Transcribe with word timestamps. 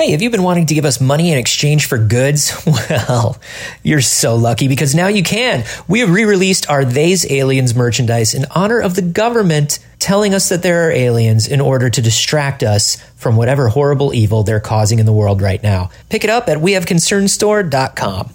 Hey, 0.00 0.12
have 0.12 0.22
you 0.22 0.30
been 0.30 0.42
wanting 0.42 0.64
to 0.64 0.74
give 0.74 0.86
us 0.86 0.98
money 0.98 1.30
in 1.30 1.36
exchange 1.36 1.84
for 1.84 1.98
goods? 1.98 2.56
Well, 2.88 3.36
you're 3.82 4.00
so 4.00 4.34
lucky 4.34 4.66
because 4.66 4.94
now 4.94 5.08
you 5.08 5.22
can. 5.22 5.64
We 5.88 6.00
have 6.00 6.08
re-released 6.08 6.70
our 6.70 6.86
They's 6.86 7.30
Aliens 7.30 7.74
merchandise 7.74 8.32
in 8.32 8.46
honor 8.52 8.80
of 8.80 8.94
the 8.94 9.02
government 9.02 9.78
telling 9.98 10.32
us 10.32 10.48
that 10.48 10.62
there 10.62 10.88
are 10.88 10.90
aliens 10.90 11.46
in 11.46 11.60
order 11.60 11.90
to 11.90 12.00
distract 12.00 12.62
us 12.62 12.96
from 13.16 13.36
whatever 13.36 13.68
horrible 13.68 14.14
evil 14.14 14.42
they're 14.42 14.58
causing 14.58 15.00
in 15.00 15.04
the 15.04 15.12
world 15.12 15.42
right 15.42 15.62
now. 15.62 15.90
Pick 16.08 16.24
it 16.24 16.30
up 16.30 16.48
at 16.48 16.56
wehaveconcernstore.com. 16.56 18.34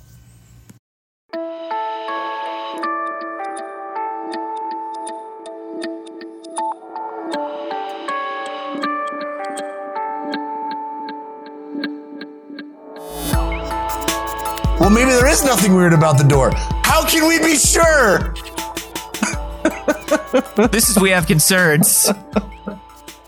Well, 14.86 14.94
maybe 14.94 15.10
there 15.10 15.28
is 15.28 15.44
nothing 15.44 15.74
weird 15.74 15.94
about 15.94 16.20
the 16.20 16.24
door. 16.24 16.52
How 16.54 17.04
can 17.08 17.28
we 17.28 17.40
be 17.40 17.58
sure? 17.58 18.36
This 20.70 20.90
is 20.90 21.00
We 21.00 21.10
Have 21.10 21.26
Concerns. 21.26 22.08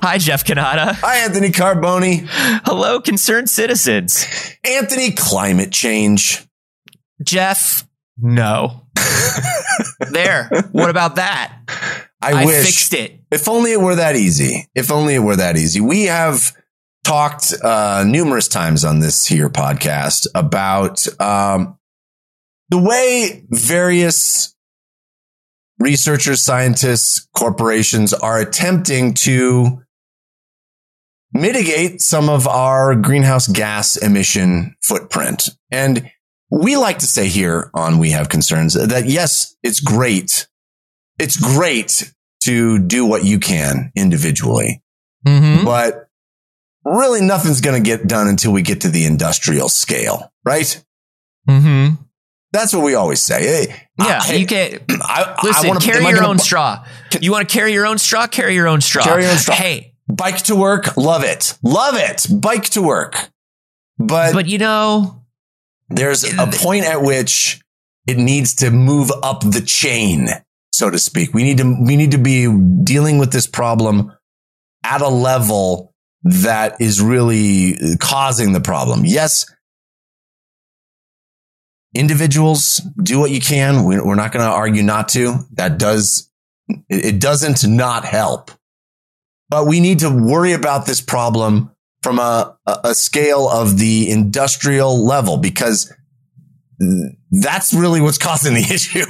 Hi, 0.03 0.19
Jeff 0.19 0.43
Cannata. 0.43 0.93
Hi, 0.93 1.17
Anthony 1.25 1.49
Carboni. 1.49 2.27
Hello, 2.63 3.01
concerned 3.01 3.49
citizens. 3.49 4.27
Anthony, 4.63 5.13
climate 5.13 5.71
change. 5.71 6.47
Jeff, 7.23 7.87
no. 8.19 8.85
there. 10.11 10.51
What 10.73 10.91
about 10.91 11.15
that? 11.15 11.57
I, 12.21 12.43
I 12.43 12.45
wish. 12.45 12.67
fixed 12.67 12.93
it. 12.93 13.19
If 13.31 13.49
only 13.49 13.71
it 13.71 13.81
were 13.81 13.95
that 13.95 14.15
easy. 14.15 14.69
If 14.75 14.91
only 14.91 15.15
it 15.15 15.23
were 15.23 15.37
that 15.37 15.57
easy. 15.57 15.81
We 15.81 16.03
have 16.03 16.55
talked 17.07 17.53
uh, 17.63 18.03
numerous 18.05 18.49
times 18.49 18.83
on 18.83 18.99
this 18.99 19.25
here 19.25 19.49
podcast 19.49 20.27
about 20.35 21.07
um, 21.21 21.79
the 22.67 22.77
way 22.77 23.45
various 23.49 24.53
researchers, 25.79 26.41
scientists, 26.41 27.25
corporations 27.33 28.13
are 28.13 28.41
attempting 28.41 29.13
to 29.13 29.81
mitigate 31.31 32.01
some 32.01 32.27
of 32.27 32.45
our 32.45 32.93
greenhouse 32.93 33.47
gas 33.47 33.95
emission 33.95 34.75
footprint. 34.83 35.49
And 35.71 36.11
we 36.51 36.75
like 36.75 36.99
to 36.99 37.05
say 37.07 37.29
here 37.29 37.71
on 37.73 37.99
We 37.99 38.11
Have 38.11 38.27
Concerns 38.27 38.73
that 38.73 39.05
yes, 39.05 39.55
it's 39.63 39.79
great. 39.79 40.47
It's 41.19 41.37
great 41.37 42.11
to 42.43 42.79
do 42.79 43.05
what 43.05 43.23
you 43.23 43.39
can 43.39 43.93
individually, 43.95 44.83
Mm-hmm. 45.25 45.65
but 45.65 46.06
really 46.95 47.21
nothing's 47.21 47.61
going 47.61 47.81
to 47.81 47.85
get 47.89 48.07
done 48.07 48.27
until 48.27 48.51
we 48.51 48.61
get 48.61 48.81
to 48.81 48.89
the 48.89 49.05
industrial 49.05 49.69
scale, 49.69 50.31
right? 50.45 50.83
Mm-hmm. 51.49 51.95
That's 52.51 52.73
what 52.73 52.83
we 52.83 52.95
always 52.95 53.21
say. 53.21 53.41
Hey, 53.43 53.83
Yeah, 53.99 54.21
I- 54.23 54.33
you 54.33 54.45
can't. 54.47 54.81
I, 54.89 55.35
I 55.41 55.67
wanna- 55.67 55.79
carry 55.79 56.03
your 56.05 56.15
gonna 56.15 56.27
own 56.27 56.39
straw. 56.39 56.85
You 57.19 57.31
want 57.31 57.47
to 57.47 57.53
carry 57.53 57.73
your 57.73 57.85
own 57.85 57.97
straw? 57.97 58.27
Carry 58.27 58.55
your 58.55 58.67
own 58.67 58.81
straw. 58.81 59.03
Carry 59.03 59.23
your 59.23 59.31
own 59.31 59.37
straw. 59.37 59.55
Hey, 59.55 59.93
Bike 60.09 60.37
to 60.43 60.55
work, 60.55 60.95
love 60.95 61.23
it. 61.25 61.57
Love 61.63 61.95
it. 61.97 62.25
Bike 62.41 62.69
to 62.71 62.81
work. 62.81 63.29
But, 63.99 64.33
but 64.33 64.47
you 64.47 64.57
know, 64.57 65.25
there's 65.89 66.23
a 66.23 66.47
point 66.47 66.85
at 66.85 67.01
which 67.01 67.61
it 68.07 68.17
needs 68.17 68.55
to 68.55 68.71
move 68.71 69.11
up 69.21 69.41
the 69.41 69.59
chain, 69.59 70.29
so 70.71 70.89
to 70.89 70.97
speak. 70.97 71.33
We 71.33 71.43
need 71.43 71.57
to 71.57 71.77
we 71.85 71.97
need 71.97 72.11
to 72.11 72.17
be 72.17 72.47
dealing 72.83 73.17
with 73.17 73.33
this 73.33 73.47
problem 73.47 74.13
at 74.83 75.01
a 75.01 75.09
level 75.09 75.93
that 76.23 76.79
is 76.81 77.01
really 77.01 77.77
causing 77.99 78.53
the 78.53 78.59
problem. 78.61 79.03
Yes, 79.05 79.45
individuals 81.95 82.81
do 83.01 83.19
what 83.19 83.31
you 83.31 83.39
can. 83.41 83.83
We- 83.85 83.99
We're 83.99 84.15
not 84.15 84.31
going 84.31 84.45
to 84.45 84.51
argue 84.51 84.83
not 84.83 85.09
to. 85.09 85.39
That 85.53 85.77
does 85.77 86.29
it 86.89 87.19
doesn't 87.21 87.65
not 87.65 88.03
help. 88.03 88.51
But 89.49 89.67
we 89.67 89.79
need 89.79 89.99
to 89.99 90.09
worry 90.09 90.51
about 90.51 90.85
this 90.85 90.99
problem 90.99 91.71
from 92.03 92.19
a, 92.19 92.57
a 92.65 92.93
scale 92.93 93.47
of 93.47 93.77
the 93.77 94.09
industrial 94.11 95.05
level 95.05 95.37
because 95.37 95.93
that's 97.31 97.73
really 97.73 98.01
what's 98.01 98.17
causing 98.17 98.53
the 98.53 98.59
issue. 98.73 99.05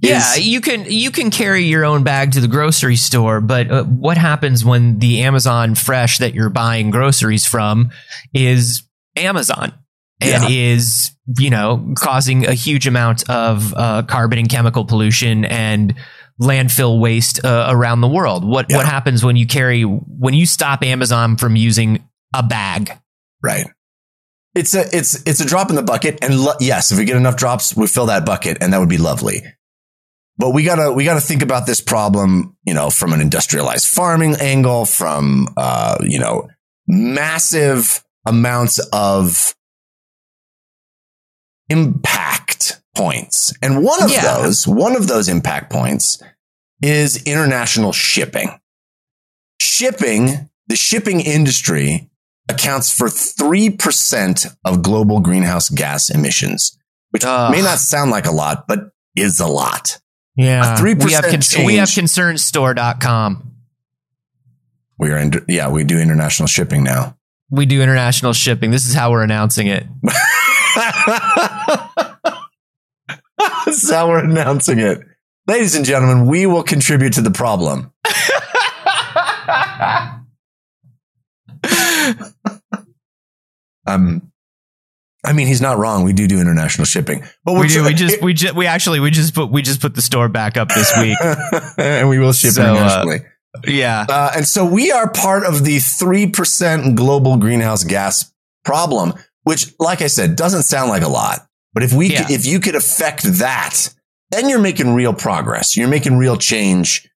yeah, 0.00 0.34
you 0.36 0.60
can 0.60 0.86
you 0.86 1.10
can 1.10 1.30
carry 1.30 1.64
your 1.64 1.84
own 1.84 2.02
bag 2.02 2.32
to 2.32 2.40
the 2.40 2.48
grocery 2.48 2.96
store, 2.96 3.40
but 3.40 3.70
uh, 3.70 3.84
what 3.84 4.16
happens 4.16 4.64
when 4.64 4.98
the 4.98 5.22
Amazon 5.22 5.74
Fresh 5.74 6.18
that 6.18 6.34
you're 6.34 6.50
buying 6.50 6.90
groceries 6.90 7.44
from 7.46 7.90
is 8.32 8.82
Amazon 9.16 9.72
and 10.20 10.44
Yeah. 10.44 10.48
is 10.48 11.10
you 11.38 11.50
know 11.50 11.92
causing 11.98 12.46
a 12.46 12.54
huge 12.54 12.86
amount 12.86 13.28
of 13.28 13.74
uh, 13.76 14.02
carbon 14.02 14.38
and 14.38 14.48
chemical 14.48 14.84
pollution 14.84 15.44
and 15.44 15.94
landfill 16.40 16.98
waste 17.00 17.44
uh, 17.44 17.66
around 17.68 18.00
the 18.00 18.08
world? 18.08 18.44
What 18.44 18.66
Yeah. 18.70 18.78
what 18.78 18.86
happens 18.86 19.22
when 19.24 19.36
you 19.36 19.46
carry 19.46 19.82
when 19.82 20.34
you 20.34 20.46
stop 20.46 20.82
Amazon 20.82 21.36
from 21.36 21.54
using 21.56 22.08
a 22.34 22.42
bag? 22.42 22.90
Right. 23.42 23.66
It's 24.54 24.74
a 24.74 24.84
it's 24.96 25.20
it's 25.26 25.40
a 25.40 25.44
drop 25.46 25.70
in 25.70 25.76
the 25.76 25.82
bucket, 25.82 26.18
and 26.22 26.38
lo- 26.38 26.54
yes, 26.60 26.92
if 26.92 26.98
we 26.98 27.04
get 27.04 27.16
enough 27.16 27.36
drops, 27.36 27.76
we 27.76 27.86
fill 27.88 28.06
that 28.06 28.24
bucket, 28.24 28.58
and 28.60 28.72
that 28.72 28.78
would 28.78 28.88
be 28.88 28.98
lovely. 28.98 29.42
But 30.38 30.50
we 30.50 30.62
gotta 30.64 30.92
we 30.92 31.04
gotta 31.04 31.20
think 31.20 31.42
about 31.42 31.66
this 31.66 31.80
problem, 31.80 32.56
you 32.64 32.72
know, 32.74 32.90
from 32.90 33.12
an 33.12 33.20
industrialized 33.20 33.86
farming 33.88 34.36
angle, 34.40 34.84
from 34.84 35.48
uh, 35.56 35.98
you 36.02 36.18
know, 36.20 36.48
massive 36.86 38.04
amounts 38.26 38.78
of 38.92 39.54
impact 41.68 42.80
points, 42.94 43.52
and 43.62 43.82
one 43.82 44.02
of 44.02 44.10
Yeah. 44.10 44.22
those 44.38 44.66
one 44.68 44.94
of 44.96 45.06
those 45.08 45.28
impact 45.28 45.70
points 45.72 46.22
is 46.82 47.22
international 47.24 47.92
shipping. 47.92 48.60
Shipping, 49.60 50.50
the 50.66 50.76
shipping 50.76 51.20
industry 51.20 52.10
accounts 52.48 52.96
for 52.96 53.08
3% 53.08 54.56
of 54.64 54.82
global 54.82 55.20
greenhouse 55.20 55.68
gas 55.68 56.10
emissions, 56.10 56.78
which 57.10 57.24
Ugh. 57.24 57.52
may 57.52 57.62
not 57.62 57.78
sound 57.78 58.10
like 58.10 58.26
a 58.26 58.30
lot, 58.30 58.66
but 58.68 58.90
is 59.16 59.40
a 59.40 59.46
lot. 59.46 59.98
Yeah, 60.36 60.74
A 60.74 60.76
3% 60.76 61.04
we 61.04 61.12
have 61.12 61.24
con- 61.24 61.64
we 61.64 61.76
have 61.76 61.88
concernstore.com. 61.88 63.52
We 64.98 65.10
are 65.10 65.18
in, 65.18 65.32
yeah, 65.48 65.70
we 65.70 65.84
do 65.84 65.98
international 65.98 66.48
shipping 66.48 66.84
now. 66.84 67.16
We 67.50 67.66
do 67.66 67.82
international 67.82 68.32
shipping. 68.32 68.70
This 68.70 68.86
is 68.86 68.94
how 68.94 69.10
we're 69.10 69.22
announcing 69.22 69.66
it. 69.68 69.84
That's 73.66 73.90
how 73.90 74.08
we're 74.08 74.24
announcing 74.24 74.78
it. 74.78 75.00
Ladies 75.46 75.74
and 75.74 75.84
gentlemen, 75.84 76.26
we 76.26 76.46
will 76.46 76.62
contribute 76.62 77.12
to 77.14 77.20
the 77.20 77.30
problem. 77.30 77.92
um, 83.86 84.30
I 85.24 85.32
mean, 85.32 85.46
he's 85.46 85.60
not 85.60 85.78
wrong. 85.78 86.04
We 86.04 86.12
do 86.12 86.26
do 86.26 86.38
international 86.40 86.84
shipping, 86.84 87.24
but 87.44 87.54
we 87.54 87.68
do. 87.68 87.84
We 87.84 87.94
just 87.94 88.22
we 88.22 88.34
just 88.34 88.54
we 88.54 88.66
actually 88.66 89.00
we 89.00 89.10
just 89.10 89.34
put 89.34 89.50
we 89.50 89.62
just 89.62 89.80
put 89.80 89.94
the 89.94 90.02
store 90.02 90.28
back 90.28 90.56
up 90.56 90.68
this 90.68 90.96
week. 90.98 91.16
and 91.78 92.08
we 92.08 92.18
will 92.18 92.32
ship 92.32 92.50
So, 92.52 92.62
uh, 92.62 92.70
internationally. 92.74 93.20
yeah. 93.66 94.04
Uh, 94.08 94.32
and 94.36 94.46
so 94.46 94.64
we 94.66 94.90
are 94.92 95.10
part 95.10 95.44
of 95.44 95.64
the 95.64 95.76
3% 95.76 96.94
global 96.94 97.36
greenhouse 97.36 97.84
gas 97.84 98.32
problem, 98.64 99.14
which, 99.44 99.72
like 99.78 100.02
I 100.02 100.08
said, 100.08 100.36
doesn't 100.36 100.64
sound 100.64 100.90
like 100.90 101.02
a 101.02 101.08
lot. 101.08 101.46
But 101.72 101.82
if 101.84 101.92
we, 101.92 102.08
Yeah. 102.08 102.22
could, 102.24 102.30
if 102.32 102.46
you 102.46 102.60
could 102.60 102.74
affect 102.74 103.22
that, 103.24 103.94
then 104.30 104.48
you're 104.48 104.60
making 104.60 104.92
real 104.94 105.12
progress. 105.14 105.76
You're 105.76 105.88
making 105.88 106.18
real 106.18 106.36
change. 106.36 107.08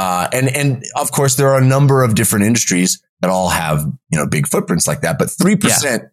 Uh, 0.00 0.28
and, 0.32 0.48
and 0.56 0.82
of 0.96 1.12
course, 1.12 1.36
there 1.36 1.48
are 1.50 1.58
a 1.60 1.64
number 1.64 2.02
of 2.02 2.14
different 2.14 2.46
industries 2.46 3.02
that 3.20 3.30
all 3.30 3.50
have, 3.50 3.80
you 4.10 4.18
know, 4.18 4.26
big 4.26 4.46
footprints 4.48 4.86
like 4.86 5.02
that. 5.02 5.18
But 5.18 5.28
3%, 5.28 6.08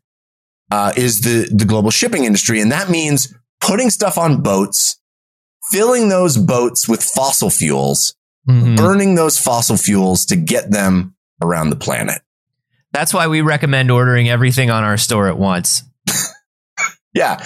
uh, 0.71 0.91
is 0.97 1.21
the, 1.21 1.47
the 1.55 1.63
global 1.63 1.89
shipping 1.89 2.25
industry. 2.25 2.59
And 2.59 2.69
that 2.73 2.89
means 2.89 3.33
putting 3.61 3.89
stuff 3.89 4.17
on 4.17 4.41
boats, 4.41 4.99
filling 5.71 6.09
those 6.09 6.35
boats 6.37 6.87
with 6.89 7.01
fossil 7.01 7.49
fuels, 7.49 8.13
Mhm. 8.49 8.75
burning 8.75 9.15
those 9.15 9.37
fossil 9.37 9.77
fuels 9.77 10.25
to 10.25 10.35
get 10.35 10.69
them 10.71 11.15
around 11.41 11.69
the 11.69 11.75
planet. 11.77 12.21
That's 12.91 13.13
why 13.13 13.27
we 13.27 13.39
recommend 13.41 13.89
ordering 13.91 14.27
everything 14.29 14.69
on 14.69 14.83
our 14.83 14.97
store 14.97 15.29
at 15.29 15.37
once. 15.37 15.83
Yeah. 17.13 17.43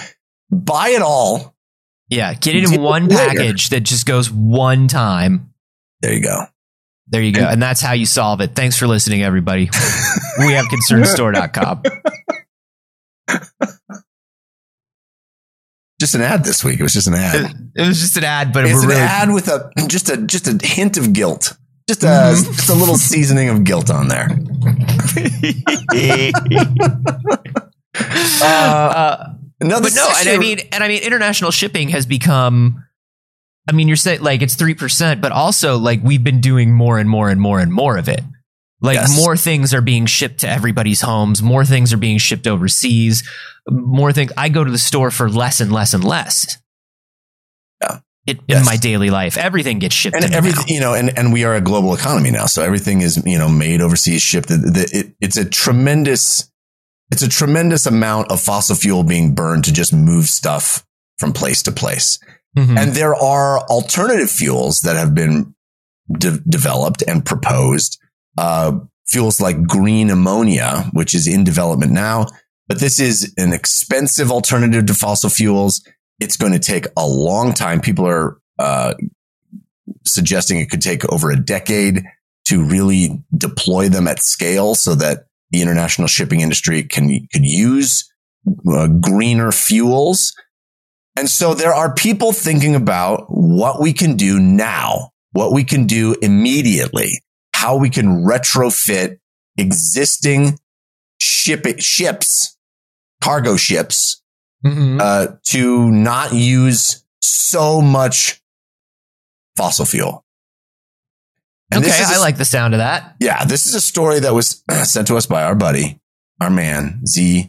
Buy 0.50 0.88
it 0.90 1.02
all. 1.02 1.54
Yeah, 2.10 2.34
get 2.34 2.54
it 2.56 2.70
in 2.70 2.82
one 2.82 3.08
package 3.08 3.70
that 3.70 3.80
just 3.84 4.04
goes 4.06 4.30
one 4.30 4.86
time. 4.88 5.51
There 6.02 6.12
you 6.12 6.20
go. 6.20 6.44
There 7.06 7.22
you 7.22 7.32
go. 7.32 7.44
And 7.46 7.62
that's 7.62 7.80
how 7.80 7.92
you 7.92 8.06
solve 8.06 8.40
it. 8.40 8.54
Thanks 8.54 8.76
for 8.76 8.86
listening, 8.86 9.22
everybody. 9.22 9.70
we 10.38 10.52
have 10.52 10.66
concernstore.com. 10.66 11.82
Just 16.00 16.14
an 16.16 16.20
ad 16.22 16.44
this 16.44 16.64
week. 16.64 16.80
It 16.80 16.82
was 16.82 16.94
just 16.94 17.06
an 17.06 17.14
ad. 17.14 17.44
It, 17.44 17.56
it 17.76 17.86
was 17.86 18.00
just 18.00 18.16
an 18.16 18.24
ad, 18.24 18.52
but 18.52 18.64
It's 18.64 18.82
an 18.82 18.88
really 18.88 19.00
ad 19.00 19.32
with 19.32 19.46
a 19.46 19.70
just 19.86 20.10
a 20.10 20.16
just 20.16 20.48
a 20.48 20.58
hint 20.60 20.96
of 20.96 21.12
guilt. 21.12 21.56
Just 21.88 22.02
a, 22.02 22.06
mm-hmm. 22.06 22.52
just 22.54 22.68
a 22.68 22.74
little 22.74 22.96
seasoning 22.96 23.48
of 23.50 23.62
guilt 23.62 23.88
on 23.88 24.08
there. 24.08 24.26
uh, 28.42 28.44
uh, 28.44 29.34
no, 29.62 29.80
but 29.80 29.92
no, 29.94 30.08
and 30.18 30.28
I 30.28 30.38
mean, 30.38 30.58
and 30.72 30.82
I 30.82 30.88
mean, 30.88 31.04
international 31.04 31.52
shipping 31.52 31.90
has 31.90 32.04
become. 32.04 32.84
I 33.68 33.72
mean, 33.72 33.86
you're 33.86 33.96
saying 33.96 34.22
like 34.22 34.42
it's 34.42 34.54
three 34.54 34.74
percent, 34.74 35.20
but 35.20 35.32
also 35.32 35.78
like 35.78 36.00
we've 36.02 36.24
been 36.24 36.40
doing 36.40 36.72
more 36.72 36.98
and 36.98 37.08
more 37.08 37.28
and 37.28 37.40
more 37.40 37.60
and 37.60 37.72
more 37.72 37.96
of 37.96 38.08
it. 38.08 38.20
Like 38.80 38.96
yes. 38.96 39.16
more 39.16 39.36
things 39.36 39.72
are 39.72 39.80
being 39.80 40.06
shipped 40.06 40.40
to 40.40 40.48
everybody's 40.48 41.00
homes. 41.00 41.40
More 41.40 41.64
things 41.64 41.92
are 41.92 41.96
being 41.96 42.18
shipped 42.18 42.48
overseas. 42.48 43.22
More 43.68 44.12
things. 44.12 44.32
I 44.36 44.48
go 44.48 44.64
to 44.64 44.70
the 44.70 44.78
store 44.78 45.12
for 45.12 45.30
less 45.30 45.60
and 45.60 45.72
less 45.72 45.94
and 45.94 46.02
less. 46.02 46.58
Yeah. 47.80 48.00
It, 48.26 48.40
yes. 48.48 48.60
In 48.60 48.66
my 48.66 48.76
daily 48.76 49.10
life, 49.10 49.36
everything 49.36 49.78
gets 49.78 49.94
shipped. 49.94 50.16
And 50.16 50.34
everything, 50.34 50.64
you 50.66 50.80
know, 50.80 50.94
and, 50.94 51.16
and 51.16 51.32
we 51.32 51.44
are 51.44 51.54
a 51.54 51.60
global 51.60 51.94
economy 51.94 52.32
now. 52.32 52.46
So 52.46 52.62
everything 52.62 53.02
is, 53.02 53.24
you 53.24 53.38
know, 53.38 53.48
made 53.48 53.80
overseas, 53.80 54.20
shipped. 54.22 54.50
It, 54.50 54.92
it, 54.92 55.14
it's 55.20 55.36
a 55.36 55.44
tremendous, 55.44 56.50
it's 57.12 57.22
a 57.22 57.28
tremendous 57.28 57.86
amount 57.86 58.32
of 58.32 58.40
fossil 58.40 58.74
fuel 58.74 59.04
being 59.04 59.36
burned 59.36 59.64
to 59.66 59.72
just 59.72 59.92
move 59.92 60.26
stuff 60.26 60.84
from 61.18 61.32
place 61.32 61.62
to 61.64 61.72
place. 61.72 62.18
Mm-hmm. 62.56 62.78
And 62.78 62.92
there 62.92 63.14
are 63.14 63.60
alternative 63.68 64.30
fuels 64.30 64.80
that 64.82 64.96
have 64.96 65.14
been 65.14 65.54
de- 66.10 66.40
developed 66.40 67.02
and 67.06 67.24
proposed 67.24 67.98
uh, 68.36 68.78
fuels 69.06 69.40
like 69.40 69.66
green 69.66 70.10
ammonia, 70.10 70.90
which 70.92 71.14
is 71.14 71.26
in 71.26 71.44
development 71.44 71.92
now. 71.92 72.26
But 72.68 72.80
this 72.80 73.00
is 73.00 73.34
an 73.36 73.52
expensive 73.52 74.30
alternative 74.30 74.86
to 74.86 74.94
fossil 74.94 75.30
fuels. 75.30 75.82
It's 76.20 76.36
going 76.36 76.52
to 76.52 76.58
take 76.58 76.86
a 76.96 77.06
long 77.06 77.52
time. 77.52 77.80
People 77.80 78.06
are 78.06 78.38
uh, 78.58 78.94
suggesting 80.06 80.60
it 80.60 80.70
could 80.70 80.82
take 80.82 81.10
over 81.10 81.30
a 81.30 81.36
decade 81.36 82.04
to 82.46 82.64
really 82.64 83.22
deploy 83.36 83.88
them 83.88 84.08
at 84.08 84.20
scale 84.20 84.74
so 84.74 84.94
that 84.94 85.26
the 85.50 85.62
international 85.62 86.08
shipping 86.08 86.40
industry 86.40 86.82
can 86.82 87.08
could 87.32 87.44
use 87.44 88.10
uh, 88.68 88.88
greener 88.88 89.52
fuels. 89.52 90.34
And 91.16 91.28
so 91.28 91.54
there 91.54 91.74
are 91.74 91.94
people 91.94 92.32
thinking 92.32 92.74
about 92.74 93.26
what 93.28 93.80
we 93.80 93.92
can 93.92 94.16
do 94.16 94.38
now, 94.38 95.10
what 95.32 95.52
we 95.52 95.64
can 95.64 95.86
do 95.86 96.16
immediately 96.22 97.22
how 97.62 97.76
we 97.76 97.88
can 97.88 98.24
retrofit 98.24 99.18
existing 99.56 100.58
ship 101.20 101.64
ships, 101.78 102.58
cargo 103.22 103.56
ships, 103.56 104.20
mm-hmm. 104.66 104.98
uh, 105.00 105.28
to 105.44 105.88
not 105.92 106.32
use 106.32 107.04
so 107.20 107.80
much 107.80 108.42
fossil 109.56 109.84
fuel. 109.84 110.24
And 111.70 111.84
okay, 111.84 112.02
I 112.04 112.18
like 112.18 112.36
the 112.36 112.44
sound 112.44 112.74
of 112.74 112.78
that. 112.78 113.14
Yeah, 113.20 113.44
this 113.44 113.66
is 113.66 113.76
a 113.76 113.80
story 113.80 114.18
that 114.18 114.34
was 114.34 114.64
sent 114.82 115.06
to 115.06 115.16
us 115.16 115.26
by 115.26 115.44
our 115.44 115.54
buddy, 115.54 116.00
our 116.40 116.50
man, 116.50 117.06
Z 117.06 117.48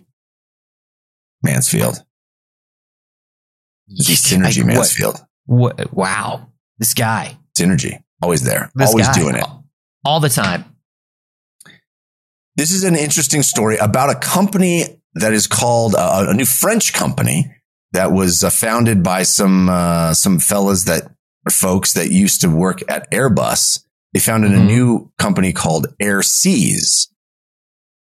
Mansfield. 1.42 2.06
Synergy 3.98 4.66
Mansfield. 4.66 5.20
What, 5.46 5.78
what, 5.78 5.94
wow, 5.94 6.48
this 6.78 6.94
guy. 6.94 7.38
Synergy, 7.58 8.02
always 8.22 8.44
there, 8.44 8.72
this 8.76 8.90
always 8.90 9.08
guy. 9.08 9.14
doing 9.14 9.36
it 9.36 9.46
all 10.06 10.20
the 10.20 10.30
time. 10.30 10.66
This 12.56 12.72
is 12.72 12.84
an 12.84 12.96
interesting 12.96 13.42
story 13.42 13.78
about 13.78 14.10
a 14.10 14.20
company 14.20 15.02
that 15.16 15.34
is 15.34 15.48
called 15.48 15.96
uh, 15.96 16.26
a 16.28 16.34
new 16.34 16.46
French 16.46 16.94
company 16.94 17.52
that 17.94 18.12
was 18.12 18.44
uh, 18.44 18.50
founded 18.50 19.04
by 19.04 19.24
some 19.24 19.70
uh, 19.70 20.14
some 20.14 20.40
fellas 20.40 20.86
that 20.86 21.04
are 21.46 21.52
folks 21.52 21.94
that 21.94 22.10
used 22.10 22.42
to 22.42 22.50
work 22.50 22.82
at 22.90 23.10
Airbus. 23.12 23.84
They 24.14 24.20
founded 24.20 24.52
mm-hmm. 24.52 24.62
a 24.62 24.66
new 24.66 25.12
company 25.18 25.54
called 25.54 25.88
Airseas. 26.02 27.08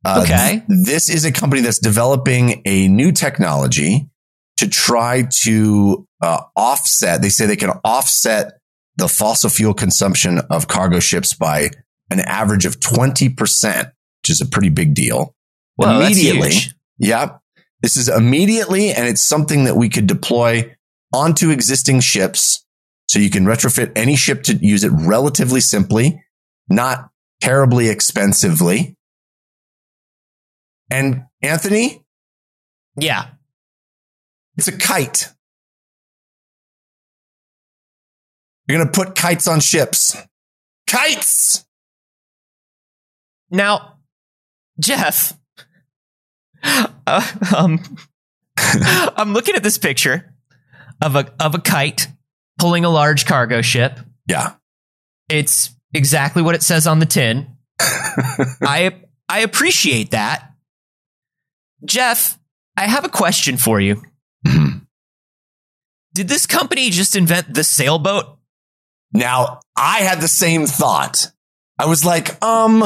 Uh, 0.04 0.22
okay, 0.22 0.62
th- 0.68 0.86
this 0.86 1.10
is 1.10 1.24
a 1.24 1.32
company 1.32 1.62
that's 1.62 1.80
developing 1.80 2.62
a 2.64 2.86
new 2.86 3.10
technology 3.10 4.08
to 4.56 4.68
try 4.68 5.24
to 5.42 6.06
uh, 6.22 6.40
offset. 6.56 7.22
They 7.22 7.28
say 7.28 7.46
they 7.46 7.56
can 7.56 7.72
offset 7.84 8.58
the 8.96 9.08
fossil 9.08 9.50
fuel 9.50 9.74
consumption 9.74 10.40
of 10.50 10.68
cargo 10.68 11.00
ships 11.00 11.34
by 11.34 11.70
an 12.10 12.20
average 12.20 12.64
of 12.64 12.80
20%, 12.80 13.84
which 14.22 14.30
is 14.30 14.40
a 14.40 14.46
pretty 14.46 14.70
big 14.70 14.94
deal. 14.94 15.34
Well, 15.76 16.00
immediately. 16.00 16.52
Yeah. 16.98 17.38
This 17.82 17.96
is 17.96 18.08
immediately, 18.08 18.90
and 18.90 19.06
it's 19.06 19.22
something 19.22 19.64
that 19.64 19.76
we 19.76 19.90
could 19.90 20.06
deploy 20.06 20.74
onto 21.12 21.50
existing 21.50 22.00
ships. 22.00 22.64
So 23.08 23.18
you 23.18 23.30
can 23.30 23.44
retrofit 23.44 23.92
any 23.94 24.16
ship 24.16 24.42
to 24.44 24.54
use 24.54 24.82
it 24.82 24.90
relatively 24.92 25.60
simply, 25.60 26.24
not 26.68 27.10
terribly 27.40 27.88
expensively. 27.88 28.96
And 30.90 31.24
Anthony? 31.42 32.04
Yeah. 32.98 33.26
It's 34.56 34.68
a 34.68 34.76
kite. 34.76 35.32
You're 38.66 38.78
going 38.78 38.90
to 38.90 38.98
put 38.98 39.14
kites 39.14 39.46
on 39.46 39.60
ships. 39.60 40.16
Kites! 40.86 41.64
Now, 43.50 43.98
Jeff, 44.80 45.38
uh, 46.62 47.32
um, 47.56 47.80
I'm 48.56 49.32
looking 49.32 49.54
at 49.54 49.62
this 49.62 49.78
picture 49.78 50.34
of 51.02 51.14
a 51.14 51.32
of 51.38 51.54
a 51.54 51.60
kite 51.60 52.08
pulling 52.58 52.84
a 52.84 52.88
large 52.88 53.24
cargo 53.24 53.62
ship. 53.62 53.98
Yeah, 54.26 54.54
it's 55.28 55.74
exactly 55.94 56.42
what 56.42 56.54
it 56.54 56.62
says 56.62 56.86
on 56.86 56.98
the 56.98 57.06
tin. 57.06 57.56
I 57.80 59.00
I 59.28 59.40
appreciate 59.40 60.10
that, 60.10 60.52
Jeff. 61.84 62.38
I 62.76 62.86
have 62.86 63.04
a 63.04 63.08
question 63.08 63.56
for 63.56 63.80
you. 63.80 64.02
Did 66.16 66.28
this 66.28 66.46
company 66.46 66.88
just 66.88 67.14
invent 67.14 67.52
the 67.52 67.62
sailboat? 67.62 68.38
Now, 69.12 69.60
I 69.76 69.98
had 69.98 70.22
the 70.22 70.28
same 70.28 70.64
thought. 70.64 71.30
I 71.78 71.84
was 71.84 72.06
like, 72.06 72.42
um, 72.42 72.80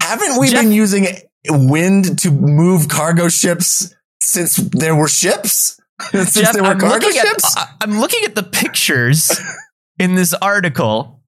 haven't 0.00 0.38
we 0.38 0.50
Jeff- 0.50 0.62
been 0.62 0.70
using 0.70 1.08
wind 1.48 2.20
to 2.20 2.30
move 2.30 2.88
cargo 2.88 3.28
ships 3.28 3.92
since 4.22 4.54
there 4.54 4.94
were 4.94 5.08
ships? 5.08 5.80
since 6.12 6.34
Jeff, 6.34 6.52
there 6.52 6.62
were 6.62 6.68
I'm 6.68 6.78
cargo 6.78 7.10
ships? 7.10 7.56
At, 7.56 7.74
I'm 7.80 7.98
looking 7.98 8.22
at 8.22 8.36
the 8.36 8.44
pictures 8.44 9.32
in 9.98 10.14
this 10.14 10.32
article, 10.32 11.24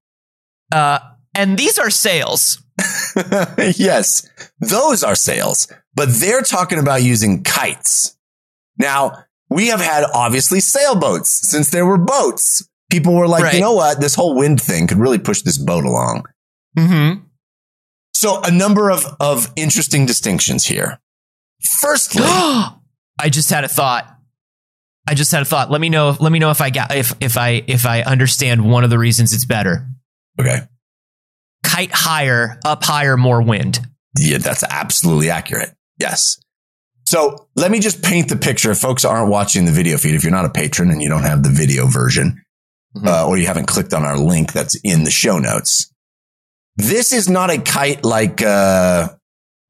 uh, 0.70 1.00
and 1.34 1.58
these 1.58 1.76
are 1.76 1.90
sails. 1.90 2.62
yes, 3.58 4.30
those 4.60 5.02
are 5.02 5.16
sails, 5.16 5.66
but 5.92 6.08
they're 6.08 6.42
talking 6.42 6.78
about 6.78 7.02
using 7.02 7.42
kites. 7.42 8.16
Now, 8.78 9.24
we 9.50 9.68
have 9.68 9.80
had 9.80 10.04
obviously 10.12 10.60
sailboats 10.60 11.48
since 11.50 11.70
there 11.70 11.86
were 11.86 11.98
boats. 11.98 12.68
People 12.90 13.14
were 13.14 13.28
like, 13.28 13.44
right. 13.44 13.54
you 13.54 13.60
know 13.60 13.74
what? 13.74 14.00
This 14.00 14.14
whole 14.14 14.34
wind 14.34 14.60
thing 14.60 14.86
could 14.86 14.98
really 14.98 15.18
push 15.18 15.42
this 15.42 15.58
boat 15.58 15.84
along. 15.84 16.24
Mm-hmm. 16.76 17.24
So 18.14 18.40
a 18.42 18.50
number 18.50 18.90
of, 18.90 19.04
of 19.20 19.52
interesting 19.56 20.06
distinctions 20.06 20.66
here. 20.66 20.98
Firstly, 21.80 22.22
I 22.24 23.28
just 23.30 23.50
had 23.50 23.64
a 23.64 23.68
thought. 23.68 24.14
I 25.06 25.14
just 25.14 25.32
had 25.32 25.42
a 25.42 25.46
thought. 25.46 25.70
Let 25.70 25.80
me 25.80 25.88
know. 25.88 26.16
Let 26.20 26.32
me 26.32 26.38
know 26.38 26.50
if 26.50 26.60
I 26.60 26.70
got 26.70 26.94
if 26.94 27.14
if 27.20 27.38
I 27.38 27.64
if 27.66 27.86
I 27.86 28.02
understand 28.02 28.68
one 28.68 28.84
of 28.84 28.90
the 28.90 28.98
reasons 28.98 29.32
it's 29.32 29.46
better. 29.46 29.86
Okay. 30.38 30.60
Kite 31.64 31.92
higher, 31.92 32.58
up 32.64 32.84
higher, 32.84 33.16
more 33.16 33.42
wind. 33.42 33.80
Yeah, 34.18 34.38
that's 34.38 34.64
absolutely 34.64 35.30
accurate. 35.30 35.72
Yes. 35.98 36.38
So 37.08 37.48
let 37.56 37.70
me 37.70 37.78
just 37.78 38.02
paint 38.02 38.28
the 38.28 38.36
picture. 38.36 38.70
If 38.70 38.80
folks 38.80 39.02
aren't 39.02 39.30
watching 39.30 39.64
the 39.64 39.72
video 39.72 39.96
feed, 39.96 40.14
if 40.14 40.24
you're 40.24 40.30
not 40.30 40.44
a 40.44 40.50
patron 40.50 40.90
and 40.90 41.00
you 41.00 41.08
don't 41.08 41.22
have 41.22 41.42
the 41.42 41.48
video 41.48 41.86
version, 41.86 42.42
mm-hmm. 42.94 43.08
uh, 43.08 43.26
or 43.26 43.38
you 43.38 43.46
haven't 43.46 43.64
clicked 43.64 43.94
on 43.94 44.04
our 44.04 44.18
link 44.18 44.52
that's 44.52 44.78
in 44.84 45.04
the 45.04 45.10
show 45.10 45.38
notes, 45.38 45.90
this 46.76 47.14
is 47.14 47.26
not 47.26 47.48
a 47.48 47.56
kite 47.62 48.04
like, 48.04 48.42
uh, 48.42 49.08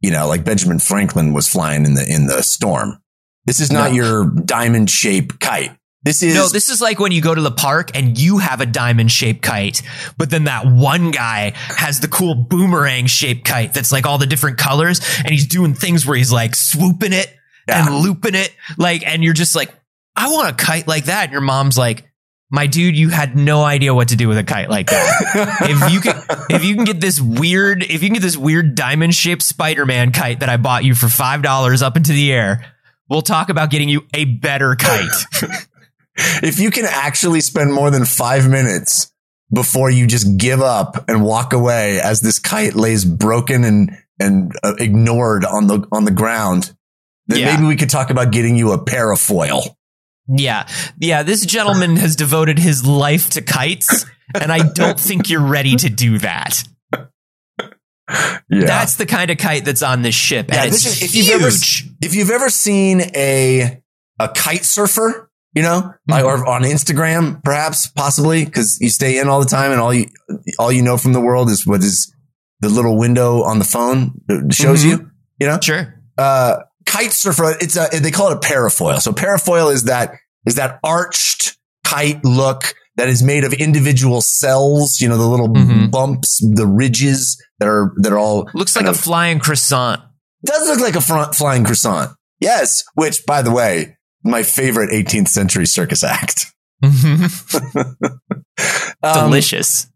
you 0.00 0.10
know, 0.10 0.26
like 0.26 0.44
Benjamin 0.44 0.80
Franklin 0.80 1.32
was 1.32 1.46
flying 1.46 1.84
in 1.84 1.94
the, 1.94 2.04
in 2.12 2.26
the 2.26 2.42
storm. 2.42 2.98
This 3.44 3.60
is 3.60 3.70
not 3.70 3.90
no. 3.90 3.96
your 3.96 4.30
diamond 4.30 4.90
shaped 4.90 5.38
kite. 5.38 5.78
This 6.02 6.22
is 6.22 6.34
no. 6.34 6.48
This 6.48 6.68
is 6.68 6.80
like 6.80 7.00
when 7.00 7.12
you 7.12 7.20
go 7.20 7.34
to 7.34 7.40
the 7.40 7.50
park 7.50 7.90
and 7.94 8.16
you 8.16 8.38
have 8.38 8.60
a 8.60 8.66
diamond 8.66 9.10
shaped 9.10 9.42
kite, 9.42 9.82
but 10.16 10.30
then 10.30 10.44
that 10.44 10.66
one 10.66 11.10
guy 11.10 11.52
has 11.54 12.00
the 12.00 12.08
cool 12.08 12.34
boomerang 12.34 13.06
shaped 13.06 13.44
kite 13.44 13.74
that's 13.74 13.90
like 13.90 14.06
all 14.06 14.18
the 14.18 14.26
different 14.26 14.58
colors, 14.58 15.00
and 15.18 15.28
he's 15.28 15.46
doing 15.46 15.74
things 15.74 16.06
where 16.06 16.16
he's 16.16 16.32
like 16.32 16.54
swooping 16.54 17.12
it 17.12 17.34
yeah. 17.68 17.86
and 17.86 17.96
looping 17.96 18.34
it, 18.34 18.54
like, 18.76 19.06
and 19.06 19.22
you're 19.22 19.34
just 19.34 19.54
like, 19.54 19.72
I 20.16 20.28
want 20.28 20.50
a 20.50 20.54
kite 20.54 20.88
like 20.88 21.04
that. 21.04 21.24
And 21.24 21.32
your 21.32 21.40
mom's 21.40 21.78
like, 21.78 22.04
my 22.50 22.66
dude, 22.66 22.96
you 22.96 23.10
had 23.10 23.36
no 23.36 23.62
idea 23.62 23.94
what 23.94 24.08
to 24.08 24.16
do 24.16 24.26
with 24.26 24.38
a 24.38 24.44
kite 24.44 24.70
like 24.70 24.86
that. 24.88 25.58
if 25.68 25.92
you 25.92 26.00
can, 26.00 26.22
if 26.48 26.64
you 26.64 26.74
can 26.74 26.84
get 26.84 27.00
this 27.00 27.20
weird, 27.20 27.82
if 27.82 28.02
you 28.02 28.08
can 28.08 28.14
get 28.14 28.22
this 28.22 28.38
weird 28.38 28.74
diamond 28.74 29.14
shaped 29.14 29.42
Spider 29.42 29.84
Man 29.84 30.12
kite 30.12 30.40
that 30.40 30.48
I 30.48 30.56
bought 30.56 30.82
you 30.82 30.94
for 30.94 31.08
five 31.08 31.42
dollars 31.42 31.82
up 31.82 31.96
into 31.96 32.12
the 32.12 32.32
air, 32.32 32.74
we'll 33.10 33.22
talk 33.22 33.50
about 33.50 33.70
getting 33.70 33.90
you 33.90 34.06
a 34.14 34.24
better 34.24 34.76
kite. 34.76 35.10
if 36.42 36.58
you 36.58 36.70
can 36.70 36.84
actually 36.86 37.40
spend 37.40 37.72
more 37.72 37.90
than 37.90 38.04
five 38.04 38.48
minutes 38.48 39.12
before 39.52 39.90
you 39.90 40.06
just 40.06 40.36
give 40.36 40.60
up 40.60 41.04
and 41.08 41.22
walk 41.22 41.52
away 41.52 42.00
as 42.00 42.20
this 42.20 42.38
kite 42.38 42.74
lays 42.74 43.04
broken 43.04 43.64
and 43.64 43.96
and 44.20 44.52
uh, 44.62 44.74
ignored 44.78 45.44
on 45.44 45.66
the 45.68 45.86
on 45.92 46.04
the 46.04 46.10
ground. 46.10 46.74
Then 47.28 47.38
Yeah. 47.40 47.54
maybe 47.54 47.66
we 47.66 47.76
could 47.76 47.90
talk 47.90 48.10
about 48.10 48.32
getting 48.32 48.56
you 48.56 48.72
a 48.72 48.84
parafoil. 48.84 49.74
Yeah. 50.26 50.66
Yeah. 50.98 51.22
This 51.22 51.46
gentleman 51.46 51.96
has 51.96 52.16
devoted 52.16 52.58
his 52.58 52.84
life 52.84 53.30
to 53.30 53.42
kites, 53.42 54.04
and 54.38 54.52
I 54.52 54.68
don't 54.68 54.98
think 55.00 55.30
you're 55.30 55.40
ready 55.46 55.76
to 55.76 55.88
do 55.88 56.18
that. 56.18 56.64
Yeah. 58.50 58.64
That's 58.64 58.96
the 58.96 59.04
kind 59.04 59.30
of 59.30 59.36
kite 59.36 59.64
that's 59.66 59.82
on 59.82 60.00
this 60.02 60.14
ship. 60.14 60.46
Yeah, 60.48 60.64
and 60.64 60.72
this 60.72 60.86
it's 60.86 61.02
is- 61.02 61.02
if 61.02 61.14
you've 61.14 61.28
ever- 61.34 61.50
huge. 61.50 61.90
if 62.00 62.14
you've 62.14 62.30
ever 62.30 62.48
seen 62.50 63.02
a 63.14 63.82
a 64.18 64.28
kite 64.30 64.64
surfer, 64.64 65.27
you 65.54 65.62
know, 65.62 65.92
like, 66.06 66.24
or 66.24 66.46
on 66.46 66.62
Instagram, 66.62 67.42
perhaps, 67.42 67.88
possibly, 67.88 68.44
because 68.44 68.78
you 68.80 68.90
stay 68.90 69.18
in 69.18 69.28
all 69.28 69.40
the 69.40 69.46
time 69.46 69.72
and 69.72 69.80
all 69.80 69.92
you 69.94 70.06
all 70.58 70.70
you 70.72 70.82
know 70.82 70.96
from 70.96 71.12
the 71.12 71.20
world 71.20 71.50
is 71.50 71.66
what 71.66 71.80
is 71.82 72.12
the 72.60 72.68
little 72.68 72.98
window 72.98 73.42
on 73.42 73.58
the 73.58 73.64
phone 73.64 74.20
that 74.26 74.52
shows 74.54 74.84
Mhm. 74.84 74.88
you. 74.90 75.10
You 75.40 75.46
know, 75.46 75.58
Sure. 75.62 75.94
uh, 76.18 76.56
kite 76.86 77.12
surfer. 77.12 77.54
It's 77.60 77.76
a 77.76 77.88
they 78.00 78.10
call 78.10 78.30
it 78.30 78.36
a 78.36 78.40
parafoil. 78.40 79.00
So 79.00 79.12
parafoil 79.12 79.72
is 79.72 79.84
that 79.84 80.12
is 80.46 80.56
that 80.56 80.78
arched 80.84 81.56
kite 81.84 82.24
look 82.24 82.74
that 82.96 83.08
is 83.08 83.22
made 83.22 83.44
of 83.44 83.52
individual 83.52 84.20
cells. 84.20 85.00
You 85.00 85.08
know, 85.08 85.16
the 85.16 85.26
little 85.26 85.48
Mhm. 85.48 85.90
bumps, 85.90 86.40
the 86.54 86.66
ridges 86.66 87.40
that 87.60 87.68
are 87.68 87.92
that 87.98 88.12
are 88.12 88.18
all 88.18 88.48
Looks 88.54 88.74
like 88.76 88.84
kind 88.86 88.96
a 88.96 88.98
flying 88.98 89.38
croissant. 89.38 90.00
does 90.44 90.66
look 90.68 90.80
like 90.80 90.96
a 90.96 91.00
front 91.00 91.34
flying 91.34 91.64
croissant. 91.64 92.10
Yes, 92.40 92.84
which 92.94 93.24
by 93.26 93.42
the 93.42 93.50
way, 93.50 93.96
my 94.24 94.42
favorite 94.42 94.90
18th 94.90 95.28
century 95.28 95.66
circus 95.66 96.04
act. 96.04 96.46
Um, 99.00 99.26
Delicious. 99.26 99.86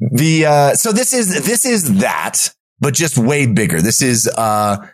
the 0.00 0.46
uh, 0.46 0.74
so 0.74 0.90
this 0.90 1.12
is 1.14 1.46
this 1.46 1.64
is 1.64 2.00
that, 2.00 2.52
but 2.80 2.94
just 2.94 3.16
way 3.16 3.46
bigger. 3.46 3.80
This 3.80 4.02
is 4.02 4.28
uh, 4.36 4.84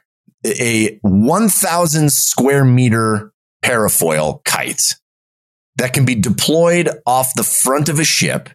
a 0.44 0.99
1,000 1.00 2.12
square 2.12 2.66
meter 2.66 3.32
parafoil 3.64 4.44
kite 4.44 4.97
that 5.76 5.94
can 5.94 6.04
be 6.04 6.14
deployed 6.14 6.90
off 7.06 7.32
the 7.35 7.42
front 7.42 7.88
of 7.88 7.99
a 7.99 8.04
ship 8.04 8.50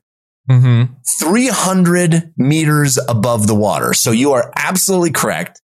Mm-hmm. 0.49 0.93
300 1.19 2.33
meters 2.37 2.99
above 3.09 3.47
the 3.47 3.55
water. 3.55 3.93
So 3.93 4.11
you 4.11 4.33
are 4.33 4.51
absolutely 4.55 5.11
correct 5.11 5.61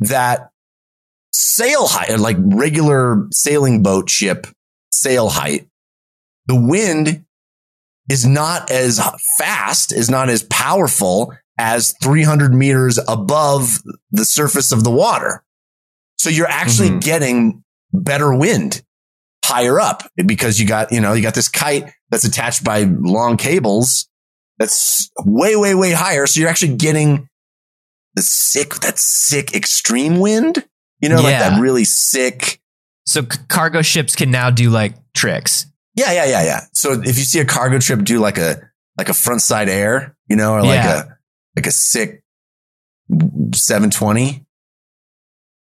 that 0.00 0.49
sail 1.32 1.86
height, 1.86 2.18
like 2.18 2.36
regular 2.40 3.26
sailing 3.32 3.82
boat 3.82 4.10
ship 4.10 4.46
sail 4.92 5.28
height, 5.28 5.68
the 6.46 6.60
wind 6.60 7.24
is 8.08 8.26
not 8.26 8.70
as 8.70 9.00
fast, 9.38 9.92
is 9.92 10.10
not 10.10 10.28
as 10.28 10.42
powerful 10.44 11.32
as 11.58 11.94
300 12.02 12.52
meters 12.52 12.98
above 13.06 13.80
the 14.10 14.24
surface 14.24 14.72
of 14.72 14.82
the 14.82 14.90
water. 14.90 15.44
So 16.18 16.28
you're 16.30 16.48
actually 16.48 16.90
Mhm. 16.90 17.02
getting 17.02 17.64
better 17.92 18.34
wind 18.34 18.82
higher 19.44 19.78
up 19.80 20.10
because 20.16 20.58
you 20.58 20.66
got, 20.66 20.92
you 20.92 21.00
know, 21.00 21.12
you 21.12 21.22
got 21.22 21.34
this 21.34 21.48
kite 21.48 21.92
that's 22.10 22.24
attached 22.24 22.64
by 22.64 22.84
long 22.84 23.36
cables 23.36 24.08
that's 24.58 25.10
way, 25.24 25.56
way, 25.56 25.74
way 25.74 25.92
higher. 25.92 26.26
So 26.26 26.40
you're 26.40 26.48
actually 26.48 26.76
getting 26.76 27.28
the 28.14 28.22
sick, 28.22 28.74
that 28.80 28.98
sick 28.98 29.54
extreme 29.54 30.18
wind, 30.18 30.64
you 31.00 31.08
know, 31.08 31.16
like 31.16 31.32
Yeah. 31.32 31.50
that 31.50 31.60
really 31.60 31.84
sick. 31.84 32.60
So 33.06 33.22
c- 33.22 33.38
cargo 33.48 33.82
ships 33.82 34.14
can 34.16 34.30
now 34.30 34.50
do 34.50 34.70
like 34.70 34.94
tricks. 35.14 35.66
Yeah. 35.94 36.12
Yeah. 36.12 36.24
Yeah. 36.26 36.42
Yeah. 36.44 36.60
So 36.72 36.92
if 37.02 37.18
you 37.18 37.24
see 37.24 37.40
a 37.40 37.44
cargo 37.44 37.78
trip 37.78 38.02
do 38.04 38.18
like 38.20 38.38
a, 38.38 38.60
like 38.98 39.08
a 39.08 39.14
front 39.14 39.42
side 39.42 39.68
air, 39.68 40.16
you 40.28 40.36
know, 40.36 40.52
or 40.54 40.62
like 40.62 40.74
Yeah. 40.82 41.02
a, 41.02 41.04
like 41.56 41.66
a 41.66 41.70
sick 41.72 42.22
720. 43.54 44.46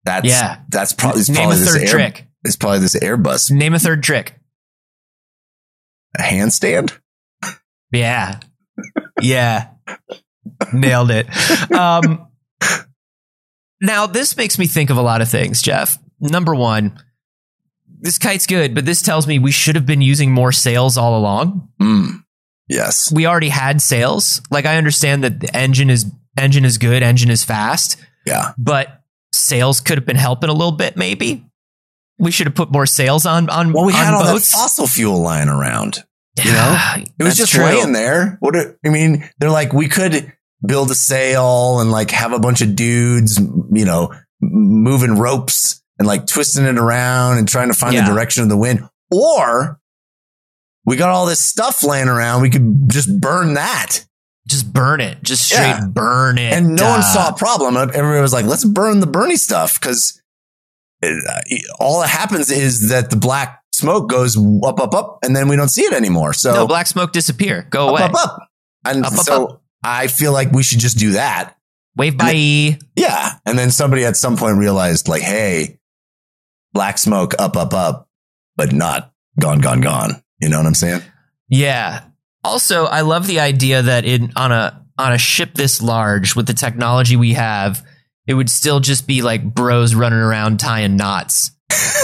That's, 0.06 0.28
Yeah. 0.28 0.62
that's 0.70 0.94
probably, 0.94 1.22
it's 1.22 1.30
Name 1.30 1.38
probably 1.38 1.56
a 1.56 1.60
this 1.60 1.70
third 1.72 1.82
air, 1.82 1.88
trick. 1.88 2.28
it's 2.44 2.56
probably 2.56 2.80
this 2.80 2.96
Airbus 2.96 3.52
Name 3.52 3.74
a 3.74 3.80
third 3.80 4.04
trick. 4.04 4.40
a 6.18 6.22
handstand. 6.22 6.98
Yeah. 7.92 8.40
Yeah. 9.22 9.70
Nailed 10.74 11.12
it. 11.12 11.28
Um, 11.72 12.28
now, 13.86 14.08
this 14.08 14.36
makes 14.38 14.58
me 14.60 14.68
think 14.68 14.90
of 14.90 14.98
a 14.98 15.02
lot 15.02 15.22
of 15.22 15.30
things, 15.30 15.62
Jeff. 15.62 15.98
Number 16.20 16.54
one, 16.56 16.98
this 18.00 18.18
kite's 18.18 18.48
good, 18.48 18.76
but 18.76 18.86
this 18.86 19.02
tells 19.02 19.28
me 19.28 19.40
we 19.40 19.52
should 19.52 19.76
have 19.76 19.86
been 19.86 20.02
using 20.02 20.32
more 20.32 20.52
sails 20.52 20.98
all 20.98 21.18
along. 21.18 21.70
Mm. 21.82 22.24
Yes. 22.68 23.12
We 23.12 23.26
already 23.26 23.50
had 23.50 23.82
sails. 23.82 24.42
Like 24.52 24.66
I 24.66 24.78
understand 24.78 25.24
that 25.24 25.40
the 25.40 25.56
engine 25.56 25.90
is 25.90 26.06
engine 26.38 26.66
is 26.66 26.78
good, 26.78 27.04
engine 27.04 27.30
is 27.30 27.44
fast, 27.44 27.98
Yeah. 28.26 28.52
but 28.58 29.02
sails 29.34 29.80
could 29.82 29.98
have 29.98 30.06
been 30.06 30.16
helping 30.18 30.50
a 30.50 30.54
little 30.54 30.72
bit. 30.72 30.98
Maybe 30.98 31.46
we 32.18 32.32
should 32.32 32.48
have 32.48 32.56
put 32.56 32.72
more 32.72 32.86
sails 32.86 33.26
on 33.26 33.50
on, 33.50 33.72
Well, 33.74 33.86
we 33.86 33.94
on 33.94 34.00
had 34.06 34.14
all 34.14 34.24
boats. 34.24 34.52
that 34.52 34.58
fossil 34.58 34.88
fuel 34.88 35.22
lying 35.22 35.48
around. 35.50 36.04
you 36.44 36.52
know? 36.52 36.78
It 36.98 37.24
was 37.24 37.38
That's 37.38 37.38
just 37.38 37.54
true. 37.54 37.64
laying 37.66 37.94
there. 37.94 38.38
What? 38.42 38.54
do- 38.54 38.76
I 38.86 38.90
mean, 38.90 39.30
they're 39.40 39.50
like, 39.52 39.72
we 39.72 39.88
could 39.88 40.34
build 40.66 40.92
a 40.92 40.96
sail 40.96 41.80
and 41.80 41.92
like 41.92 42.12
have 42.12 42.34
a 42.34 42.40
bunch 42.40 42.62
of 42.62 42.76
dudes, 42.76 43.40
you 43.72 43.86
know, 43.86 44.14
moving 44.42 45.18
ropes 45.18 45.82
and 45.98 46.08
like 46.08 46.28
twisting 46.28 46.66
it 46.66 46.78
around 46.78 47.38
and 47.38 47.48
trying 47.48 47.70
to 47.70 47.74
find 47.74 47.94
Yeah. 47.94 48.08
the 48.08 48.14
direction 48.14 48.44
of 48.44 48.50
the 48.50 48.58
wind. 48.58 48.88
Or 49.12 49.80
we 50.86 50.98
got 50.98 51.10
all 51.10 51.26
this 51.26 51.40
stuff 51.40 51.84
laying 51.84 52.08
around. 52.10 52.42
We 52.42 52.50
could 52.50 52.90
just 52.90 53.20
burn 53.20 53.54
that. 53.56 54.06
Just 54.48 54.72
burn 54.72 55.02
it. 55.02 55.24
Just 55.24 55.46
straight 55.46 55.60
Yeah. 55.68 55.86
burn 55.88 56.38
it. 56.38 56.54
And 56.54 56.76
no 56.76 56.90
one 56.90 57.00
Uh, 57.00 57.14
saw 57.14 57.30
a 57.30 57.34
problem. 57.34 57.76
Everybody 57.78 58.22
was 58.22 58.34
like, 58.34 58.46
let's 58.46 58.64
burn 58.66 59.00
the 59.00 59.08
Bernie 59.08 59.38
stuff 59.38 59.80
because 59.80 60.22
all 61.80 62.02
that 62.02 62.10
happens 62.10 62.50
is 62.52 62.90
that 62.90 63.10
the 63.10 63.16
black 63.16 63.60
smoke 63.74 64.10
goes 64.10 64.38
up, 64.64 64.80
up, 64.80 64.94
up, 64.94 65.20
and 65.24 65.36
then 65.36 65.48
we 65.48 65.56
don't 65.56 65.70
see 65.70 65.82
it 65.84 65.94
anymore. 65.94 66.34
So 66.34 66.54
no 66.54 66.68
black 66.68 66.88
smoke 66.88 67.12
disappear. 67.12 67.68
Go 67.70 67.86
up, 67.88 67.92
away. 67.92 68.02
up, 68.04 68.14
up. 68.16 68.40
And 68.86 69.06
Up, 69.06 69.14
up, 69.14 69.20
so 69.20 69.62
I 69.86 70.08
feel 70.08 70.34
like 70.34 70.52
we 70.52 70.64
should 70.64 70.80
just 70.80 70.98
do 70.98 71.12
that. 71.12 71.56
Wave 71.96 72.18
bye. 72.18 72.78
Yeah. 72.96 73.38
And 73.46 73.58
then 73.58 73.72
somebody 73.72 74.04
at 74.04 74.18
some 74.18 74.36
point 74.36 74.58
realized, 74.58 75.08
like, 75.08 75.22
hey, 75.22 75.80
black 76.74 76.98
smoke 76.98 77.34
up, 77.40 77.56
up, 77.56 77.74
up, 77.74 78.10
but 78.56 78.74
not 78.74 79.14
gone, 79.40 79.60
gone, 79.60 79.82
gone. 79.82 80.22
You 80.42 80.50
know 80.50 80.58
what 80.58 80.66
I'm 80.66 80.74
saying? 80.74 81.02
Yeah. 81.48 82.04
Also, 82.44 82.86
I 82.86 83.02
love 83.02 83.28
the 83.28 83.40
idea 83.40 83.82
that 83.82 84.06
in 84.06 84.34
on 84.36 84.52
a 84.52 84.86
on 84.98 85.14
a 85.14 85.18
ship 85.18 85.54
this 85.54 85.82
large 85.82 86.36
with 86.36 86.48
the 86.48 86.54
technology 86.54 87.16
we 87.16 87.34
have, 87.34 87.86
it 88.28 88.34
would 88.34 88.50
still 88.50 88.80
just 88.80 89.08
be 89.08 89.22
like 89.22 89.44
bros 89.44 89.96
running 89.96 90.20
around 90.20 90.60
tying 90.60 90.96
knots. 90.96 91.52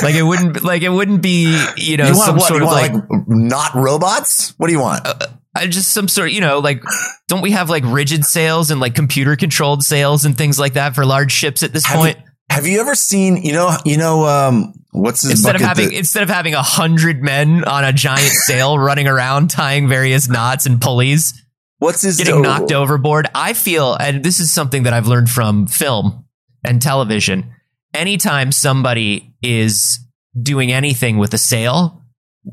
like 0.02 0.16
it 0.16 0.24
wouldn't 0.24 0.64
like 0.64 0.82
it 0.82 0.90
wouldn't 0.90 1.22
be 1.22 1.66
you 1.78 1.98
know 1.98 2.08
you 2.08 2.16
some 2.16 2.38
what? 2.38 2.48
sort 2.48 2.62
You 2.62 2.68
of 2.68 2.74
like, 2.74 2.94
like, 2.94 3.04
not 3.28 3.76
robots? 3.76 4.54
What 4.58 4.68
do 4.68 4.74
you 4.74 4.80
want? 4.80 5.06
Uh, 5.06 5.28
I 5.56 5.68
just 5.68 5.94
some 5.94 6.08
sort 6.08 6.32
you 6.32 6.42
know 6.42 6.60
like 6.60 6.82
don't 7.28 7.42
we 7.42 7.52
have 7.52 7.70
like 7.70 7.84
rigid 7.86 8.26
sails 8.26 8.72
and 8.72 8.80
like 8.80 8.96
computer 8.96 9.36
controlled 9.36 9.84
sails 9.84 10.26
and 10.26 10.38
things 10.38 10.60
like 10.60 10.74
that 10.74 10.96
for 10.96 11.06
large 11.06 11.32
ships 11.32 11.64
at 11.64 11.74
this 11.74 11.86
Have 11.86 11.98
point? 11.98 12.18
Have 12.50 12.68
you 12.68 12.82
ever 12.82 12.96
seen, 12.96 13.38
you 13.38 13.54
know, 13.54 13.78
you 13.86 13.96
know, 13.96 14.26
um, 14.26 14.74
what's 14.92 15.22
this 15.22 15.32
instead 15.32 15.56
of 15.56 15.62
having 15.62 15.88
that- 15.90 15.98
instead 15.98 16.24
of 16.24 16.30
having 16.30 16.54
a 16.54 16.62
hundred 16.62 17.24
men 17.24 17.64
on 17.64 17.86
a 17.86 17.94
giant 17.94 18.34
sail 18.34 18.78
running 18.78 19.08
around 19.08 19.50
tying 19.50 19.88
various 19.88 20.28
knots 20.28 20.66
and 20.66 20.82
pulleys. 20.82 21.34
what's 21.80 22.02
his 22.02 22.18
getting 22.18 22.42
knocked 22.42 22.74
overboard. 22.74 23.28
I 23.34 23.54
feel, 23.54 23.94
and 23.94 24.22
this 24.22 24.42
is 24.42 24.52
something 24.54 24.84
that 24.84 24.92
I've 24.92 25.08
learned 25.08 25.30
from 25.30 25.66
film 25.68 26.26
and 26.66 26.82
television. 26.82 27.54
Anytime 27.94 28.52
somebody 28.52 29.34
is 29.42 30.00
doing 30.40 30.74
anything 30.74 31.18
with 31.18 31.34
a 31.34 31.38
sail, 31.38 32.04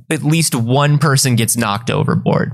at 0.09 0.23
least 0.23 0.55
one 0.55 0.99
person 0.99 1.35
gets 1.35 1.57
knocked 1.57 1.91
overboard. 1.91 2.53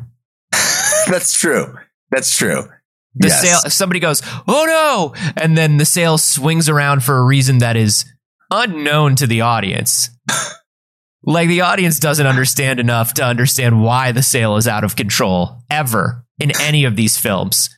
That's 1.08 1.38
true. 1.38 1.76
That's 2.11 2.37
true. 2.37 2.68
The 3.16 3.28
Yes. 3.28 3.42
sail, 3.42 3.58
if 3.64 3.73
somebody 3.73 4.00
goes, 4.00 4.23
oh 4.49 4.64
no, 4.66 5.32
and 5.37 5.56
then 5.56 5.76
the 5.76 5.84
sail 5.84 6.18
swings 6.18 6.68
around 6.68 7.04
for 7.04 7.16
a 7.18 7.23
reason 7.23 7.58
that 7.58 7.76
is 7.76 8.04
unknown 8.50 9.14
to 9.16 9.26
the 9.26 9.40
audience. 9.40 10.11
like 11.23 11.49
the 11.49 11.61
audience 11.61 11.99
doesn't 11.99 12.26
understand 12.26 12.80
enough 12.80 13.14
to 13.14 13.25
understand 13.25 13.82
why 13.82 14.12
the 14.12 14.23
sail 14.23 14.56
is 14.56 14.66
out 14.68 14.84
of 14.84 14.96
control 14.96 15.62
ever 15.70 16.25
in 16.40 16.50
any 16.61 16.84
of 16.84 16.96
these 16.96 17.16
films. 17.16 17.70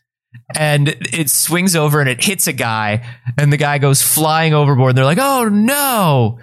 And 0.54 0.88
it 1.12 1.30
swings 1.30 1.74
over 1.76 2.00
and 2.00 2.08
it 2.08 2.22
hits 2.24 2.46
a 2.46 2.52
guy, 2.52 3.06
and 3.38 3.52
the 3.52 3.56
guy 3.56 3.78
goes 3.78 4.02
flying 4.02 4.54
overboard. 4.54 4.90
And 4.90 4.98
they're 4.98 5.04
like, 5.04 5.18
oh 5.20 5.48
no, 5.48 6.38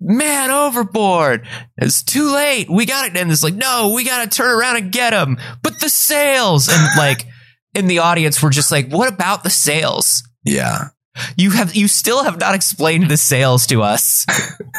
man, 0.00 0.50
overboard. 0.50 1.46
It's 1.76 2.02
too 2.02 2.32
late. 2.32 2.70
We 2.70 2.86
got 2.86 3.06
it. 3.06 3.16
And 3.16 3.30
it's 3.30 3.42
like, 3.42 3.54
no, 3.54 3.92
we 3.94 4.04
got 4.04 4.24
to 4.24 4.36
turn 4.36 4.58
around 4.58 4.76
and 4.76 4.92
get 4.92 5.12
him. 5.12 5.38
But 5.62 5.80
the 5.80 5.88
sails. 5.88 6.68
And 6.68 6.86
like, 6.96 7.26
in 7.74 7.86
the 7.86 8.00
audience, 8.00 8.42
we're 8.42 8.50
just 8.50 8.72
like, 8.72 8.90
what 8.90 9.12
about 9.12 9.44
the 9.44 9.50
sails? 9.50 10.22
Yeah. 10.44 10.88
You 11.36 11.50
have 11.50 11.74
you 11.74 11.88
still 11.88 12.22
have 12.22 12.38
not 12.38 12.54
explained 12.54 13.10
the 13.10 13.16
sails 13.16 13.66
to 13.68 13.82
us. 13.82 14.24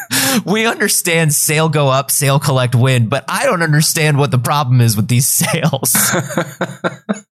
we 0.45 0.65
understand 0.65 1.33
sail 1.33 1.67
go 1.67 1.89
up, 1.89 2.09
sail 2.11 2.39
collect 2.39 2.75
wind, 2.75 3.09
but 3.09 3.25
I 3.27 3.45
don't 3.45 3.61
understand 3.61 4.17
what 4.17 4.31
the 4.31 4.37
problem 4.37 4.79
is 4.79 4.95
with 4.95 5.09
these 5.09 5.27
sails. 5.27 5.93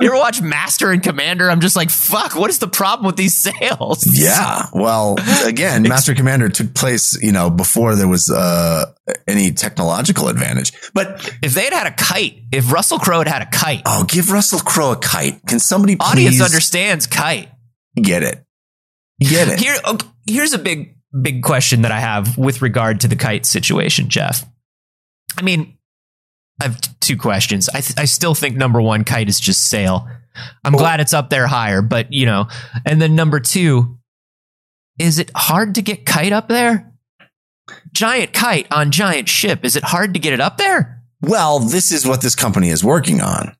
you 0.00 0.08
ever 0.08 0.16
watch 0.16 0.40
Master 0.40 0.90
and 0.90 1.02
Commander? 1.02 1.50
I'm 1.50 1.60
just 1.60 1.76
like, 1.76 1.90
fuck, 1.90 2.34
what 2.34 2.50
is 2.50 2.58
the 2.58 2.68
problem 2.68 3.06
with 3.06 3.16
these 3.16 3.36
sails? 3.36 4.04
Yeah. 4.06 4.66
Well, 4.72 5.16
again, 5.44 5.82
Master 5.82 6.14
Commander 6.14 6.48
took 6.48 6.74
place, 6.74 7.20
you 7.22 7.32
know, 7.32 7.50
before 7.50 7.94
there 7.94 8.08
was 8.08 8.30
uh, 8.30 8.92
any 9.26 9.52
technological 9.52 10.28
advantage. 10.28 10.72
But 10.92 11.32
If 11.42 11.54
they 11.54 11.64
had 11.64 11.72
had 11.72 11.86
a 11.86 11.94
kite, 11.94 12.42
if 12.52 12.72
Russell 12.72 12.98
Crowe 12.98 13.18
had 13.18 13.28
had 13.28 13.42
a 13.42 13.50
kite, 13.50 13.82
oh, 13.86 14.04
give 14.04 14.30
Russell 14.30 14.60
Crowe 14.60 14.92
a 14.92 14.96
kite. 14.96 15.40
Can 15.46 15.58
somebody 15.58 15.96
please 15.96 16.10
audience 16.10 16.40
understands 16.40 17.06
kite. 17.06 17.50
get 17.96 18.22
it? 18.22 18.44
Get 19.20 19.48
it? 19.48 19.60
Here, 19.60 19.76
okay, 19.86 20.06
here's 20.26 20.52
a 20.52 20.58
big, 20.58 20.96
big 21.20 21.42
question 21.42 21.82
that 21.82 21.92
I 21.92 22.00
have 22.00 22.36
with 22.36 22.62
regard 22.62 23.00
to 23.00 23.08
the 23.08 23.16
kite 23.16 23.46
situation, 23.46 24.08
Jeff. 24.08 24.44
I 25.36 25.42
mean, 25.42 25.78
I 26.60 26.64
have 26.64 26.80
t- 26.80 26.90
two 27.00 27.16
questions. 27.16 27.68
I, 27.68 27.80
th- 27.80 27.98
I 27.98 28.04
still 28.04 28.34
think 28.34 28.56
number 28.56 28.80
one, 28.80 29.04
kite 29.04 29.28
is 29.28 29.40
just 29.40 29.68
sail. 29.68 30.08
I'm 30.64 30.72
glad 30.72 31.00
it's 31.00 31.12
up 31.12 31.30
there 31.30 31.46
higher, 31.46 31.82
but 31.82 32.12
you 32.12 32.26
know, 32.26 32.48
and 32.84 33.00
then 33.00 33.14
number 33.14 33.40
two, 33.40 33.98
is 34.98 35.18
it 35.18 35.30
hard 35.34 35.76
to 35.76 35.82
get 35.82 36.06
kite 36.06 36.32
up 36.32 36.48
there? 36.48 36.92
Giant 37.92 38.32
kite 38.32 38.66
on 38.72 38.90
giant 38.90 39.28
ship. 39.28 39.64
Is 39.64 39.76
it 39.76 39.84
hard 39.84 40.14
to 40.14 40.20
get 40.20 40.32
it 40.32 40.40
up 40.40 40.58
there? 40.58 41.02
Well, 41.20 41.60
this 41.60 41.92
is 41.92 42.06
what 42.06 42.20
this 42.20 42.34
company 42.34 42.68
is 42.68 42.84
working 42.84 43.20
on. 43.20 43.56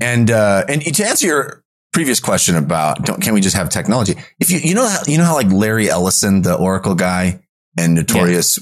And 0.00 0.30
uh, 0.30 0.64
and 0.68 0.82
to 0.82 1.04
answer 1.04 1.26
your 1.26 1.64
previous 1.92 2.20
question 2.20 2.56
about 2.56 3.04
don't, 3.04 3.20
can 3.20 3.34
we 3.34 3.40
just 3.40 3.56
have 3.56 3.68
technology? 3.68 4.14
If 4.38 4.50
you 4.50 4.58
you 4.58 4.74
know 4.74 4.88
how, 4.88 5.00
you 5.06 5.18
know 5.18 5.24
how 5.24 5.34
like 5.34 5.50
Larry 5.50 5.90
Ellison, 5.90 6.42
the 6.42 6.54
Oracle 6.54 6.94
guy 6.94 7.40
and 7.78 7.94
notorious 7.94 8.58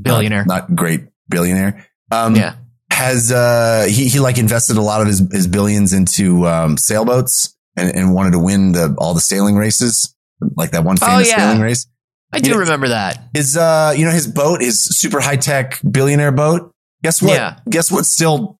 Billionaire. 0.00 0.44
not, 0.44 0.70
not 0.70 0.76
great 0.76 1.02
billionaire, 1.28 1.86
um, 2.10 2.36
yeah. 2.36 2.54
has 2.90 3.32
uh, 3.32 3.86
he 3.88 4.08
he 4.08 4.20
like 4.20 4.38
invested 4.38 4.76
a 4.76 4.82
lot 4.82 5.00
of 5.00 5.06
his 5.06 5.20
his 5.32 5.46
billions 5.46 5.92
into 5.92 6.46
um, 6.46 6.76
sailboats 6.76 7.56
and, 7.76 7.94
and 7.94 8.14
wanted 8.14 8.32
to 8.32 8.38
win 8.38 8.72
the 8.72 8.94
all 8.98 9.14
the 9.14 9.20
sailing 9.20 9.56
races, 9.56 10.14
like 10.56 10.70
that 10.72 10.84
one 10.84 10.96
famous 10.96 11.28
yeah. 11.28 11.36
sailing 11.36 11.60
race. 11.60 11.86
I 12.32 12.40
do 12.40 12.50
Yeah. 12.50 12.56
remember 12.56 12.88
that. 12.88 13.28
His 13.34 13.56
uh, 13.56 13.94
you 13.96 14.04
know, 14.04 14.10
his 14.10 14.26
boat, 14.26 14.60
his 14.60 14.82
super 14.84 15.20
high 15.20 15.36
tech 15.36 15.80
billionaire 15.88 16.32
boat. 16.32 16.72
Guess 17.02 17.22
what? 17.22 17.34
Yeah. 17.34 17.58
Guess 17.68 17.90
what? 17.92 18.04
Still 18.04 18.58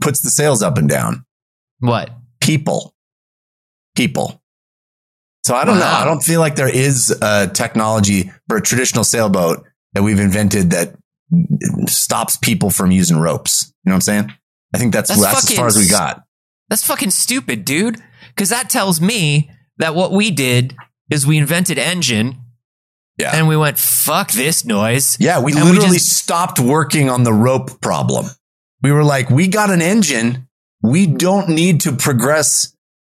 puts 0.00 0.20
the 0.22 0.30
sails 0.30 0.62
up 0.62 0.78
and 0.78 0.88
down. 0.88 1.24
What? 1.80 2.10
People, 2.40 2.94
people. 3.94 4.40
So 5.44 5.54
I 5.54 5.64
don't 5.64 5.78
know. 5.78 5.86
I 5.86 6.04
don't 6.04 6.22
feel 6.22 6.40
like 6.40 6.56
there 6.56 6.68
is 6.68 7.10
a 7.22 7.48
technology 7.48 8.30
for 8.48 8.56
a 8.58 8.62
traditional 8.62 9.04
sailboat 9.04 9.64
that 9.94 10.02
we've 10.02 10.20
invented 10.20 10.70
that 10.70 10.94
stops 11.86 12.36
people 12.36 12.70
from 12.70 12.90
using 12.90 13.18
ropes. 13.18 13.72
You 13.84 13.90
know 13.90 13.94
what 13.94 13.96
I'm 13.96 14.00
saying? 14.02 14.32
I 14.74 14.78
think 14.78 14.92
that's 14.92 15.08
That's 15.08 15.20
that's, 15.20 15.50
as 15.50 15.56
far 15.56 15.66
as 15.66 15.76
we 15.76 15.88
got. 15.88 16.22
That's 16.68 16.86
fucking 16.86 17.10
stupid, 17.10 17.64
dude. 17.64 17.98
Because 18.28 18.50
that 18.50 18.70
tells 18.70 19.00
me 19.00 19.50
that 19.78 19.94
what 19.94 20.12
we 20.12 20.30
did 20.30 20.74
is 21.10 21.26
we 21.26 21.36
invented 21.38 21.78
engine 21.78 22.36
Yeah. 23.18 23.34
and 23.34 23.48
we 23.48 23.56
went, 23.56 23.78
fuck 23.78 24.30
this 24.30 24.64
noise. 24.64 25.16
Yeah, 25.18 25.40
we 25.40 25.52
And 25.52 25.64
we 25.64 25.72
literally 25.72 25.96
just- 25.98 26.16
stopped 26.18 26.60
working 26.60 27.10
on 27.10 27.24
the 27.24 27.32
rope 27.32 27.80
problem. 27.80 28.26
We 28.82 28.92
were 28.92 29.04
like, 29.04 29.28
we 29.30 29.48
got 29.48 29.70
an 29.70 29.82
engine. 29.82 30.48
We 30.82 31.06
don't 31.06 31.48
need 31.50 31.80
to 31.82 31.92
progress 31.92 32.74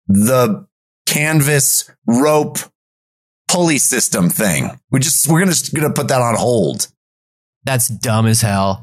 the 0.08 0.66
canvas 1.06 1.90
rope 2.06 2.58
pulley 3.48 3.78
system 3.78 4.28
thing. 4.30 4.70
We 4.90 4.98
just 5.00 5.28
we're 5.28 5.40
gonna 5.40 5.54
gonna 5.74 5.92
put 5.92 6.08
that 6.08 6.20
on 6.22 6.34
hold. 6.36 6.88
That's 7.64 7.88
dumb 7.88 8.26
as 8.26 8.40
hell. 8.40 8.82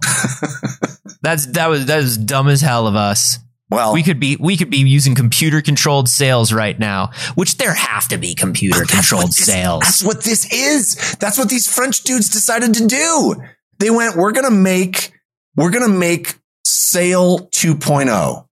That's 1.22 1.48
that 1.48 1.68
was 1.68 1.86
that 1.88 1.98
was 1.98 2.18
dumb 2.18 2.48
as 2.48 2.62
hell 2.62 2.88
of 2.88 2.96
us. 2.96 3.40
Well, 3.70 3.94
We 3.94 4.02
could 4.02 4.20
be 4.20 4.36
we 4.40 4.58
could 4.58 4.70
be 4.72 4.78
using 4.78 5.14
computer 5.16 5.62
controlled 5.62 6.10
sails 6.10 6.52
right 6.52 6.78
now, 6.80 7.12
which 7.36 7.58
there 7.58 7.74
have 7.74 8.08
to 8.08 8.18
be 8.18 8.34
computer 8.34 8.84
controlled 8.86 9.34
sails. 9.34 9.82
That's 9.84 10.04
what 10.04 10.24
this 10.24 10.52
is. 10.52 11.16
That's 11.20 11.38
what 11.38 11.50
these 11.50 11.72
French 11.72 12.02
dudes 12.04 12.30
decided 12.30 12.74
to 12.76 12.88
do. 12.88 13.36
They 13.78 13.92
went, 13.92 14.16
we're 14.16 14.32
gonna 14.32 14.50
make 14.50 15.12
we're 15.56 15.70
gonna 15.72 15.88
make 15.88 16.40
sail 16.66 17.48
2.0. 17.50 18.46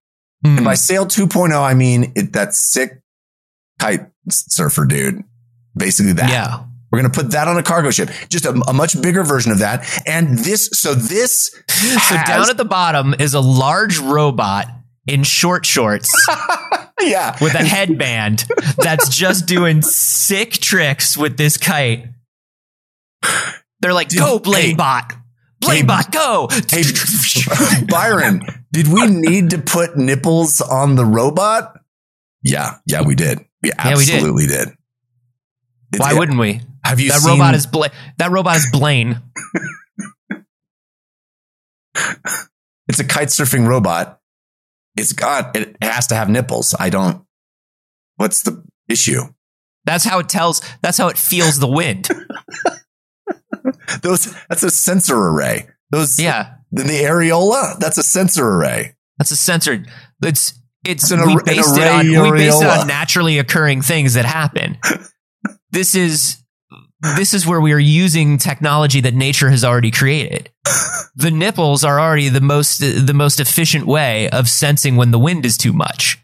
Hmm. 0.44 0.56
And 0.56 0.64
by 0.64 0.74
sail 0.74 1.04
2.0, 1.04 1.52
I 1.60 1.74
mean 1.74 2.12
it, 2.14 2.32
that 2.34 2.54
sick 2.54 3.00
kite 3.80 4.06
surfer 4.28 4.84
dude. 4.84 5.24
Basically 5.76 6.12
that. 6.12 6.30
yeah. 6.30 6.64
We're 6.90 7.00
going 7.00 7.12
to 7.12 7.22
put 7.22 7.32
that 7.32 7.48
on 7.48 7.58
a 7.58 7.62
cargo 7.62 7.90
ship, 7.90 8.08
just 8.30 8.46
a, 8.46 8.50
a 8.66 8.72
much 8.72 9.00
bigger 9.00 9.22
version 9.22 9.52
of 9.52 9.58
that. 9.58 9.86
And 10.06 10.38
this, 10.38 10.70
so 10.72 10.94
this, 10.94 11.54
So 11.68 12.16
down 12.26 12.48
at 12.48 12.56
the 12.56 12.64
bottom 12.64 13.14
is 13.18 13.34
a 13.34 13.40
large 13.40 13.98
robot 13.98 14.66
in 15.06 15.22
short 15.22 15.64
shorts 15.66 16.10
yeah, 17.00 17.36
with 17.40 17.54
a 17.54 17.64
headband 17.64 18.44
that's 18.78 19.08
just 19.14 19.46
doing 19.46 19.82
sick 19.82 20.52
tricks 20.52 21.16
with 21.16 21.36
this 21.36 21.56
kite. 21.56 22.06
They're 23.80 23.94
like, 23.94 24.08
Dude, 24.08 24.20
go 24.20 24.38
Bladebot. 24.38 25.12
hey, 25.64 25.82
Bladebot, 25.82 26.10
go. 26.12 26.48
Hey, 26.70 27.84
Byron, 27.88 28.42
did 28.72 28.88
we 28.88 29.06
need 29.06 29.50
to 29.50 29.58
put 29.58 29.96
nipples 29.96 30.60
on 30.60 30.96
the 30.96 31.04
robot? 31.04 31.78
Yeah, 32.42 32.76
yeah, 32.86 33.02
we 33.02 33.14
did. 33.14 33.38
We 33.62 33.70
Yeah, 33.70 33.96
we 33.96 34.04
did. 34.04 34.14
absolutely 34.16 34.46
did. 34.46 34.68
Why 35.96 36.14
wouldn't 36.14 36.38
we? 36.38 36.60
Have 36.84 37.00
you 37.00 37.10
seen 37.10 37.14
That 37.16 37.20
seen, 37.20 37.30
robot 37.38 37.54
is 37.54 37.66
Bla- 37.66 37.90
that 38.18 38.30
robot 38.30 38.56
is 38.56 38.68
Blaine. 38.72 39.20
It's 42.88 43.00
a 43.00 43.04
kite 43.04 43.28
surfing 43.28 43.66
robot. 43.66 44.20
It's 44.96 45.12
got. 45.12 45.54
It 45.56 45.76
has 45.82 46.06
to 46.08 46.14
have 46.14 46.28
nipples. 46.30 46.74
I 46.78 46.88
don't. 46.90 47.22
What's 48.16 48.42
the 48.42 48.64
issue? 48.88 49.22
That's 49.84 50.04
how 50.04 50.18
it 50.20 50.28
tells. 50.28 50.62
That's 50.80 50.96
how 50.96 51.08
it 51.08 51.18
feels 51.18 51.58
the 51.58 51.66
wind. 51.68 52.08
Those. 54.02 54.34
That's 54.48 54.62
a 54.62 54.70
sensor 54.70 55.16
array. 55.16 55.68
Those. 55.90 56.18
Yeah, 56.18 56.54
The, 56.72 56.84
the 56.84 57.00
areola. 57.02 57.78
That's 57.78 57.98
a 57.98 58.02
sensor 58.02 58.46
array. 58.48 58.94
that's 59.18 59.30
a 59.32 59.36
censored. 59.36 59.88
It's 60.22 60.54
it's 60.86 61.04
It's 61.04 61.10
an 61.12 61.20
we 61.26 61.32
ar- 61.34 61.38
an 61.40 61.44
based 61.44 61.76
it 61.78 61.88
on 61.88 62.06
we 62.22 62.30
based 62.38 62.62
it 62.62 62.68
on 62.68 62.86
naturally 62.86 63.38
occurring 63.38 63.82
things 63.82 64.14
that 64.14 64.24
happen. 64.24 64.78
this 65.70 65.94
is 65.94 66.42
this 67.00 67.32
is 67.32 67.46
where 67.46 67.60
we 67.60 67.72
are 67.72 67.78
using 67.78 68.38
technology 68.38 69.00
that 69.00 69.14
nature 69.14 69.50
has 69.50 69.64
already 69.64 69.90
created. 69.90 70.50
The 71.14 71.32
nipples 71.32 71.82
are 71.82 71.98
already 71.98 72.28
the 72.28 72.40
most 72.40 72.78
the 72.78 73.12
most 73.12 73.40
efficient 73.40 73.86
way 73.86 74.30
of 74.30 74.48
sensing 74.48 74.94
when 74.94 75.10
the 75.10 75.18
wind 75.18 75.44
is 75.44 75.56
too 75.58 75.72
much. 75.72 76.16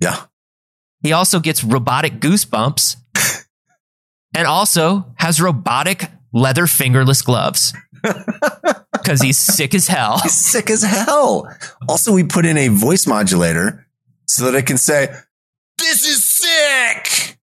Yeah. 0.00 0.24
He 1.04 1.12
also 1.12 1.38
gets 1.38 1.62
robotic 1.62 2.14
goosebumps 2.14 2.96
and 4.34 4.48
also 4.48 5.06
has 5.18 5.40
robotic 5.40 6.10
leather 6.32 6.66
fingerless 6.66 7.22
gloves 7.22 7.74
because 8.92 9.22
he's 9.22 9.38
sick 9.38 9.72
as 9.72 9.86
hell. 9.86 10.18
He's 10.18 10.34
sick 10.34 10.68
as 10.68 10.82
hell. 10.82 11.48
Also, 11.88 12.12
we 12.12 12.24
put 12.24 12.44
in 12.44 12.56
a 12.56 12.66
voice 12.66 13.06
modulator 13.06 13.86
so 14.26 14.50
that 14.50 14.58
it 14.58 14.66
can 14.66 14.78
say, 14.78 15.14
"This 15.78 16.04
is 16.04 16.24
sick." 16.24 17.38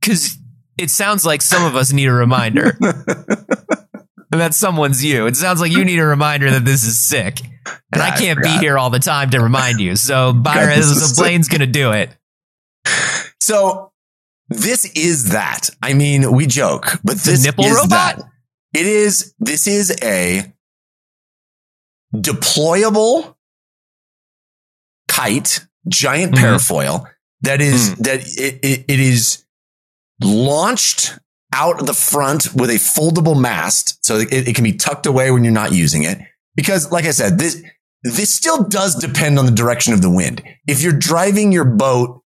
Because 0.00 0.38
it 0.78 0.90
sounds 0.90 1.24
like 1.24 1.42
some 1.42 1.64
of 1.64 1.76
us 1.76 1.92
need 1.92 2.06
a 2.08 2.12
reminder. 2.12 2.76
and 2.80 4.40
that 4.40 4.54
someone's 4.54 5.04
you. 5.04 5.26
It 5.26 5.36
sounds 5.36 5.60
like 5.60 5.72
you 5.72 5.84
need 5.84 5.98
a 5.98 6.06
reminder 6.06 6.50
that 6.50 6.64
this 6.64 6.84
is 6.84 6.98
sick. 7.00 7.40
And 7.40 7.78
Yeah, 7.96 8.04
I 8.04 8.08
I 8.08 8.16
can't 8.16 8.42
be 8.42 8.48
here 8.58 8.76
all 8.78 8.90
the 8.90 8.98
time 8.98 9.30
to 9.30 9.40
remind 9.40 9.80
you. 9.80 9.96
So 9.96 10.32
Byron, 10.34 10.76
this 10.76 10.86
is 10.90 11.16
so 11.16 11.22
Blaine's 11.22 11.48
going 11.48 11.60
to 11.60 11.66
do 11.66 11.92
it. 11.92 12.10
So 13.40 13.92
this 14.48 14.84
is 14.94 15.30
that. 15.32 15.70
I 15.82 15.94
mean, 15.94 16.32
we 16.32 16.46
joke, 16.46 16.98
but 17.04 17.16
The 17.16 17.30
this 17.32 17.44
nipple 17.44 17.64
is 17.64 17.72
robot? 17.76 17.88
that. 18.16 18.22
It 18.74 18.86
is. 18.86 19.34
This 19.38 19.66
is 19.66 19.96
a 20.02 20.52
deployable 22.14 23.34
kite, 25.08 25.66
giant 25.88 26.34
Mhm. 26.34 26.38
parafoil 26.38 27.06
that 27.42 27.60
is 27.60 27.94
that 27.96 28.20
it, 28.20 28.58
it, 28.62 28.84
it 28.88 29.00
is 29.00 29.43
launched 30.22 31.18
out 31.52 31.86
the 31.86 31.94
front 31.94 32.54
with 32.54 32.70
a 32.70 32.74
foldable 32.74 33.40
mast, 33.40 34.04
so 34.04 34.16
it, 34.18 34.28
it 34.32 34.54
can 34.54 34.64
be 34.64 34.72
tucked 34.72 35.06
away 35.06 35.30
when 35.30 35.44
you're 35.44 35.52
not 35.52 35.72
using 35.72 36.02
it. 36.04 36.18
Because, 36.56 36.90
like 36.90 37.04
I 37.04 37.10
said, 37.10 37.38
this 37.38 37.62
this 38.02 38.34
still 38.34 38.64
does 38.64 38.94
depend 38.96 39.38
on 39.38 39.46
the 39.46 39.52
direction 39.52 39.94
of 39.94 40.02
the 40.02 40.10
wind. 40.10 40.42
If 40.66 40.82
you're 40.82 40.92
driving 40.92 41.52
your 41.52 41.64
boat 41.64 42.22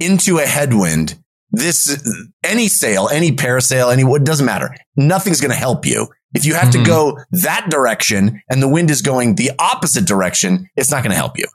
into 0.00 0.38
a 0.38 0.42
headwind, 0.46 1.16
this 1.52 2.02
any 2.42 2.66
sail, 2.68 3.08
any 3.08 3.30
parasail, 3.32 3.92
any 3.92 4.02
what 4.04 4.24
doesn't 4.24 4.44
matter. 4.46 4.74
Nothing's 4.96 5.40
going 5.40 5.52
to 5.52 5.56
help 5.56 5.86
you. 5.86 6.08
If 6.34 6.44
you 6.44 6.54
have 6.54 6.68
Mhm. 6.70 6.72
to 6.72 6.84
go 6.84 7.18
that 7.30 7.70
direction 7.70 8.42
and 8.50 8.60
the 8.60 8.66
wind 8.68 8.90
is 8.90 9.02
going 9.02 9.36
the 9.36 9.52
opposite 9.58 10.04
direction, 10.04 10.68
it's 10.74 10.90
not 10.90 11.04
going 11.04 11.12
to 11.12 11.16
help 11.16 11.38
you. 11.38 11.46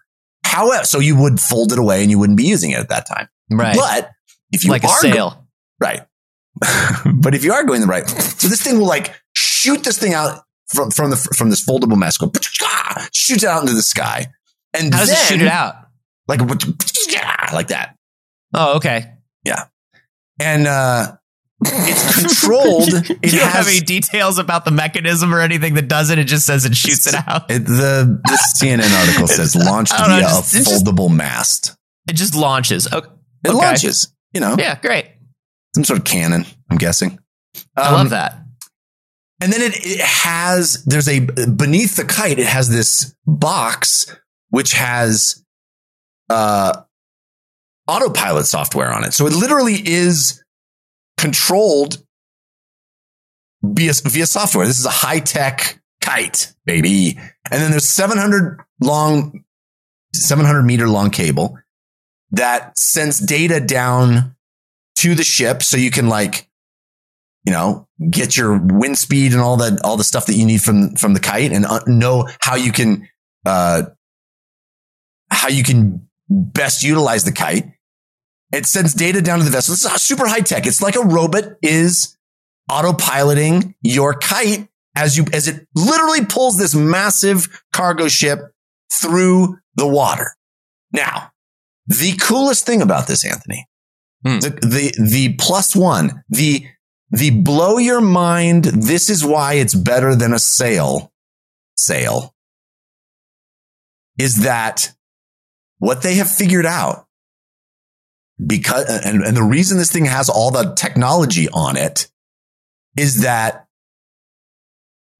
However, 0.45 0.86
so 0.86 0.99
you 0.99 1.17
would 1.17 1.41
fold 1.41 1.73
it 1.73 1.79
away 1.79 2.01
and 2.01 2.10
you 2.10 2.17
wouldn't 2.17 2.38
be 2.38 2.45
using 2.45 2.71
it 2.71 2.79
at 2.79 2.88
that 2.89 3.05
time. 3.08 3.27
Right. 3.51 3.75
But 3.75 4.10
if 4.53 4.63
you 4.63 4.71
like 4.71 4.86
a 4.86 4.88
are 4.88 5.01
go- 5.03 5.10
sail. 5.12 5.45
Right. 5.79 6.01
but 7.15 7.33
if 7.35 7.43
you 7.43 7.53
are 7.53 7.63
going 7.63 7.81
the 7.81 7.87
right, 7.87 8.07
so 8.07 8.47
this 8.47 8.61
thing 8.61 8.79
will 8.79 8.87
like 8.87 9.13
shoot 9.35 9.83
this 9.83 9.97
thing 9.97 10.13
out 10.13 10.43
from 10.73 10.91
from 10.91 11.09
the 11.09 11.15
from 11.15 11.49
this 11.49 11.65
foldable 11.65 11.97
mast, 11.97 12.19
go 12.19 12.31
shoots 13.13 13.43
it 13.43 13.49
out 13.49 13.61
into 13.61 13.73
the 13.73 13.81
sky, 13.81 14.27
and 14.73 14.93
How 14.93 14.99
does 15.01 15.09
then, 15.09 15.17
it 15.17 15.21
shoot 15.27 15.41
it 15.41 15.47
out? 15.47 15.75
Like 16.27 16.41
like 17.53 17.67
that, 17.69 17.95
Oh, 18.53 18.75
okay. 18.77 19.13
Yeah. 19.45 19.65
And 20.39 20.67
uh, 20.67 21.13
it's 21.65 22.21
controlled. 22.21 22.87
you 22.91 23.15
it 23.21 23.31
don't 23.31 23.49
have 23.51 23.67
any 23.67 23.79
details 23.79 24.37
about 24.39 24.65
the 24.65 24.71
mechanism 24.71 25.33
or 25.33 25.41
anything 25.41 25.73
that 25.75 25.87
does 25.87 26.09
it. 26.09 26.19
It 26.19 26.25
just 26.25 26.45
says 26.45 26.65
it 26.65 26.75
shoots 26.75 27.07
it 27.07 27.15
out. 27.27 27.49
it, 27.51 27.65
the 27.65 28.21
the 28.23 28.39
CNN 28.57 28.99
article 28.99 29.27
says 29.27 29.55
launched 29.55 29.93
know, 29.97 30.05
via 30.05 30.21
just- 30.21 30.53
a 30.53 30.57
it 30.59 30.63
just- 30.65 30.85
foldable 30.85 31.09
mast. 31.13 31.75
It 32.07 32.13
just 32.15 32.33
launches. 32.35 32.87
Oh, 32.91 32.97
It 32.99 33.49
okay. 33.49 33.53
launches. 33.57 34.13
You 34.33 34.41
know, 34.41 34.55
Yeah, 34.57 34.79
great. 34.79 35.05
Some 35.75 35.84
sort 35.84 35.99
of 35.99 36.05
cannon. 36.05 36.45
I'm 36.69 36.77
guessing. 36.77 37.19
I 37.75 37.88
Um, 37.88 37.93
love 37.93 38.10
that. 38.12 38.38
And 39.41 39.53
then 39.53 39.62
it, 39.62 39.73
it 39.86 40.01
has, 40.01 40.84
there's 40.84 41.08
a, 41.08 41.19
beneath 41.19 41.95
the 41.95 42.03
kite, 42.03 42.39
it 42.39 42.47
has 42.47 42.69
this 42.69 43.15
box 43.25 44.13
which 44.49 44.73
has, 44.73 45.43
uh, 46.29 46.82
autopilot 47.88 48.45
software 48.45 48.91
on 48.91 49.03
it. 49.05 49.13
So 49.13 49.25
it 49.27 49.34
literally 49.34 49.75
is 49.75 50.43
controlled 51.17 51.97
via, 53.63 53.93
via 54.03 54.25
software. 54.25 54.67
This 54.67 54.79
is 54.79 54.86
a 54.86 54.89
high 54.91 55.19
tech 55.19 55.82
kite, 56.01 56.53
baby. 56.65 57.17
And 57.51 57.62
then 57.62 57.71
there's 57.71 57.88
700 57.88 58.60
long, 58.82 59.43
700 60.13 60.63
meter 60.63 60.88
long 60.88 61.10
cable 61.12 61.58
that 62.32 62.77
sends 62.77 63.19
data 63.19 63.60
down 63.60 64.36
to 64.99 65.15
the 65.15 65.23
ship 65.23 65.63
so 65.63 65.77
you 65.77 65.91
can 65.91 66.09
like, 66.09 66.49
you 67.45 67.53
know, 67.53 67.88
get 68.09 68.35
your 68.35 68.57
wind 68.57 68.97
speed 68.97 69.31
and 69.31 69.41
all 69.41 69.57
that, 69.57 69.79
all 69.83 69.97
the 69.97 70.03
stuff 70.03 70.25
that 70.25 70.35
you 70.35 70.45
need 70.45 70.62
from, 70.62 70.95
from 70.95 71.13
the 71.13 71.19
kite 71.19 71.51
and 71.51 71.65
uh, 71.65 71.79
know 71.88 72.27
how 72.41 72.55
you 72.55 72.71
can, 72.71 73.07
uh, 73.45 73.83
how 75.31 75.47
you 75.47 75.63
can 75.63 76.07
best 76.29 76.83
utilize 76.83 77.23
the 77.23 77.31
kite. 77.31 77.65
It 78.51 78.65
sends 78.65 78.93
data 78.93 79.21
down 79.21 79.39
to 79.39 79.45
the 79.45 79.51
vessel. 79.51 79.73
Is 79.73 80.01
super 80.01 80.27
high 80.27 80.41
tech. 80.41 80.65
It's 80.65 80.81
like 80.81 80.95
a 80.95 81.05
robot 81.05 81.45
is 81.62 82.17
autopiloting 82.69 83.75
your 83.81 84.15
kite 84.15 84.67
as 84.95 85.17
you, 85.17 85.25
as 85.31 85.47
it 85.47 85.67
literally 85.75 86.25
pulls 86.25 86.57
this 86.57 86.75
massive 86.75 87.63
cargo 87.71 88.07
ship 88.07 88.39
through 88.91 89.57
the 89.75 89.88
water. 89.88 90.35
Now, 90.91 91.31
the 91.88 92.15
coolest 92.19 92.65
thing 92.65 92.81
about 92.81 93.07
this, 93.07 93.23
Anthony, 93.23 93.67
Hmm. 94.25 94.39
the, 94.39 94.49
the, 94.62 95.10
the 95.10 95.36
plus 95.39 95.75
one, 95.75 96.23
the, 96.29 96.65
the 97.10 97.29
blow 97.29 97.77
your 97.77 98.01
mind. 98.01 98.65
This 98.65 99.10
is 99.10 99.25
why 99.25 99.53
it's 99.53 99.75
better 99.75 100.15
than 100.15 100.34
a 100.34 100.39
sail 100.39 101.12
sail 101.77 102.36
is 104.17 104.43
that 104.43 104.93
what 105.77 106.01
they 106.01 106.15
have 106.15 106.29
figured 106.29 106.65
out 106.65 107.08
because, 108.45 108.86
and, 109.05 109.23
and 109.23 109.36
the 109.36 109.43
reason 109.43 109.77
this 109.77 109.91
thing 109.91 110.05
has 110.05 110.29
all 110.29 110.51
the 110.51 110.73
technology 110.75 111.47
on 111.49 111.77
it 111.77 112.10
is 112.97 113.21
that 113.21 113.67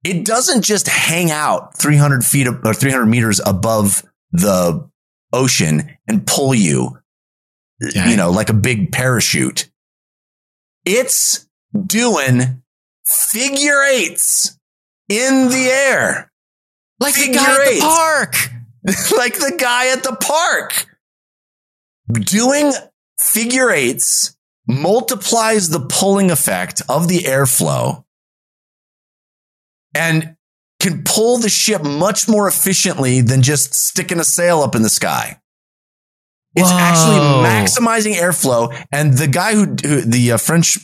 it 0.04 0.24
doesn't 0.24 0.62
just 0.62 0.88
hang 0.88 1.30
out 1.30 1.76
300 1.76 2.24
feet 2.24 2.46
or 2.46 2.72
300 2.72 3.06
meters 3.06 3.40
above 3.44 4.02
the 4.32 4.88
ocean 5.32 5.96
and 6.08 6.26
pull 6.26 6.54
you, 6.54 6.98
Okay. 7.82 8.10
you 8.10 8.16
know, 8.16 8.30
like 8.30 8.50
a 8.50 8.54
big 8.54 8.92
parachute. 8.92 9.70
It's 10.84 11.48
doing 11.86 12.62
figure 13.06 13.82
eights 13.82 14.58
in 15.08 15.48
the 15.48 15.68
air, 15.70 16.30
Like 16.98 17.14
the 17.14 17.20
figure 17.20 17.40
guy 17.40 17.54
at 17.54 17.74
the 17.74 17.80
park. 17.80 18.50
like 19.16 19.34
the 19.34 19.56
guy 19.58 19.92
at 19.92 20.02
the 20.02 20.16
park. 20.16 20.86
Doing 22.12 22.72
figure 23.18 23.70
eights 23.70 24.36
multiplies 24.66 25.68
the 25.68 25.80
pulling 25.80 26.30
effect 26.30 26.82
of 26.88 27.08
the 27.08 27.20
airflow 27.20 28.04
and 29.94 30.36
can 30.78 31.02
pull 31.04 31.38
the 31.38 31.48
ship 31.48 31.82
much 31.82 32.28
more 32.28 32.48
efficiently 32.48 33.20
than 33.20 33.42
just 33.42 33.74
sticking 33.74 34.18
a 34.18 34.24
sail 34.24 34.60
up 34.60 34.74
in 34.74 34.82
the 34.82 34.88
sky. 34.88 35.40
It's 36.54 36.70
Whoa. 36.70 36.78
actually 36.78 37.18
maximizing 37.48 38.14
airflow. 38.14 38.76
And 38.90 39.14
the 39.14 39.28
guy 39.28 39.54
who, 39.54 39.66
who 39.66 40.00
the 40.00 40.32
uh, 40.32 40.36
French 40.36 40.78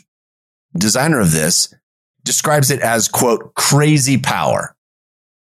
designer 0.77 1.21
of 1.21 1.33
this 1.33 1.75
describes 2.25 2.71
it 2.71 2.81
as 2.81 3.09
quote, 3.09 3.55
crazy 3.55 4.19
power 4.19 4.77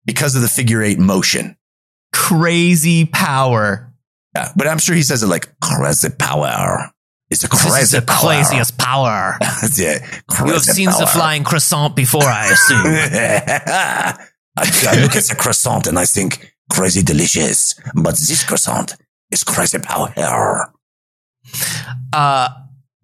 because 0.06 0.36
of 0.36 0.42
the 0.42 0.48
figure 0.48 0.82
eight 0.84 1.00
motion. 1.00 1.58
Crazy 2.12 3.06
power. 3.06 3.92
Yeah, 4.36 4.52
but 4.56 4.68
I'm 4.68 4.80
sure 4.80 4.96
he 4.96 5.04
says 5.04 5.24
it 5.24 5.28
like 5.28 5.50
crazy 5.62 6.10
power. 6.10 6.90
It's 7.30 7.44
a 7.44 7.50
crazy 7.50 7.70
This 7.70 7.84
is 7.84 7.92
the 7.92 8.02
power. 8.02 8.20
craziest 8.20 8.78
power. 8.78 9.38
That's 9.42 9.80
it. 9.80 10.02
You 10.02 10.08
have 10.08 10.28
Crazy 10.28 10.72
seen 10.74 10.86
the 10.86 11.10
flying 11.12 11.44
croissant 11.44 11.96
before, 11.96 12.24
I 12.24 12.46
assume. 12.52 12.84
I, 12.86 14.18
I 14.58 15.02
look 15.02 15.16
at 15.16 15.24
the 15.24 15.36
croissant 15.38 15.88
and 15.88 15.98
I 15.98 16.06
think 16.06 16.54
crazy 16.72 17.02
delicious, 17.02 17.74
but 17.96 18.12
this 18.12 18.44
croissant 18.44 18.96
is 19.34 19.44
crazy 19.44 19.80
power. 19.80 20.14
uh, 22.14 22.50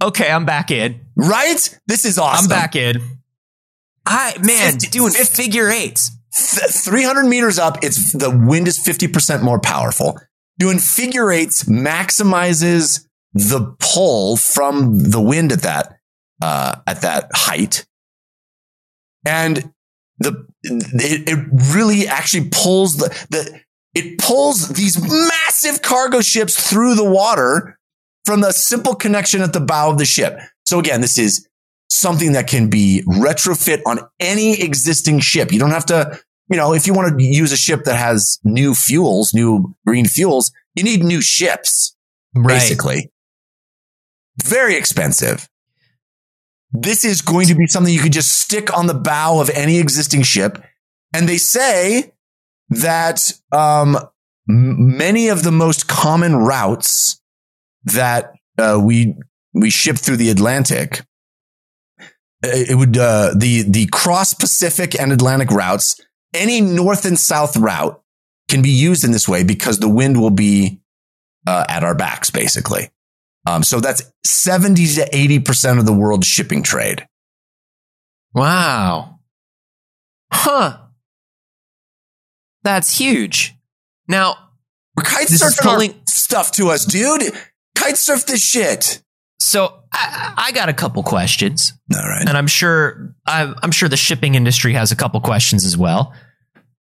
okay, 0.02 0.32
I'm 0.32 0.46
back 0.46 0.72
in. 0.72 1.02
Right? 1.16 1.80
This 1.88 2.06
is 2.06 2.18
awesome. 2.18 2.46
I'm 2.46 2.50
back 2.50 2.76
in. 2.76 3.02
I 4.06 4.36
man, 4.42 4.74
50 4.74 4.88
doing 4.88 5.12
50 5.12 5.44
figure 5.44 5.70
eights. 5.70 6.12
Th- 6.34 6.72
300 6.72 7.26
meters 7.26 7.60
up, 7.60 7.78
it's 7.84 8.14
the 8.14 8.30
wind 8.30 8.68
is 8.68 8.80
50% 8.80 9.42
more 9.42 9.60
powerful. 9.60 10.20
Doing 10.58 10.80
figure 10.80 11.32
eights 11.32 11.64
maximizes 11.66 13.06
the 13.34 13.76
pull 13.80 14.38
from 14.38 15.12
the 15.12 15.22
wind 15.22 15.52
at 15.52 15.62
that 15.62 15.98
uh, 16.42 16.78
at 16.88 17.02
that 17.02 17.30
height, 17.34 17.86
and 19.26 19.72
the 20.18 20.48
it, 20.64 21.30
it 21.30 21.48
really 21.74 22.08
actually 22.08 22.50
pulls 22.52 22.98
the 22.98 23.10
the 23.30 23.62
it 23.94 24.20
pulls 24.20 24.70
these 24.70 25.02
massive 25.02 25.82
cargo 25.82 26.22
ships 26.22 26.70
through 26.70 26.96
the 26.96 27.10
water 27.10 27.78
from 28.26 28.42
the 28.42 28.52
simple 28.52 28.96
connection 28.96 29.42
at 29.42 29.54
the 29.54 29.60
bow 29.60 29.90
of 29.90 29.98
the 29.98 30.06
ship. 30.06 30.40
So 30.66 30.80
again, 30.80 31.02
this 31.02 31.18
is 31.18 31.48
something 31.90 32.34
that 32.34 32.48
can 32.48 32.70
be 32.70 33.04
retrofit 33.08 33.82
on 33.86 34.00
any 34.20 34.62
existing 34.62 35.20
ship. 35.20 35.52
You 35.52 35.60
don't 35.60 35.72
have 35.72 35.88
to, 35.88 36.20
you 36.50 36.58
know, 36.58 36.74
if 36.74 36.86
you 36.86 36.94
want 36.94 37.18
to 37.18 37.24
use 37.24 37.52
a 37.52 37.58
ship 37.58 37.86
that 37.86 37.96
has 37.96 38.40
new 38.44 38.76
fuels, 38.76 39.34
new 39.34 39.76
green 39.86 40.06
fuels, 40.06 40.52
you 40.76 40.84
need 40.84 41.04
new 41.04 41.22
ships, 41.22 41.96
basically. 42.34 43.12
Very 44.44 44.76
expensive. 44.76 45.50
This 46.72 47.04
is 47.04 47.22
going 47.22 47.48
to 47.48 47.56
be 47.56 47.66
something 47.66 47.92
you 47.92 48.02
could 48.02 48.14
just 48.14 48.40
stick 48.40 48.76
on 48.78 48.86
the 48.86 48.94
bow 48.94 49.42
of 49.42 49.50
any 49.50 49.80
existing 49.80 50.22
ship. 50.22 50.64
And 51.14 51.28
they 51.28 51.40
say 51.40 52.14
that 52.70 53.32
um, 53.52 53.98
many 54.48 55.30
of 55.30 55.44
the 55.44 55.52
most 55.52 55.88
common 55.88 56.36
routes 56.36 57.22
that 57.84 58.34
uh, 58.58 58.80
we 58.82 59.16
we 59.54 59.70
ship 59.70 59.98
through 59.98 60.18
the 60.18 60.30
Atlantic, 60.30 61.02
it 62.44 62.78
would 62.78 62.98
uh, 62.98 63.34
the 63.36 63.64
the 63.64 63.88
cross 63.88 64.34
Pacific 64.34 65.00
and 65.00 65.12
Atlantic 65.12 65.50
routes. 65.52 66.00
Any 66.34 66.62
north 66.62 67.06
and 67.06 67.18
south 67.18 67.58
route 67.58 68.00
can 68.48 68.62
be 68.62 68.70
used 68.70 69.04
in 69.04 69.12
this 69.12 69.28
way 69.28 69.44
because 69.44 69.80
the 69.80 69.90
wind 69.90 70.22
will 70.22 70.30
be 70.30 70.82
uh, 71.48 71.66
at 71.68 71.84
our 71.84 71.96
backs, 71.96 72.30
basically. 72.30 72.92
Um, 73.48 73.64
so 73.64 73.80
that's 73.80 74.04
seventy 74.24 74.86
to 74.86 75.16
eighty 75.16 75.40
percent 75.40 75.80
of 75.80 75.86
the 75.86 75.94
world's 75.94 76.28
shipping 76.28 76.62
trade. 76.62 77.08
Wow. 78.34 79.20
Huh. 80.32 80.78
That's 82.64 82.98
huge. 82.98 83.56
Now, 84.08 84.36
Kite 85.00 85.28
This 85.28 85.42
is 85.42 85.58
surfing 85.58 85.64
pulling- 85.64 86.02
stuff 86.08 86.52
to 86.54 86.70
us, 86.70 86.86
dude. 86.86 87.32
Kite 87.76 87.98
surf 87.98 88.26
this 88.26 88.44
shit. 88.44 89.02
so 89.40 89.82
I, 89.94 90.34
I 90.38 90.52
got 90.52 90.68
a 90.70 90.74
couple 90.74 91.02
questions, 91.04 91.74
All 91.96 92.00
right. 92.08 92.28
and 92.28 92.38
I'm 92.38 92.48
sure 92.48 93.16
I'm, 93.26 93.56
I'm 93.64 93.72
sure 93.72 93.88
the 93.88 93.96
shipping 93.98 94.36
industry 94.36 94.74
has 94.74 94.92
a 94.92 94.96
couple 94.96 95.20
questions 95.22 95.64
as 95.64 95.78
well. 95.78 96.14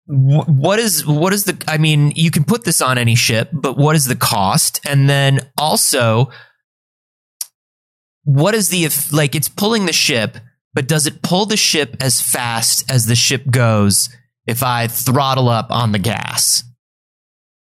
Wh- 0.06 0.48
What 0.48 0.78
is 0.80 1.06
what 1.06 1.32
is 1.32 1.44
the? 1.44 1.56
I 1.68 1.78
mean, 1.78 2.12
you 2.16 2.30
can 2.32 2.42
put 2.44 2.64
this 2.64 2.82
on 2.82 2.98
any 2.98 3.14
ship, 3.14 3.50
but 3.52 3.76
what 3.78 3.94
is 3.94 4.06
the 4.06 4.16
cost? 4.16 4.80
And 4.84 5.08
then 5.08 5.38
also, 5.56 6.30
what 8.24 8.54
is 8.54 8.68
the 8.68 8.84
if 8.84 9.12
like 9.12 9.34
it's 9.34 9.48
pulling 9.48 9.86
the 9.86 9.92
ship, 9.92 10.38
but 10.74 10.88
does 10.88 11.06
it 11.06 11.22
pull 11.22 11.46
the 11.46 11.56
ship 11.56 11.96
as 12.00 12.20
fast 12.20 12.90
as 12.90 13.06
the 13.06 13.14
ship 13.16 13.50
goes 13.50 14.08
if 14.46 14.62
I 14.62 14.86
throttle 14.88 15.48
up 15.48 15.70
on 15.70 15.92
the 15.92 15.98
gas? 15.98 16.64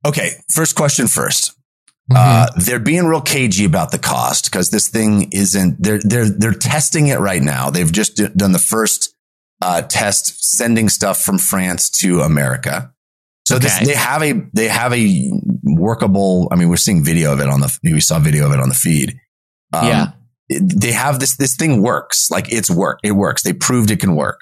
okay, 0.06 0.32
first 0.52 0.74
question 0.76 1.06
1st 1.06 1.52
Mm-hmm. 2.12 2.16
Uh, 2.18 2.46
they're 2.62 2.78
being 2.78 3.06
real 3.06 3.22
cagey 3.22 3.64
about 3.64 3.90
the 3.90 3.98
cost 3.98 4.44
because 4.44 4.68
this 4.68 4.88
thing 4.88 5.30
isn't. 5.32 5.82
They're 5.82 6.00
they're 6.04 6.28
they're 6.28 6.52
testing 6.52 7.06
it 7.06 7.18
right 7.18 7.40
now. 7.40 7.70
They've 7.70 7.90
just 7.90 8.16
d- 8.16 8.28
done 8.36 8.52
the 8.52 8.58
first 8.58 9.14
uh, 9.62 9.80
test, 9.80 10.44
sending 10.54 10.90
stuff 10.90 11.22
from 11.22 11.38
France 11.38 11.88
to 12.02 12.20
America. 12.20 12.92
So 13.48 13.58
this, 13.58 13.78
they 13.78 13.94
have 13.94 14.22
a 14.22 14.34
they 14.52 14.68
have 14.68 14.92
a 14.92 15.30
workable. 15.62 16.48
I 16.50 16.56
mean, 16.56 16.68
we're 16.68 16.76
seeing 16.76 17.02
video 17.02 17.32
of 17.32 17.40
it 17.40 17.48
on 17.48 17.60
the. 17.60 17.78
We 17.82 18.00
saw 18.00 18.18
video 18.18 18.44
of 18.48 18.52
it 18.52 18.60
on 18.60 18.68
the 18.68 18.74
feed. 18.74 19.18
Um, 19.72 19.88
Yeah. 19.88 20.06
they 20.50 20.92
have 20.92 21.20
this. 21.20 21.38
This 21.38 21.56
thing 21.56 21.80
works. 21.80 22.30
Like 22.30 22.52
it's 22.52 22.70
work. 22.70 22.98
It 23.02 23.12
works. 23.12 23.42
They 23.44 23.54
proved 23.54 23.90
it 23.90 24.00
can 24.00 24.14
work. 24.14 24.40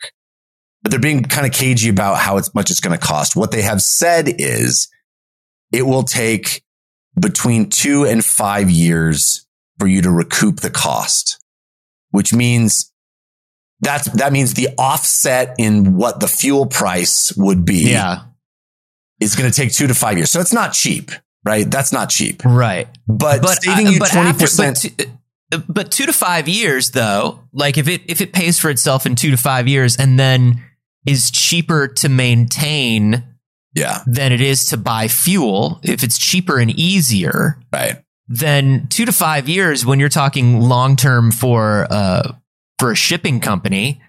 But 0.83 0.91
they're 0.91 1.01
being 1.01 1.23
kind 1.23 1.47
of 1.47 1.53
cagey 1.53 1.89
about 1.89 2.19
how 2.19 2.39
it's 2.39 2.55
much 2.55 2.71
it's 2.71 2.81
going 2.81 2.99
to 2.99 3.05
cost. 3.07 3.37
What 3.37 3.53
they 3.53 3.63
have 3.63 3.81
said 3.81 4.27
is 4.29 4.89
it 5.73 5.83
will 5.87 6.03
take 6.03 6.63
between 7.19 7.71
two 7.71 8.05
and 8.05 8.25
five 8.25 8.71
years 8.71 9.47
for 9.79 9.87
you 9.87 10.03
to 10.03 10.11
recoup 10.11 10.61
the 10.61 10.71
cost, 10.71 11.39
which 12.11 12.33
means 12.35 12.93
that's, 13.81 14.07
that 14.13 14.33
means 14.33 14.55
the 14.55 14.69
offset 14.79 15.55
in 15.59 15.97
what 15.97 16.21
the 16.21 16.29
fuel 16.29 16.67
price 16.67 17.33
would 17.37 17.65
be 17.65 17.91
yeah. 17.91 18.23
is 19.21 19.35
going 19.37 19.51
to 19.51 19.57
take 19.57 19.73
two 19.73 19.87
to 19.87 19.95
five 19.95 20.17
years. 20.17 20.31
So 20.31 20.41
it's 20.41 20.53
not 20.53 20.73
cheap, 20.73 21.11
right? 21.45 21.69
That's 21.71 21.93
not 21.93 22.09
cheap, 22.11 22.45
Right. 22.45 22.89
but, 23.07 23.43
But 23.43 23.63
saving 23.63 23.89
I- 23.89 23.91
you 23.91 23.99
but 23.99 24.09
20%. 24.09 24.69
after- 24.71 24.91
but, 24.97 25.07
two, 25.59 25.73
but 25.73 25.91
two 25.93 26.07
to 26.07 26.13
five 26.13 26.49
years, 26.49 26.91
though, 26.91 27.41
like 27.53 27.77
if 27.77 27.87
it 27.89 28.03
if 28.07 28.21
it 28.21 28.33
pays 28.33 28.59
for 28.59 28.71
itself 28.71 29.05
in 29.05 29.15
two 29.17 29.31
to 29.33 29.37
five 29.37 29.69
years, 29.69 29.97
and 29.97 30.19
then 30.19 30.63
is 31.07 31.31
cheaper 31.31 31.89
to 31.89 32.09
maintain 32.09 33.25
yeah, 33.75 34.03
than 34.07 34.33
it 34.33 34.41
is 34.41 34.67
to 34.67 34.77
buy 34.77 35.09
fuel, 35.09 35.81
if 35.83 36.03
it's 36.03 36.19
cheaper 36.19 36.59
and 36.59 36.71
easier, 36.71 37.59
right. 37.73 38.05
then 38.29 38.87
two 38.89 39.05
to 39.07 39.13
five 39.13 39.49
years 39.49 39.87
when 39.87 39.99
you're 39.99 40.09
talking 40.11 40.61
long 40.61 40.95
term 40.97 41.33
for 41.33 41.87
uh 41.91 42.33
for 42.79 42.93
a 42.93 42.97
shipping 42.97 43.41
company, 43.41 44.03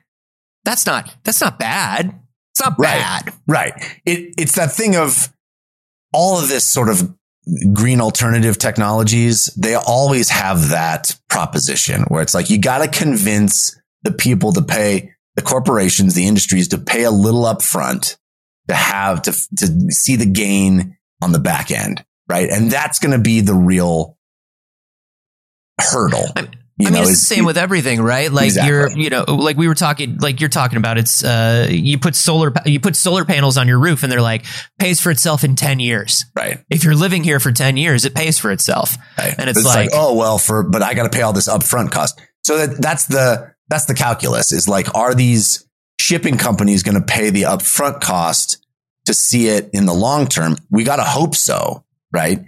that's 0.66 0.86
not 0.86 1.16
that's 1.24 1.40
not 1.42 1.60
bad. 1.60 2.20
It's 2.52 2.62
not 2.62 2.78
Right. 2.78 3.00
bad. 3.00 3.34
Right. 3.48 3.74
It, 4.06 4.36
it's 4.38 4.56
that 4.56 4.72
thing 4.72 4.96
of 4.96 5.34
all 6.12 6.40
of 6.40 6.50
this 6.50 6.66
sort 6.66 6.90
of 6.90 7.16
green 7.74 8.00
alternative 8.00 8.58
technologies. 8.60 9.46
They 9.58 9.76
always 9.76 10.30
have 10.30 10.70
that 10.70 11.18
proposition 11.30 12.04
where 12.10 12.22
it's 12.22 12.34
like, 12.34 12.50
you 12.50 12.60
got 12.60 12.80
to 12.80 12.88
convince 12.88 13.76
the 14.04 14.12
people 14.12 14.54
to 14.54 14.62
pay 14.62 15.13
the 15.36 15.42
corporations, 15.42 16.14
the 16.14 16.28
industries 16.28 16.68
to 16.70 16.78
pay 16.78 17.04
a 17.04 17.12
little 17.12 17.44
upfront 17.44 18.18
to 18.68 18.76
have 18.76 19.22
to, 19.24 19.32
to 19.58 19.92
see 19.92 20.16
the 20.16 20.26
gain 20.26 20.98
on 21.22 21.32
the 21.32 21.40
back 21.40 21.72
end. 21.72 22.04
Right. 22.30 22.50
And 22.50 22.72
that's 22.72 23.00
going 23.00 23.12
to 23.12 23.22
be 23.22 23.42
the 23.42 23.54
real 23.54 24.18
hurdle. 25.80 26.26
I- 26.36 26.48
you 26.76 26.88
I 26.88 26.90
mean, 26.90 26.94
know, 26.96 27.02
it's 27.04 27.12
is- 27.12 27.20
the 27.30 27.36
same 27.36 27.46
with 27.46 27.58
everything, 27.60 28.02
right? 28.02 28.32
Like 28.32 28.46
Exactly. 28.48 28.70
you're, 28.74 28.98
you 28.98 29.10
know, 29.12 29.26
like 29.28 29.58
we 29.58 29.68
were 29.68 29.76
talking, 29.76 30.18
like 30.18 30.40
you're 30.40 30.50
talking 30.50 30.78
about. 30.80 30.98
It's 30.98 31.24
uh, 31.24 31.68
you 31.70 32.00
put 32.00 32.16
solar, 32.16 32.52
you 32.66 32.80
put 32.80 32.96
solar 32.96 33.26
panels 33.26 33.58
on 33.60 33.68
your 33.68 33.78
roof, 33.78 34.02
and 34.02 34.12
they're 34.12 34.24
like 34.24 34.44
pays 34.80 35.00
for 35.00 35.12
itself 35.12 35.44
in 35.44 35.56
ten 35.56 35.80
years. 35.80 36.26
right. 36.36 36.64
If 36.72 36.84
you're 36.84 36.96
living 36.96 37.24
here 37.24 37.40
for 37.40 37.52
ten 37.52 37.78
years, 37.78 38.06
it 38.06 38.16
pays 38.16 38.40
for 38.40 38.52
itself. 38.52 38.98
Right. 39.20 39.36
And 39.38 39.52
it's 39.52 39.62
But 39.62 39.70
like- 39.70 39.90
oh 39.94 40.16
well, 40.16 40.40
for 40.40 40.64
but 40.64 40.82
I 40.82 40.96
got 40.96 41.04
to 41.04 41.10
pay 41.16 41.22
all 41.22 41.32
this 41.32 41.48
upfront 41.48 41.92
cost. 41.92 42.20
So 42.44 42.58
that 42.66 42.82
that's 42.82 43.06
the 43.06 43.54
that's 43.74 43.86
the 43.86 43.96
calculus. 43.96 44.52
Is 44.52 44.68
like, 44.68 44.94
are 44.96 45.16
these 45.16 45.68
shipping 46.00 46.38
companies 46.38 46.84
going 46.84 46.96
to 46.96 47.02
pay 47.06 47.32
the 47.32 47.44
upfront 47.44 48.02
cost 48.02 48.64
to 49.06 49.14
see 49.14 49.48
it 49.48 49.70
in 49.74 49.86
the 49.86 49.94
long 49.94 50.28
term? 50.28 50.58
We 50.70 50.84
got 50.84 50.98
to 50.98 51.04
hope 51.04 51.36
so, 51.36 51.84
right? 52.12 52.40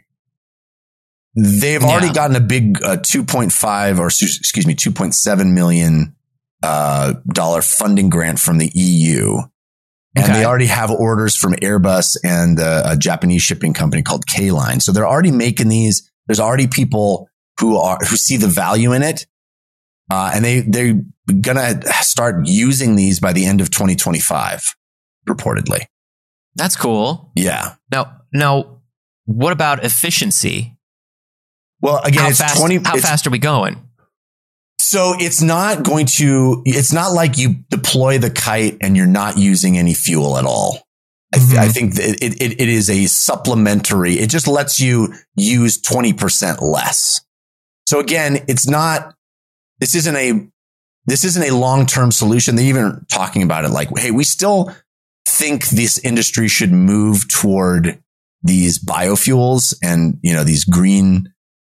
They've 1.35 1.83
already 1.83 2.13
gotten 2.13 2.35
a 2.35 2.39
big 2.41 2.81
uh, 2.81 2.97
2.5 2.97 3.99
or 3.99 4.07
excuse 4.07 4.65
me, 4.65 4.75
2.7 4.75 5.51
million 5.53 6.15
uh, 6.63 7.13
dollar 7.27 7.61
funding 7.61 8.09
grant 8.09 8.39
from 8.39 8.57
the 8.57 8.71
EU. 8.73 9.39
And 10.17 10.23
Okay. 10.23 10.31
they 10.33 10.45
already 10.45 10.67
have 10.67 10.91
orders 10.91 11.35
from 11.35 11.53
Airbus 11.55 12.15
and 12.23 12.57
uh, 12.57 12.83
a 12.85 12.95
Japanese 12.95 13.41
shipping 13.41 13.73
company 13.73 14.01
called 14.01 14.25
K 14.25 14.51
Line. 14.51 14.79
So 14.79 14.93
they're 14.93 15.07
already 15.07 15.31
making 15.31 15.67
these. 15.67 16.09
There's 16.27 16.39
already 16.39 16.67
people 16.67 17.27
who 17.59 17.75
are 17.77 17.97
who 17.97 18.15
see 18.15 18.37
the 18.37 18.47
value 18.47 18.93
in 18.93 19.01
it, 19.03 19.25
uh, 20.11 20.31
and 20.33 20.43
they 20.45 20.61
they're 20.61 21.01
gonna 21.41 21.81
start 22.01 22.45
using 22.47 22.95
these 22.95 23.19
by 23.19 23.33
the 23.33 23.45
end 23.45 23.61
of 23.61 23.71
2025, 23.71 24.75
reportedly. 25.27 25.85
That's 26.55 26.75
cool. 26.75 27.31
Yeah. 27.35 27.75
Now, 27.91 28.21
now, 28.33 28.81
what 29.25 29.51
about 29.51 29.83
efficiency? 29.83 30.77
Well, 31.81 31.99
again, 32.03 32.23
how 32.23 32.29
it's 32.29 32.39
fast? 32.39 32.57
20. 32.57 32.75
how 32.77 32.95
it's- 32.95 33.01
fast 33.01 33.27
are 33.27 33.31
we 33.31 33.39
going? 33.39 33.81
So 34.79 35.13
it's 35.17 35.41
not 35.41 35.83
going 35.83 36.05
to. 36.17 36.61
It's 36.65 36.93
not 36.93 37.11
like 37.11 37.37
you 37.37 37.55
deploy 37.69 38.17
the 38.19 38.29
kite 38.29 38.77
and 38.81 38.95
you're 38.95 39.07
not 39.07 39.37
using 39.37 39.77
any 39.77 39.93
fuel 39.93 40.37
at 40.37 40.45
all. 40.45 40.83
I, 41.33 41.37
th- 41.39 41.49
Mhm. 41.49 41.57
I 41.57 41.67
think 41.69 41.95
that 41.95 42.23
it, 42.23 42.41
it, 42.41 42.61
it 42.61 42.69
is 42.69 42.89
a 42.89 43.07
supplementary. 43.07 44.13
It 44.19 44.29
just 44.29 44.47
lets 44.47 44.79
you 44.79 45.13
use 45.35 45.81
20% 45.81 46.61
less. 46.61 47.21
So 47.87 47.99
again, 47.99 48.45
it's 48.47 48.67
not, 48.67 49.14
this 49.79 49.95
isn't 49.95 50.15
a, 50.15 50.47
this 51.05 51.23
isn't 51.23 51.43
a 51.43 51.55
long-term 51.55 52.11
solution. 52.11 52.55
They're 52.55 52.65
even 52.65 53.05
talking 53.09 53.43
about 53.43 53.65
it 53.65 53.69
like, 53.69 53.89
Hey, 53.97 54.11
we 54.11 54.23
still 54.23 54.73
think 55.27 55.67
this 55.69 55.97
industry 55.99 56.47
should 56.47 56.71
move 56.71 57.27
toward 57.27 58.01
these 58.43 58.77
biofuels 58.83 59.75
and, 59.83 60.17
you 60.21 60.33
know, 60.33 60.43
these 60.43 60.65
green, 60.65 61.33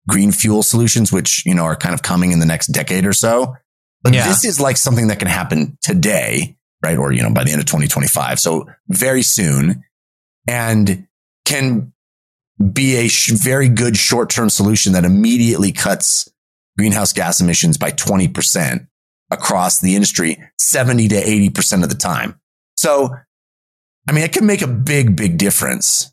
green 0.09 0.32
fuel 0.32 0.62
solutions, 0.62 1.12
which, 1.12 1.44
you 1.46 1.54
know, 1.54 1.64
are 1.64 1.76
kind 1.76 1.94
of 1.94 2.02
coming 2.02 2.32
in 2.32 2.38
the 2.40 2.46
next 2.46 2.68
decade 2.68 3.06
or 3.06 3.12
so. 3.12 3.54
But 4.02 4.14
Yeah. 4.14 4.26
this 4.28 4.44
is 4.44 4.61
like 4.61 4.76
something 4.76 5.09
that 5.09 5.18
can 5.18 5.28
happen 5.28 5.78
today, 5.82 6.56
right? 6.82 6.98
Or, 6.98 7.12
you 7.12 7.22
know, 7.22 7.30
by 7.30 7.44
the 7.44 7.50
end 7.52 7.61
of 7.61 7.66
2025. 7.66 8.38
So 8.40 8.66
very 8.88 9.22
soon 9.22 9.85
and 10.48 11.06
can 11.44 11.92
be 12.72 12.96
a 12.96 13.09
sh- 13.09 13.30
very 13.32 13.68
good 13.68 13.96
short 13.96 14.30
term 14.30 14.48
solution 14.50 14.92
that 14.92 15.04
immediately 15.04 15.72
cuts 15.72 16.28
greenhouse 16.76 17.12
gas 17.12 17.40
emissions 17.40 17.78
by 17.78 17.90
20% 17.90 18.86
across 19.30 19.80
the 19.80 19.94
industry, 19.94 20.38
70 20.58 21.08
to 21.08 21.14
80% 21.16 21.82
of 21.82 21.88
the 21.88 21.94
time. 21.94 22.38
So, 22.76 23.10
I 24.08 24.12
mean, 24.12 24.24
it 24.24 24.32
can 24.32 24.46
make 24.46 24.62
a 24.62 24.68
big, 24.68 25.16
big 25.16 25.38
difference 25.38 26.12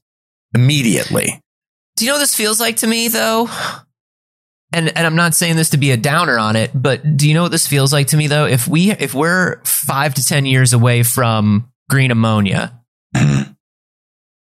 immediately. 0.54 1.42
Do 1.96 2.06
you 2.06 2.10
know 2.10 2.16
what 2.16 2.22
this 2.22 2.36
feels 2.36 2.60
like 2.60 2.78
to 2.78 2.88
me 2.88 3.08
though? 3.08 3.50
And 4.72 4.90
and 4.98 5.06
I'm 5.06 5.16
not 5.16 5.36
saying 5.36 5.56
this 5.56 5.70
to 5.72 5.78
be 5.78 5.92
a 5.92 5.98
downer 5.98 6.40
on 6.40 6.56
it, 6.56 6.72
but 6.74 7.18
do 7.18 7.28
you 7.28 7.36
know 7.36 7.44
what 7.44 7.52
this 7.52 7.68
feels 7.68 7.94
like 7.94 8.08
to 8.08 8.18
me 8.18 8.26
though? 8.26 8.46
If 8.46 8.68
we 8.68 8.92
if 8.92 9.14
we're 9.14 9.62
5 9.64 10.14
to 10.16 10.26
10 10.26 10.46
years 10.48 10.74
away 10.74 11.04
from 11.04 11.70
green 11.90 12.10
ammonia 12.10 12.80
mm-hmm. 13.16 13.52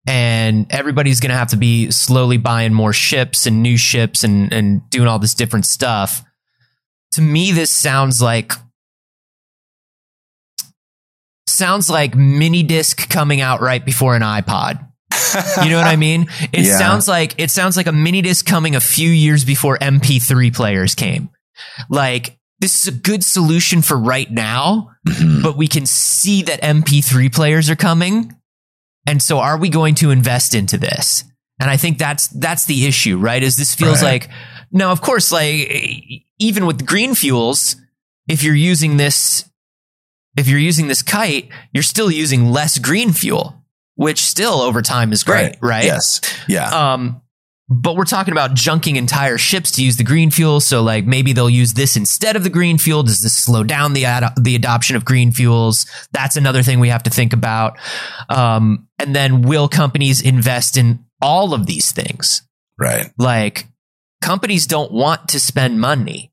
And 0.06 0.66
everybody's 0.70 1.20
going 1.20 1.30
to 1.30 1.36
have 1.36 1.50
to 1.50 1.56
be 1.56 1.90
slowly 1.90 2.36
buying 2.36 2.72
more 2.74 2.92
ships 2.92 3.46
and 3.46 3.62
new 3.62 3.76
ships 3.76 4.24
and 4.24 4.52
and 4.52 4.88
doing 4.90 5.06
all 5.08 5.18
this 5.18 5.34
different 5.34 5.66
stuff. 5.66 6.24
To 7.12 7.20
me 7.22 7.52
this 7.52 7.70
sounds 7.70 8.20
like 8.22 8.52
sounds 11.46 11.90
like 11.90 12.14
mini 12.14 12.62
disc 12.62 13.08
coming 13.08 13.40
out 13.40 13.60
right 13.60 13.84
before 13.84 14.16
an 14.16 14.22
iPod. 14.22 14.86
You 15.62 15.70
know 15.70 15.76
what 15.78 15.86
I 15.86 15.96
mean? 15.96 16.26
It 16.52 16.66
Yeah. 16.66 16.78
sounds 16.78 17.08
like 17.08 17.34
it 17.38 17.50
sounds 17.50 17.76
like 17.76 17.86
a 17.86 17.92
mini 17.92 18.22
disc 18.22 18.44
coming 18.46 18.74
a 18.74 18.80
few 18.80 19.10
years 19.10 19.44
before 19.44 19.78
MP3 19.78 20.50
players 20.54 20.94
came. 20.94 21.30
Like 21.88 22.38
this 22.60 22.80
is 22.80 22.88
a 22.88 22.96
good 22.96 23.24
solution 23.24 23.82
for 23.82 23.96
right 23.98 24.30
now, 24.30 24.90
Mhm. 25.08 25.42
but 25.42 25.56
we 25.56 25.66
can 25.68 25.84
see 25.84 26.42
that 26.42 26.60
MP3 26.62 27.28
players 27.28 27.68
are 27.70 27.76
coming. 27.76 28.34
And 29.06 29.20
so 29.22 29.38
are 29.38 29.58
we 29.58 29.68
going 29.68 29.94
to 29.96 30.10
invest 30.10 30.54
into 30.54 30.78
this? 30.78 31.24
And 31.60 31.70
I 31.70 31.76
think 31.76 31.98
that's 31.98 32.28
that's 32.28 32.66
the 32.66 32.86
issue, 32.86 33.18
right? 33.18 33.42
Is 33.42 33.56
this 33.56 33.74
feels 33.74 34.02
Right. 34.02 34.22
like 34.24 34.30
now 34.70 34.90
of 34.92 35.00
course 35.00 35.30
like 35.32 35.68
even 36.38 36.66
with 36.66 36.86
green 36.86 37.14
fuels, 37.14 37.76
if 38.28 38.42
you're 38.42 38.54
using 38.54 38.96
this 38.96 39.48
if 40.36 40.48
you're 40.48 40.58
using 40.58 40.88
this 40.88 41.02
kite, 41.02 41.50
you're 41.72 41.82
still 41.82 42.10
using 42.10 42.50
less 42.50 42.78
green 42.78 43.12
fuel, 43.12 43.62
which 43.96 44.20
still 44.20 44.62
over 44.62 44.80
time 44.80 45.12
is 45.12 45.24
great, 45.24 45.56
right? 45.60 45.84
Yes. 45.84 46.20
Yeah. 46.48 46.68
Um, 46.94 47.20
but 47.80 47.96
we're 47.96 48.04
talking 48.04 48.32
about 48.32 48.52
junking 48.52 48.96
entire 48.96 49.38
ships 49.38 49.70
to 49.72 49.84
use 49.84 49.96
the 49.96 50.04
green 50.04 50.30
fuel. 50.30 50.60
So 50.60 50.82
like 50.82 51.06
maybe 51.06 51.32
they'll 51.32 51.48
use 51.48 51.72
this 51.74 51.96
instead 51.96 52.36
of 52.36 52.44
the 52.44 52.50
green 52.50 52.78
fuel. 52.78 53.02
Does 53.02 53.20
this 53.22 53.36
slow 53.36 53.64
down 53.64 53.92
the 53.94 54.04
ad- 54.04 54.34
the 54.40 54.54
adoption 54.54 54.96
of 54.96 55.04
green 55.04 55.32
fuels? 55.32 55.86
That's 56.12 56.36
another 56.36 56.62
thing 56.62 56.80
we 56.80 56.88
have 56.90 57.04
to 57.04 57.10
think 57.10 57.32
about. 57.32 57.78
Um, 58.28 58.88
and 58.98 59.14
then 59.16 59.42
will 59.42 59.68
companies 59.68 60.20
invest 60.20 60.76
in 60.76 61.04
all 61.20 61.54
of 61.54 61.66
these 61.66 61.92
things? 61.92 62.42
right. 62.78 63.10
Like 63.18 63.66
companies 64.20 64.66
don't 64.66 64.92
want 64.92 65.28
to 65.28 65.40
spend 65.40 65.80
money. 65.80 66.30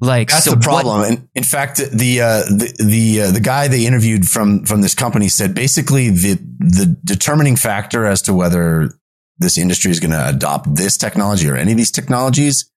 Like 0.00 0.28
That's 0.28 0.44
so 0.44 0.50
the 0.50 0.56
what- 0.56 0.64
problem. 0.64 1.02
and 1.04 1.28
in 1.34 1.42
fact, 1.42 1.78
the 1.78 2.20
uh, 2.20 2.42
the 2.42 2.76
the 2.84 3.22
uh, 3.22 3.30
the 3.30 3.40
guy 3.40 3.66
they 3.68 3.86
interviewed 3.86 4.28
from 4.28 4.64
from 4.66 4.82
this 4.82 4.94
company 4.94 5.28
said 5.28 5.54
basically 5.54 6.10
the 6.10 6.34
the 6.58 6.94
determining 7.02 7.56
factor 7.56 8.04
as 8.04 8.20
to 8.22 8.34
whether 8.34 8.90
this 9.38 9.58
industry 9.58 9.90
is 9.90 10.00
going 10.00 10.12
to 10.12 10.28
adopt 10.28 10.74
this 10.74 10.96
technology 10.96 11.48
or 11.48 11.56
any 11.56 11.72
of 11.72 11.78
these 11.78 11.90
technologies 11.90 12.70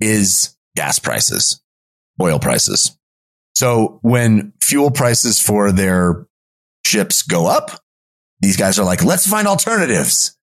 is 0.00 0.56
gas 0.76 0.98
prices, 0.98 1.62
oil 2.20 2.38
prices. 2.38 2.98
So 3.54 3.98
when 4.02 4.52
fuel 4.62 4.90
prices 4.90 5.40
for 5.40 5.72
their 5.72 6.26
ships 6.86 7.22
go 7.22 7.46
up, 7.46 7.70
these 8.40 8.56
guys 8.56 8.78
are 8.78 8.84
like, 8.84 9.04
let's 9.04 9.26
find 9.26 9.46
alternatives. 9.46 10.36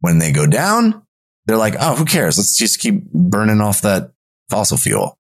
When 0.00 0.18
they 0.18 0.32
go 0.32 0.46
down, 0.46 1.02
they're 1.46 1.56
like, 1.56 1.76
oh, 1.78 1.94
who 1.94 2.04
cares? 2.04 2.36
Let's 2.36 2.56
just 2.56 2.80
keep 2.80 3.04
burning 3.12 3.60
off 3.60 3.82
that 3.82 4.12
fossil 4.50 4.76
fuel. 4.76 5.18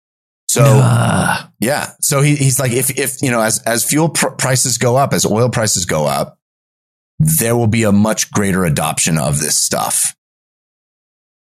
So 0.49 0.63
Uh, 0.65 1.47
yeah. 1.61 1.93
So 2.01 2.21
he, 2.21 2.37
he's 2.37 2.59
like, 2.59 2.73
if, 2.73 2.97
if, 2.99 3.23
you 3.23 3.31
know, 3.31 3.41
as, 3.41 3.63
as 3.63 3.85
fuel 3.85 4.09
pr- 4.09 4.29
prices 4.31 4.79
go 4.79 4.97
up, 4.97 5.13
as 5.13 5.25
oil 5.25 5.49
prices 5.51 5.85
go 5.85 6.07
up, 6.07 6.39
there 7.25 7.57
will 7.57 7.67
be 7.69 7.85
a 7.85 7.93
much 7.93 8.31
greater 8.33 8.65
adoption 8.65 9.17
of 9.19 9.39
this 9.39 9.57
stuff. 9.57 10.15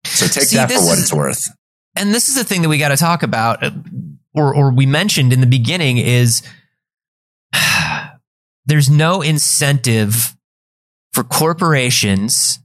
So 0.05 0.25
take 0.27 0.43
See, 0.45 0.55
that 0.55 0.71
for 0.71 0.79
what 0.85 0.97
is- 0.97 1.03
it's 1.05 1.13
worth. 1.13 1.49
and 1.95 2.13
this 2.13 2.29
is 2.29 2.35
the 2.35 2.43
thing 2.43 2.61
that 2.63 2.69
we 2.69 2.77
got 2.77 2.89
to 2.89 2.97
talk 2.97 3.21
about, 3.23 3.63
or 4.33 4.55
or 4.55 4.71
we 4.71 4.85
mentioned 4.85 5.33
in 5.33 5.41
the 5.41 5.47
beginning 5.47 5.97
is 5.97 6.41
there's 8.65 8.89
no 8.89 9.21
incentive 9.21 10.35
for 11.13 11.23
corporations 11.23 12.59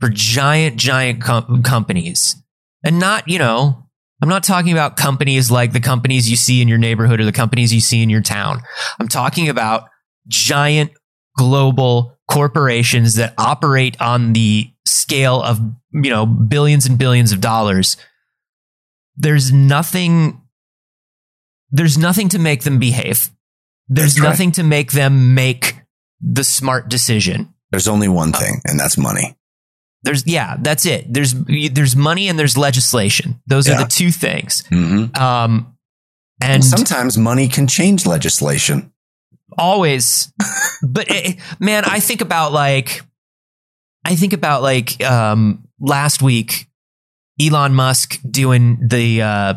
for 0.00 0.08
giant 0.08 0.76
giant 0.76 1.20
com- 1.22 1.62
companies, 1.62 2.36
and 2.84 2.98
not 2.98 3.28
you 3.28 3.38
know. 3.38 3.86
I'm 4.22 4.28
not 4.28 4.44
talking 4.44 4.72
about 4.72 4.98
companies 4.98 5.50
like 5.50 5.72
the 5.72 5.80
companies 5.80 6.28
you 6.30 6.36
see 6.36 6.60
in 6.60 6.68
your 6.68 6.76
neighborhood 6.76 7.20
or 7.20 7.24
the 7.24 7.32
companies 7.32 7.72
you 7.72 7.80
see 7.80 8.02
in 8.02 8.10
your 8.10 8.20
town. 8.20 8.60
I'm 8.98 9.08
talking 9.08 9.48
about 9.48 9.84
giant 10.28 10.90
global 11.40 12.18
corporations 12.28 13.14
that 13.14 13.32
operate 13.38 13.98
on 14.00 14.34
the 14.34 14.70
scale 14.86 15.42
of, 15.42 15.58
you 15.90 16.10
know, 16.10 16.26
billions 16.26 16.84
and 16.86 16.98
billions 16.98 17.32
of 17.32 17.40
dollars. 17.40 17.96
There's 19.16 19.50
nothing 19.52 20.36
there's 21.70 21.96
nothing 21.96 22.28
to 22.30 22.38
make 22.38 22.62
them 22.64 22.78
behave. 22.78 23.30
There's 23.88 24.20
right. 24.20 24.28
nothing 24.28 24.52
to 24.52 24.62
make 24.62 24.92
them 24.92 25.34
make 25.34 25.76
the 26.20 26.44
smart 26.44 26.88
decision. 26.90 27.54
There's 27.70 27.88
only 27.88 28.08
one 28.08 28.32
thing, 28.32 28.60
and 28.66 28.78
that's 28.78 28.98
money. 28.98 29.36
There's 30.02 30.26
yeah, 30.26 30.56
that's 30.60 30.84
it. 30.84 31.12
There's 31.12 31.32
there's 31.72 31.96
money 31.96 32.28
and 32.28 32.38
there's 32.38 32.56
legislation. 32.56 33.40
Those 33.46 33.66
Yeah. 33.66 33.74
are 33.76 33.84
the 33.84 33.90
two 33.90 34.10
things. 34.10 34.64
Mm-hmm. 34.70 35.16
Um 35.20 35.76
And 36.42 36.52
and 36.52 36.64
sometimes 36.64 37.16
money 37.16 37.48
can 37.48 37.66
change 37.66 38.06
legislation. 38.06 38.89
Always 39.58 40.32
but 40.82 41.06
it, 41.08 41.38
man 41.58 41.84
i 41.86 42.00
think 42.00 42.20
about 42.20 42.52
like 42.52 43.02
i 44.04 44.14
think 44.14 44.32
about 44.32 44.62
like 44.62 45.02
um 45.04 45.66
last 45.80 46.22
week 46.22 46.68
elon 47.40 47.74
musk 47.74 48.18
doing 48.28 48.78
the 48.86 49.22
uh 49.22 49.54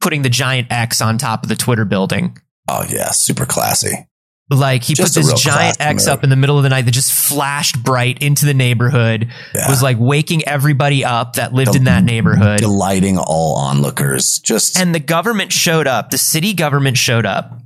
putting 0.00 0.22
the 0.22 0.28
giant 0.30 0.66
x 0.70 1.00
on 1.00 1.18
top 1.18 1.42
of 1.42 1.48
the 1.48 1.56
twitter 1.56 1.84
building 1.84 2.36
Oh 2.68 2.84
yeah, 2.88 3.12
super 3.12 3.46
classy. 3.46 4.08
like 4.50 4.82
he 4.82 4.94
Just 4.94 5.14
put 5.14 5.22
this 5.22 5.40
giant 5.40 5.76
x 5.80 6.06
move. 6.06 6.14
up 6.14 6.24
in 6.24 6.30
the 6.30 6.36
middle 6.36 6.56
of 6.56 6.64
the 6.64 6.68
night 6.68 6.84
that 6.86 6.90
just 6.90 7.12
flashed 7.12 7.80
bright 7.84 8.20
into 8.20 8.44
the 8.44 8.54
neighborhood 8.54 9.28
Yeah. 9.54 9.70
was 9.70 9.84
like 9.84 9.98
waking 10.00 10.46
everybody 10.48 11.04
up 11.04 11.34
that 11.34 11.52
lived 11.52 11.76
in 11.76 11.84
that 11.84 12.02
neighborhood 12.02 12.58
delighting 12.58 13.18
all 13.18 13.54
onlookers. 13.56 14.40
Just 14.40 14.76
And 14.80 14.92
the 14.92 14.98
government 14.98 15.52
showed 15.52 15.86
up, 15.86 16.10
the 16.10 16.18
city 16.18 16.54
government 16.54 16.96
showed 16.98 17.24
up 17.24 17.60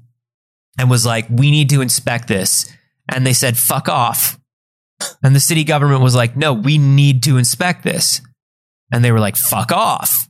and 0.78 0.90
was 0.90 1.04
like, 1.06 1.26
we 1.30 1.50
need 1.50 1.70
to 1.70 1.80
inspect 1.80 2.28
this. 2.28 2.70
And 3.12 3.26
they 3.26 3.32
said, 3.32 3.56
fuck 3.56 3.88
off. 3.88 4.38
And 5.22 5.34
the 5.34 5.40
city 5.40 5.64
government 5.64 6.02
was 6.02 6.14
like, 6.14 6.36
no, 6.36 6.52
we 6.52 6.78
need 6.78 7.22
to 7.24 7.36
inspect 7.38 7.82
this. 7.84 8.20
And 8.92 9.04
they 9.04 9.12
were 9.12 9.20
like, 9.20 9.36
fuck 9.36 9.72
off. 9.72 10.28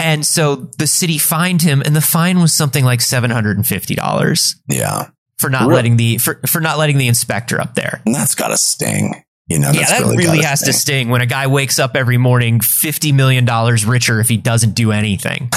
And 0.00 0.24
so 0.26 0.70
the 0.78 0.86
city 0.86 1.18
fined 1.18 1.62
him, 1.62 1.82
and 1.84 1.94
the 1.94 2.00
fine 2.00 2.40
was 2.40 2.52
something 2.52 2.84
like 2.84 3.00
$750 3.00 4.54
yeah, 4.68 5.08
for 5.38 5.50
not 5.50 5.62
Really? 5.62 5.74
letting 5.74 5.96
the 5.96 6.18
for, 6.18 6.40
for 6.46 6.60
not 6.60 6.78
letting 6.78 6.98
the 6.98 7.08
inspector 7.08 7.60
up 7.60 7.74
there. 7.74 8.00
and 8.06 8.14
that's 8.14 8.34
got 8.34 8.48
to 8.48 8.56
sting. 8.56 9.22
You 9.48 9.58
know, 9.58 9.70
yeah, 9.72 9.86
that 9.86 10.00
really, 10.16 10.38
gotta 10.38 10.46
has 10.46 10.60
to 10.62 10.72
sting. 10.72 10.80
sting 11.04 11.08
when 11.10 11.20
a 11.20 11.26
guy 11.26 11.46
wakes 11.46 11.78
up 11.78 11.94
every 11.94 12.16
morning 12.16 12.60
$50 12.60 13.12
million 13.12 13.44
richer 13.86 14.18
if 14.20 14.28
he 14.28 14.38
doesn't 14.38 14.72
do 14.74 14.92
anything. 14.92 15.50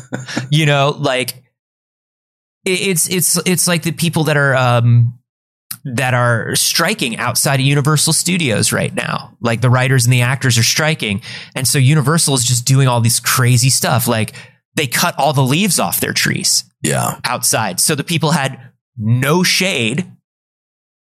you 0.50 0.66
know, 0.66 0.94
like 0.98 1.42
it's 2.72 3.08
it's 3.08 3.38
it's 3.46 3.66
like 3.68 3.82
the 3.82 3.92
people 3.92 4.24
that 4.24 4.36
are 4.36 4.54
um 4.54 5.18
that 5.84 6.14
are 6.14 6.54
striking 6.54 7.16
outside 7.16 7.60
of 7.60 7.66
Universal 7.66 8.12
Studios 8.12 8.72
right 8.72 8.94
now. 8.94 9.36
Like 9.40 9.60
the 9.60 9.70
writers 9.70 10.04
and 10.04 10.12
the 10.12 10.22
actors 10.22 10.58
are 10.58 10.62
striking. 10.62 11.22
And 11.54 11.66
so 11.66 11.78
Universal 11.78 12.34
is 12.34 12.44
just 12.44 12.64
doing 12.66 12.88
all 12.88 13.00
this 13.00 13.20
crazy 13.20 13.70
stuff. 13.70 14.06
Like 14.08 14.34
they 14.74 14.86
cut 14.86 15.14
all 15.18 15.32
the 15.32 15.42
leaves 15.42 15.78
off 15.78 16.00
their 16.00 16.12
trees 16.12 16.64
Yeah, 16.82 17.18
outside. 17.24 17.80
So 17.80 17.94
the 17.94 18.04
people 18.04 18.32
had 18.32 18.60
no 18.96 19.42
shade 19.42 20.10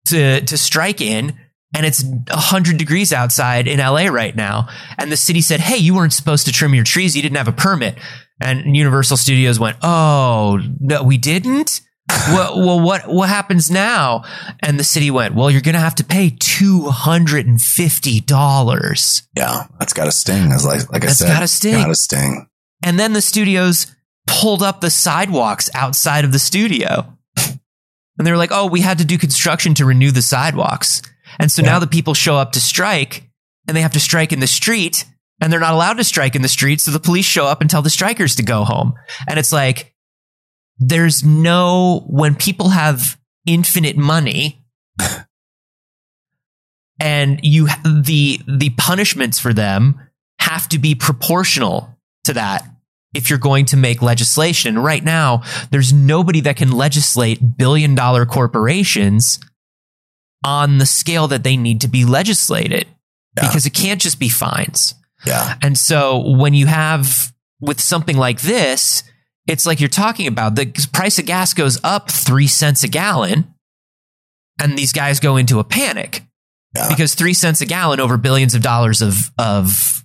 to 0.05 0.41
to 0.41 0.57
strike 0.57 1.01
in. 1.01 1.37
And 1.75 1.85
it's 1.85 2.03
100 2.03 2.77
degrees 2.77 3.13
outside 3.13 3.67
in 3.67 3.77
LA 3.77 4.07
right 4.07 4.35
now. 4.35 4.69
And 4.97 5.11
the 5.11 5.17
city 5.17 5.39
said, 5.39 5.59
Hey, 5.59 5.77
you 5.77 5.93
weren't 5.93 6.13
supposed 6.13 6.47
to 6.47 6.51
trim 6.51 6.73
your 6.73 6.83
trees. 6.83 7.15
You 7.15 7.21
didn't 7.21 7.37
have 7.37 7.47
a 7.47 7.51
permit. 7.51 7.95
And 8.41 8.75
Universal 8.75 9.17
Studios 9.17 9.59
went, 9.59 9.77
Oh, 9.81 10.59
no, 10.79 11.03
we 11.03 11.17
didn't? 11.17 11.81
well, 12.29 12.57
well, 12.65 12.79
what, 12.79 13.07
what 13.07 13.29
happens 13.29 13.69
now? 13.69 14.23
And 14.61 14.79
the 14.79 14.83
city 14.83 15.11
went, 15.11 15.35
Well, 15.35 15.51
you're 15.51 15.61
going 15.61 15.75
to 15.75 15.79
have 15.81 15.95
to 15.95 16.03
pay 16.03 16.31
$250. 16.31 19.27
yeah, 19.35 19.67
that's 19.79 19.93
got 19.93 20.05
to 20.05 20.11
sting. 20.11 20.51
As 20.51 20.65
like 20.65 20.91
like 20.91 21.03
I 21.03 21.07
That's 21.07 21.19
said, 21.19 21.27
gotta 21.27 21.47
sting. 21.47 21.73
Got 21.75 21.87
to 21.87 21.95
sting. 21.95 22.47
And 22.83 22.99
then 22.99 23.13
the 23.13 23.21
studios 23.21 23.95
pulled 24.27 24.63
up 24.63 24.81
the 24.81 24.89
sidewalks 24.89 25.69
outside 25.73 26.23
of 26.25 26.31
the 26.31 26.39
studio. 26.39 27.13
And 28.17 28.27
they 28.27 28.31
were 28.31 28.37
like, 28.37 28.51
oh, 28.51 28.65
we 28.67 28.81
had 28.81 28.97
to 28.97 29.05
do 29.05 29.17
construction 29.17 29.73
to 29.75 29.85
renew 29.85 30.11
the 30.11 30.21
sidewalks. 30.21 31.01
And 31.39 31.51
so 31.51 31.61
Yeah. 31.61 31.73
now 31.73 31.79
the 31.79 31.87
people 31.87 32.13
show 32.13 32.35
up 32.35 32.51
to 32.53 32.59
strike 32.61 33.29
and 33.67 33.77
they 33.77 33.81
have 33.81 33.93
to 33.93 33.99
strike 33.99 34.33
in 34.33 34.39
the 34.39 34.47
street 34.47 35.05
and 35.41 35.51
they're 35.51 35.59
not 35.59 35.73
allowed 35.73 35.93
to 35.97 36.03
strike 36.03 36.35
in 36.35 36.41
the 36.41 36.49
streets. 36.49 36.83
So 36.83 36.91
the 36.91 36.99
police 36.99 37.25
show 37.25 37.45
up 37.45 37.61
and 37.61 37.69
tell 37.69 37.81
the 37.81 37.89
strikers 37.89 38.35
to 38.35 38.43
go 38.43 38.63
home. 38.63 38.93
And 39.27 39.39
it's 39.39 39.51
like, 39.51 39.93
there's 40.77 41.23
no, 41.23 42.03
when 42.07 42.35
people 42.35 42.69
have 42.69 43.17
infinite 43.45 43.97
money 43.97 44.63
and 46.99 47.39
you, 47.43 47.67
the, 47.85 48.39
the 48.47 48.69
punishments 48.77 49.39
for 49.39 49.53
them 49.53 49.99
have 50.39 50.67
to 50.69 50.79
be 50.79 50.95
proportional 50.95 51.97
to 52.25 52.33
that 52.33 52.65
if 53.13 53.29
you're 53.29 53.39
going 53.39 53.65
to 53.65 53.77
make 53.77 54.01
legislation. 54.01 54.77
Right 54.77 55.03
now, 55.03 55.43
there's 55.71 55.93
nobody 55.93 56.41
that 56.41 56.57
can 56.57 56.71
legislate 56.71 57.57
billion 57.57 57.95
dollar 57.95 58.25
corporations 58.25 59.39
on 60.45 60.77
the 60.77 60.85
scale 60.85 61.27
that 61.27 61.43
they 61.43 61.57
need 61.57 61.81
to 61.81 61.87
be 61.87 62.05
legislated 62.05 62.87
Yeah. 63.35 63.47
because 63.47 63.65
it 63.65 63.73
can't 63.73 64.01
just 64.01 64.19
be 64.19 64.29
fines. 64.29 64.95
Yeah, 65.25 65.55
And 65.61 65.77
so 65.77 66.17
when 66.37 66.53
you 66.53 66.65
have 66.67 67.33
with 67.59 67.81
something 67.81 68.15
like 68.17 68.41
this, 68.41 69.03
it's 69.47 69.65
like 69.65 69.79
you're 69.79 69.89
talking 69.89 70.27
about 70.27 70.55
the 70.55 70.67
price 70.93 71.19
of 71.19 71.25
gas 71.25 71.53
goes 71.53 71.79
up 71.83 72.09
three 72.09 72.47
cents 72.47 72.83
a 72.83 72.87
gallon, 72.87 73.53
and 74.61 74.77
these 74.77 74.93
guys 74.93 75.19
go 75.19 75.37
into 75.37 75.59
a 75.59 75.63
panic 75.63 76.23
Yeah. 76.75 76.87
because 76.89 77.15
three 77.15 77.33
cents 77.33 77.59
a 77.61 77.65
gallon 77.65 77.99
over 77.99 78.17
billions 78.17 78.55
of 78.55 78.61
dollars 78.61 79.01
of 79.01 79.31
of 79.37 80.03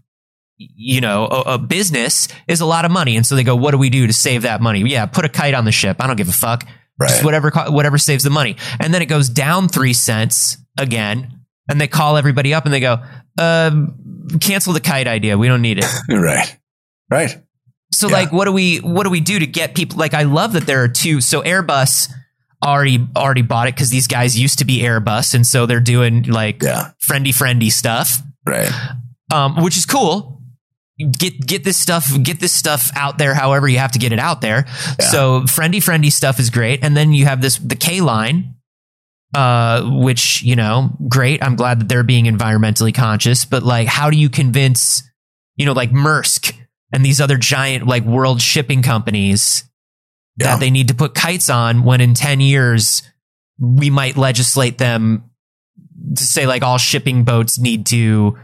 you 0.57 1.01
know 1.01 1.27
a, 1.27 1.41
a 1.55 1.59
business 1.59 2.29
is 2.49 2.61
a 2.61 2.67
lot 2.67 2.85
of 2.85 2.91
money, 2.91 3.17
and 3.17 3.27
so 3.27 3.35
they 3.37 3.45
go, 3.45 3.55
"What 3.57 3.73
do 3.73 3.79
we 3.79 3.91
do 3.91 4.07
to 4.07 4.13
save 4.13 4.43
that 4.43 4.61
money? 4.61 4.81
Yeah, 4.81 5.07
put 5.07 5.25
a 5.25 5.29
kite 5.29 5.55
on 5.55 5.65
the 5.65 5.73
ship. 5.73 5.99
I 6.01 6.07
don't 6.07 6.17
give 6.17 6.29
a 6.29 6.33
fuck. 6.33 6.65
right. 6.99 7.09
Just 7.11 7.25
whatever 7.25 7.51
whatever 7.69 7.99
saves 7.99 8.25
the 8.25 8.31
money." 8.31 8.57
And 8.81 8.93
then 8.95 9.03
it 9.03 9.07
goes 9.07 9.29
down 9.29 9.69
three 9.69 9.93
cents 9.93 10.57
again, 10.79 11.41
and 11.69 11.81
they 11.81 11.89
call 11.89 12.17
everybody 12.17 12.55
up 12.55 12.65
and 12.65 12.73
they 12.75 12.81
go, 12.81 13.03
um, 13.39 13.97
"Cancel 14.41 14.73
the 14.73 14.81
kite 14.81 15.07
idea. 15.07 15.37
We 15.39 15.49
don't 15.49 15.63
need 15.63 15.79
it." 15.79 15.87
right, 16.11 16.57
right. 17.11 17.41
So 17.93 18.09
Yeah. 18.09 18.15
like 18.15 18.33
what 18.33 18.47
do 18.47 18.53
we 18.53 18.79
what 18.79 19.05
do 19.05 19.11
we 19.11 19.21
do 19.21 19.39
to 19.39 19.47
get 19.47 19.75
people 19.75 19.99
like 19.99 20.15
I 20.15 20.23
love 20.25 20.53
that 20.55 20.67
there 20.67 20.83
are 20.83 20.89
two 20.89 21.21
so 21.21 21.43
Airbus 21.43 22.11
already 22.65 23.07
already 23.17 23.43
bought 23.43 23.69
it 23.69 23.77
cuz 23.77 23.91
these 23.91 24.07
guys 24.09 24.39
used 24.39 24.59
to 24.59 24.65
be 24.65 24.81
Airbus 24.81 25.35
and 25.35 25.47
so 25.47 25.67
they're 25.67 25.81
doing 25.81 26.25
like 26.25 26.63
Yeah, 26.63 26.91
friendly 26.99 27.31
friendly 27.31 27.71
stuff 27.71 28.21
right. 28.47 28.73
um 29.33 29.63
which 29.63 29.77
is 29.77 29.87
cool 29.87 30.41
get 31.19 31.39
get 31.47 31.63
this 31.65 31.77
stuff 31.77 32.11
get 32.23 32.41
this 32.41 32.53
stuff 32.53 32.91
out 32.97 33.19
there 33.19 33.35
however 33.35 33.69
you 33.69 33.79
have 33.79 33.93
to 33.93 33.99
get 33.99 34.13
it 34.13 34.19
out 34.19 34.41
there 34.41 34.65
Yeah. 34.99 35.07
so 35.11 35.47
friendly 35.47 35.79
friendly 35.81 36.11
stuff 36.11 36.41
is 36.41 36.51
great 36.51 36.83
and 36.83 36.97
then 36.97 37.13
you 37.13 37.27
have 37.27 37.43
this 37.43 37.59
the 37.59 37.77
K 37.77 38.01
line 38.01 38.54
uh 39.35 39.83
which 39.85 40.43
you 40.43 40.57
know 40.57 40.91
great 41.09 41.43
I'm 41.43 41.57
glad 41.57 41.81
that 41.81 41.89
they're 41.89 42.03
being 42.03 42.25
environmentally 42.27 42.95
conscious 42.95 43.45
but 43.45 43.63
like 43.63 43.89
how 43.89 44.11
do 44.11 44.17
you 44.17 44.29
convince 44.31 45.03
you 45.57 45.67
know 45.67 45.73
like 45.73 45.91
Maersk 45.91 46.55
and 46.93 47.05
these 47.05 47.21
other 47.21 47.37
giant 47.37 47.87
like 47.87 48.05
world 48.05 48.41
shipping 48.41 48.83
companies 48.83 49.65
Yeah. 50.39 50.47
that 50.53 50.61
they 50.61 50.71
need 50.71 50.89
to 50.89 50.95
put 50.95 51.15
kites 51.15 51.49
on 51.51 51.85
when 51.85 52.01
in 52.01 52.15
10 52.15 52.41
years 52.41 53.03
we 53.61 53.89
might 53.91 54.17
legislate 54.17 54.79
them 54.79 55.31
to 56.17 56.23
say 56.25 56.47
like 56.47 56.63
all 56.63 56.79
shipping 56.79 57.25
boats 57.25 57.59
need 57.59 57.87
to 57.87 58.37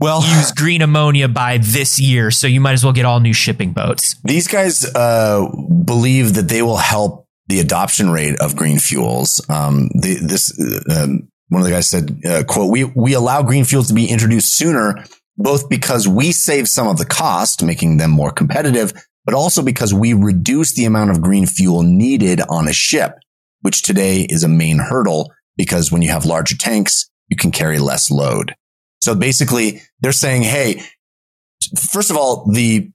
Well, 0.00 0.22
use 0.22 0.52
green 0.52 0.80
ammonia 0.82 1.28
by 1.28 1.58
this 1.58 2.00
year, 2.00 2.30
so 2.30 2.46
you 2.46 2.60
might 2.60 2.72
as 2.72 2.82
well 2.84 2.92
get 2.94 3.04
all 3.04 3.20
new 3.20 3.32
shipping 3.34 3.72
boats. 3.72 4.16
these 4.24 4.48
guys 4.48 4.84
uh, 4.94 5.46
believe 5.84 6.34
that 6.34 6.48
they 6.48 6.62
will 6.62 6.76
help 6.78 7.27
the 7.48 7.60
adoption 7.60 8.10
rate 8.10 8.38
of 8.40 8.56
green 8.56 8.78
fuels. 8.78 9.40
Um, 9.48 9.88
the, 9.94 10.18
this 10.20 10.58
um, 10.94 11.28
one 11.48 11.62
of 11.62 11.66
the 11.66 11.72
guys 11.72 11.88
said, 11.88 12.20
uh, 12.24 12.44
"quote 12.46 12.70
We 12.70 12.84
we 12.84 13.14
allow 13.14 13.42
green 13.42 13.64
fuels 13.64 13.88
to 13.88 13.94
be 13.94 14.08
introduced 14.08 14.54
sooner, 14.54 15.04
both 15.36 15.68
because 15.68 16.06
we 16.06 16.32
save 16.32 16.68
some 16.68 16.86
of 16.86 16.98
the 16.98 17.06
cost, 17.06 17.62
making 17.62 17.96
them 17.96 18.10
more 18.10 18.30
competitive, 18.30 18.92
but 19.24 19.34
also 19.34 19.62
because 19.62 19.94
we 19.94 20.12
reduce 20.12 20.74
the 20.74 20.84
amount 20.84 21.10
of 21.10 21.22
green 21.22 21.46
fuel 21.46 21.82
needed 21.82 22.40
on 22.48 22.68
a 22.68 22.72
ship, 22.72 23.14
which 23.62 23.82
today 23.82 24.26
is 24.28 24.44
a 24.44 24.48
main 24.48 24.78
hurdle 24.78 25.32
because 25.56 25.90
when 25.90 26.02
you 26.02 26.10
have 26.10 26.24
larger 26.26 26.56
tanks, 26.56 27.10
you 27.28 27.36
can 27.36 27.50
carry 27.50 27.78
less 27.78 28.10
load." 28.10 28.54
So 29.00 29.14
basically, 29.14 29.82
they're 30.00 30.12
saying, 30.12 30.42
"Hey." 30.42 30.82
First 31.76 32.10
of 32.10 32.16
all, 32.16 32.48
the 32.52 32.88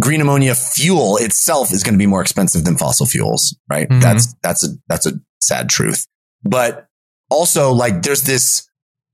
green 0.00 0.20
ammonia 0.20 0.54
fuel 0.54 1.16
itself 1.18 1.72
is 1.72 1.82
going 1.82 1.94
to 1.94 1.98
be 1.98 2.06
more 2.06 2.22
expensive 2.22 2.64
than 2.64 2.76
fossil 2.76 3.06
fuels, 3.06 3.56
right? 3.68 3.88
Mhm. 3.88 4.00
That's, 4.00 4.34
that's 4.42 4.64
a, 4.64 4.68
that's 4.88 5.06
a 5.06 5.12
sad 5.40 5.68
truth. 5.68 6.06
But 6.42 6.86
also 7.30 7.72
like 7.72 8.02
there's 8.02 8.22
this 8.22 8.66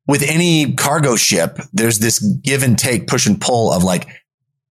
with 0.06 0.22
any 0.22 0.72
cargo 0.74 1.16
ship, 1.16 1.58
there's 1.72 1.98
this 1.98 2.18
give 2.42 2.62
and 2.62 2.78
take, 2.78 3.06
push 3.06 3.26
and 3.26 3.38
pull 3.40 3.72
of 3.72 3.84
like, 3.84 4.08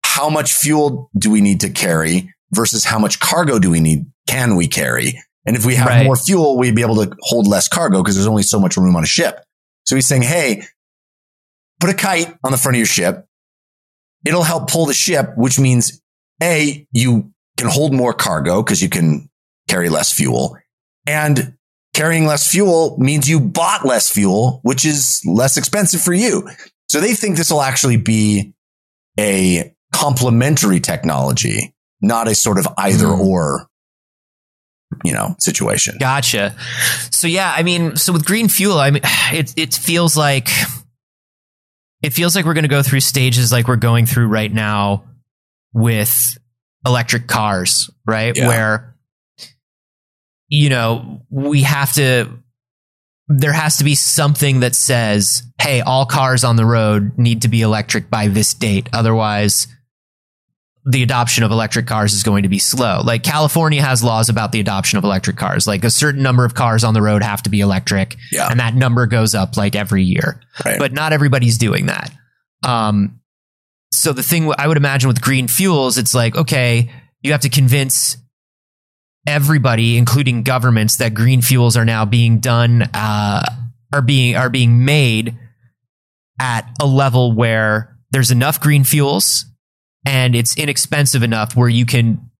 how 0.03 0.29
much 0.29 0.53
fuel 0.53 1.11
do 1.17 1.29
we 1.29 1.41
need 1.41 1.59
to 1.59 1.69
carry 1.69 2.33
versus 2.53 2.83
how 2.85 2.97
much 2.97 3.19
cargo 3.19 3.59
do 3.59 3.69
we 3.69 3.79
need? 3.79 4.05
Can 4.27 4.55
we 4.55 4.67
carry? 4.67 5.21
And 5.45 5.55
if 5.55 5.63
we 5.65 5.75
have 5.75 5.87
Right. 5.87 6.05
more 6.05 6.15
fuel, 6.15 6.57
we'd 6.57 6.75
be 6.75 6.81
able 6.81 6.95
to 7.05 7.15
hold 7.21 7.45
less 7.47 7.67
cargo 7.67 8.01
because 8.01 8.15
there's 8.15 8.27
only 8.27 8.41
so 8.43 8.59
much 8.59 8.77
room 8.77 8.95
on 8.95 9.03
a 9.03 9.07
ship. 9.07 9.43
So 9.85 9.95
he's 9.95 10.07
saying, 10.07 10.23
Hey, 10.23 10.63
put 11.79 11.91
a 11.91 11.93
kite 11.93 12.35
on 12.43 12.51
the 12.51 12.57
front 12.57 12.75
of 12.75 12.79
your 12.79 12.87
ship. 12.87 13.26
It'll 14.25 14.43
help 14.43 14.69
pull 14.69 14.85
the 14.85 14.93
ship, 14.93 15.31
which 15.37 15.59
means 15.59 16.01
A, 16.41 16.87
you 16.91 17.31
can 17.57 17.67
hold 17.69 17.93
more 17.93 18.13
cargo 18.13 18.61
because 18.61 18.81
you 18.81 18.89
can 18.89 19.29
carry 19.67 19.89
less 19.89 20.11
fuel. 20.11 20.57
And 21.05 21.55
carrying 21.93 22.25
less 22.25 22.49
fuel 22.49 22.97
means 22.99 23.29
you 23.29 23.39
bought 23.39 23.85
less 23.85 24.09
fuel, 24.09 24.59
which 24.63 24.85
is 24.85 25.21
less 25.25 25.57
expensive 25.57 26.01
for 26.01 26.13
you. 26.13 26.47
So 26.89 26.99
they 26.99 27.13
think 27.13 27.37
this 27.37 27.51
will 27.51 27.61
actually 27.61 27.97
be 27.97 28.53
a 29.19 29.73
complementary 29.93 30.79
technology, 30.79 31.73
not 32.01 32.27
a 32.27 32.35
sort 32.35 32.57
of 32.59 32.67
either 32.77 33.07
Hmm. 33.07 33.21
or, 33.21 33.67
you 35.03 35.13
know, 35.13 35.35
situation. 35.39 35.97
Gotcha. 35.99 36.55
So 37.11 37.27
yeah, 37.27 37.53
I 37.55 37.63
mean, 37.63 37.95
so 37.95 38.13
with 38.13 38.25
green 38.25 38.47
fuel, 38.47 38.77
I 38.79 38.91
mean, 38.91 39.03
it 39.33 39.53
it 39.57 39.73
feels 39.73 40.15
like 40.15 40.49
it 42.01 42.13
feels 42.13 42.35
like 42.35 42.45
we're 42.45 42.53
going 42.53 42.63
to 42.63 42.69
go 42.69 42.83
through 42.83 42.99
stages 42.99 43.51
like 43.51 43.67
we're 43.67 43.75
going 43.75 44.05
through 44.05 44.27
right 44.27 44.53
now 44.53 45.03
with 45.73 46.37
electric 46.85 47.27
cars, 47.27 47.89
right? 48.05 48.35
Yeah. 48.35 48.47
Where 48.47 48.93
you 50.49 50.69
know, 50.69 51.21
we 51.29 51.63
have 51.63 51.93
to 51.93 52.29
there 53.29 53.51
has 53.51 53.77
to 53.77 53.83
be 53.83 53.95
something 53.95 54.61
that 54.61 54.73
says, 54.73 55.43
"Hey, 55.61 55.81
all 55.81 56.05
cars 56.05 56.43
on 56.43 56.55
the 56.55 56.65
road 56.65 57.17
need 57.17 57.41
to 57.41 57.49
be 57.49 57.61
electric 57.61 58.09
by 58.09 58.27
this 58.29 58.53
date." 58.53 58.87
Otherwise, 58.93 59.67
the 60.89 61.03
adoption 61.03 61.43
of 61.43 61.51
electric 61.51 61.85
cars 61.85 62.13
is 62.13 62.23
going 62.23 62.43
to 62.43 62.49
be 62.49 62.59
slow. 62.59 63.01
Like 63.03 63.21
California 63.21 63.81
has 63.83 64.01
laws 64.03 64.29
about 64.29 64.53
the 64.53 64.59
adoption 64.61 64.97
of 64.97 65.03
electric 65.03 65.35
cars. 65.35 65.67
Like 65.67 65.83
a 65.83 65.89
certain 65.89 66.23
number 66.23 66.45
of 66.45 66.53
cars 66.55 66.83
on 66.85 66.93
the 66.93 67.01
road 67.01 67.23
have 67.23 67.43
to 67.43 67.49
be 67.49 67.59
electric, 67.59 68.15
Yeah. 68.31 68.49
and 68.49 68.59
that 68.61 68.73
number 68.73 69.05
goes 69.05 69.35
up 69.35 69.57
like 69.57 69.75
every 69.75 70.03
year. 70.03 70.41
Right. 70.63 70.79
But 70.79 70.93
not 70.93 71.11
everybody's 71.11 71.57
doing 71.57 71.87
that. 71.87 72.11
Um, 72.63 73.19
so 73.91 74.13
the 74.13 74.23
thing 74.23 74.51
I 74.57 74.67
would 74.67 74.77
imagine 74.77 75.09
with 75.09 75.21
green 75.21 75.47
fuels, 75.47 75.97
it's 75.97 76.13
like 76.13 76.35
okay, 76.35 76.89
you 77.21 77.33
have 77.33 77.41
to 77.41 77.49
convince 77.49 78.15
everybody, 79.25 79.97
including 79.97 80.43
governments, 80.43 80.97
that 80.97 81.13
green 81.13 81.41
fuels 81.41 81.75
are 81.75 81.85
now 81.85 82.05
being 82.05 82.39
done, 82.39 82.83
uh, 82.93 83.43
are 83.93 84.01
being 84.01 84.35
are 84.35 84.49
being 84.49 84.85
made 84.85 85.37
at 86.39 86.69
a 86.81 86.85
level 86.85 87.33
where 87.33 87.97
there's 88.11 88.31
enough 88.31 88.61
green 88.61 88.83
fuels 88.83 89.45
and 90.07 90.37
it's 90.37 90.55
inexpensive 90.55 91.21
enough 91.21 91.53
where 91.53 91.67
you 91.67 91.85
can 91.85 92.31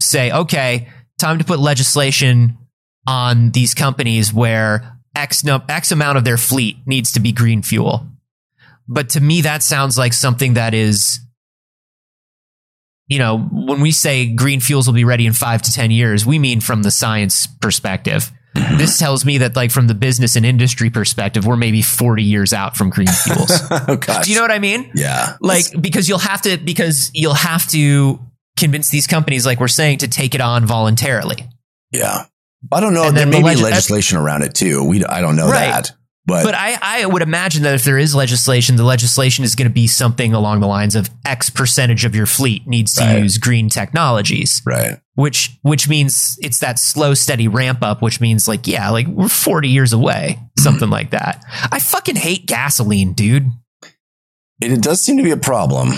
say, 0.00 0.30
okay, 0.30 0.86
time 1.18 1.38
to 1.38 1.44
put 1.44 1.58
legislation 1.58 2.56
on 3.08 3.50
these 3.50 3.74
companies 3.74 4.32
where 4.32 4.96
X, 5.16 5.42
no, 5.42 5.60
X 5.68 5.90
amount 5.90 6.18
of 6.18 6.24
their 6.24 6.36
fleet 6.36 6.76
needs 6.86 7.10
to 7.12 7.20
be 7.20 7.32
green 7.32 7.62
fuel. 7.62 8.06
But 8.86 9.08
to 9.10 9.20
me, 9.20 9.40
that 9.40 9.64
sounds 9.64 9.98
like 9.98 10.12
something 10.12 10.54
that 10.54 10.72
is, 10.72 11.18
you 13.08 13.18
know, 13.18 13.38
when 13.38 13.80
we 13.80 13.90
say 13.90 14.32
green 14.32 14.60
fuels 14.60 14.86
will 14.86 14.94
be 14.94 15.02
ready 15.02 15.26
in 15.26 15.32
five 15.32 15.62
to 15.62 15.72
10 15.72 15.90
years, 15.90 16.24
we 16.24 16.38
mean 16.38 16.60
from 16.60 16.84
the 16.84 16.92
science 16.92 17.48
perspective. 17.48 18.30
This 18.78 18.98
tells 18.98 19.24
me 19.24 19.38
that, 19.38 19.56
like, 19.56 19.70
from 19.70 19.86
the 19.86 19.94
business 19.94 20.36
and 20.36 20.44
industry 20.46 20.90
perspective, 20.90 21.46
we're 21.46 21.56
maybe 21.56 21.82
40 21.82 22.22
years 22.22 22.52
out 22.52 22.76
from 22.76 22.90
green 22.90 23.06
fuels. 23.08 23.50
oh. 23.70 23.96
Do 24.22 24.30
you 24.30 24.36
know 24.36 24.42
what 24.42 24.50
I 24.50 24.58
mean? 24.58 24.90
yeah. 24.94 25.36
like 25.40 25.66
because 25.80 26.08
you'll 26.08 26.18
have 26.18 26.42
to 26.42 26.56
because 26.58 27.10
you'll 27.14 27.34
have 27.34 27.66
to 27.68 28.18
convince 28.56 28.88
these 28.90 29.06
companies 29.06 29.44
like 29.44 29.60
we're 29.60 29.68
saying 29.68 29.98
to 29.98 30.08
take 30.08 30.34
it 30.34 30.40
on 30.40 30.64
voluntarily 30.64 31.36
Yeah. 31.92 32.24
I 32.72 32.80
don't 32.80 32.94
know. 32.94 33.04
And 33.08 33.16
There 33.16 33.26
may 33.26 33.42
the 33.42 33.54
be 33.56 33.62
legislation 33.62 34.16
around 34.18 34.42
it 34.42 34.54
too. 34.54 34.82
We, 34.84 35.04
I 35.04 35.20
don't 35.20 35.36
know 35.36 35.48
Right. 35.48 35.66
that, 35.70 35.92
but, 36.26 36.44
but 36.44 36.54
i 36.54 36.76
i 36.82 37.06
would 37.06 37.22
imagine 37.22 37.62
that 37.62 37.74
if 37.74 37.84
there 37.84 37.98
is 37.98 38.14
legislation 38.14 38.76
the 38.76 38.84
legislation 38.84 39.44
is 39.44 39.54
going 39.54 39.68
to 39.68 39.72
be 39.72 39.86
something 39.86 40.34
along 40.34 40.60
the 40.60 40.66
lines 40.66 40.94
of 40.94 41.08
x 41.24 41.50
percentage 41.50 42.04
of 42.04 42.14
your 42.14 42.26
fleet 42.26 42.66
needs 42.66 42.94
to 42.94 43.04
Right. 43.04 43.22
use 43.22 43.38
green 43.38 43.68
technologies 43.68 44.62
right. 44.66 44.98
which 45.14 45.58
which 45.62 45.88
means 45.88 46.38
it's 46.42 46.58
that 46.60 46.78
slow 46.78 47.14
steady 47.14 47.48
ramp 47.48 47.78
up 47.82 48.02
which 48.02 48.20
means 48.20 48.46
like 48.48 48.66
yeah 48.66 48.90
like 48.90 49.06
we're 49.06 49.28
40 49.28 49.68
years 49.68 49.92
away 49.92 50.38
something 50.58 50.90
like 50.90 51.10
that 51.10 51.44
i 51.72 51.78
fucking 51.78 52.16
hate 52.16 52.46
gasoline 52.46 53.12
dude 53.12 53.46
It, 54.60 54.72
it 54.72 54.82
does 54.82 55.00
seem 55.02 55.18
to 55.18 55.22
be 55.22 55.30
a 55.32 55.36
problem. 55.36 55.90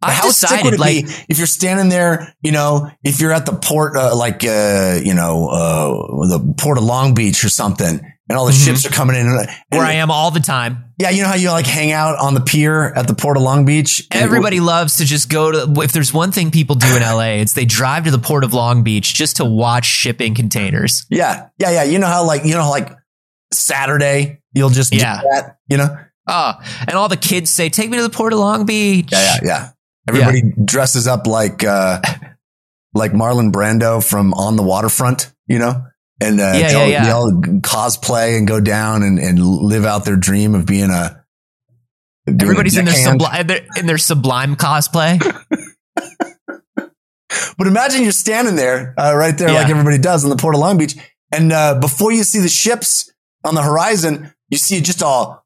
But 0.00 0.10
i 0.10 0.12
how 0.12 0.30
sick 0.30 0.62
would 0.62 0.74
it 0.74 0.80
like 0.80 1.06
be 1.06 1.12
if 1.28 1.38
you're 1.38 1.46
standing 1.48 1.88
there, 1.88 2.32
you 2.40 2.52
know, 2.52 2.88
if 3.02 3.20
you're 3.20 3.32
at 3.32 3.46
the 3.46 3.52
port, 3.56 3.96
uh, 3.96 4.14
like, 4.16 4.44
uh, 4.44 5.00
you 5.02 5.12
know, 5.12 5.48
uh, 5.48 6.28
the 6.28 6.54
port 6.56 6.78
of 6.78 6.84
Long 6.84 7.14
Beach 7.14 7.42
or 7.42 7.48
something, 7.48 8.00
and 8.28 8.38
all 8.38 8.46
the 8.46 8.52
Mhm. 8.52 8.64
ships 8.64 8.84
are 8.86 8.90
coming 8.90 9.16
in. 9.16 9.26
And, 9.26 9.48
where 9.70 9.82
i 9.86 9.92
am 9.94 10.10
all 10.10 10.30
the 10.30 10.40
time 10.40 10.84
Yeah, 10.98 11.10
you 11.10 11.22
know 11.22 11.28
how 11.28 11.34
you 11.36 11.50
like 11.52 11.66
hang 11.66 11.92
out 11.92 12.18
on 12.18 12.34
the 12.34 12.40
pier 12.40 12.92
at 12.94 13.06
the 13.06 13.14
port 13.14 13.36
of 13.36 13.42
Long 13.44 13.64
Beach? 13.64 14.02
Everybody 14.10 14.58
loves 14.60 14.96
to 14.96 15.04
just 15.04 15.28
go 15.28 15.52
to. 15.52 15.80
If 15.82 15.92
there's 15.92 16.12
one 16.12 16.32
thing 16.32 16.50
people 16.50 16.74
do 16.74 16.96
in 16.96 17.02
LA, 17.02 17.40
it's 17.40 17.52
they 17.52 17.64
drive 17.64 18.04
to 18.04 18.10
the 18.10 18.18
port 18.18 18.42
of 18.44 18.52
Long 18.52 18.82
Beach 18.82 19.14
just 19.14 19.36
to 19.36 19.44
watch 19.44 19.84
shipping 19.86 20.34
containers. 20.34 21.06
Yeah, 21.08 21.46
yeah, 21.58 21.70
yeah. 21.70 21.82
You 21.84 21.98
know 22.00 22.08
how 22.08 22.24
like, 22.24 22.44
you 22.44 22.54
know, 22.54 22.68
like 22.68 22.90
Saturday, 23.52 24.40
you'll 24.52 24.70
just 24.70 24.92
Yeah. 24.92 25.20
do 25.20 25.28
that, 25.32 25.56
you 25.68 25.76
know? 25.76 25.96
Oh, 26.26 26.52
and 26.80 26.90
all 26.92 27.08
the 27.08 27.16
kids 27.16 27.50
say, 27.50 27.70
"Take 27.70 27.88
me 27.88 27.96
to 27.96 28.02
the 28.02 28.10
port 28.10 28.32
of 28.34 28.38
Long 28.38 28.66
Beach." 28.66 29.08
Yeah, 29.10 29.22
yeah, 29.22 29.38
yeah. 29.44 29.68
Everybody 30.08 30.42
dresses 30.64 31.06
up 31.06 31.26
like 31.26 31.64
uh 31.64 32.00
like 32.94 33.12
Marlon 33.12 33.52
Brando 33.52 34.02
from 34.04 34.34
On 34.34 34.56
the 34.56 34.62
Waterfront, 34.62 35.32
you 35.46 35.58
know? 35.58 35.84
And 36.20 36.40
uh 36.40 36.52
Yeah, 36.54 36.68
they, 36.68 36.74
all, 36.74 36.88
yeah, 36.88 37.06
yeah. 37.06 37.12
all 37.14 37.32
cosplay 37.60 38.36
and 38.36 38.46
go 38.48 38.60
down 38.60 39.02
and, 39.02 39.18
and 39.18 39.38
live 39.44 39.84
out 39.84 40.04
their 40.04 40.16
dream 40.16 40.54
of 40.54 40.66
being 40.66 40.90
a 40.90 41.24
doing 42.26 42.40
a 42.40 42.42
Everybody's 42.44 42.76
in 42.76 42.84
their, 42.84 42.94
deckhand. 42.94 43.20
subli- 43.20 43.78
in 43.78 43.86
their 43.86 43.98
sublime 43.98 44.56
cosplay. 44.56 45.18
But 47.58 47.66
imagine 47.66 48.02
you're 48.04 48.12
standing 48.12 48.56
there, 48.56 48.94
uh, 48.96 49.14
right 49.14 49.36
there, 49.36 49.52
like 49.52 49.68
everybody 49.68 49.98
does 49.98 50.24
on 50.24 50.30
the 50.30 50.36
Port 50.36 50.54
of 50.54 50.60
Long 50.60 50.78
Beach, 50.78 50.94
and 51.32 51.52
uh, 51.52 51.78
before 51.78 52.10
you 52.12 52.22
see 52.22 52.38
the 52.38 52.48
ships 52.48 53.12
on 53.44 53.54
the 53.54 53.62
horizon, 53.62 54.32
you 54.48 54.56
see 54.58 54.80
just 54.80 55.02
a 55.02 55.06
a 55.06 55.38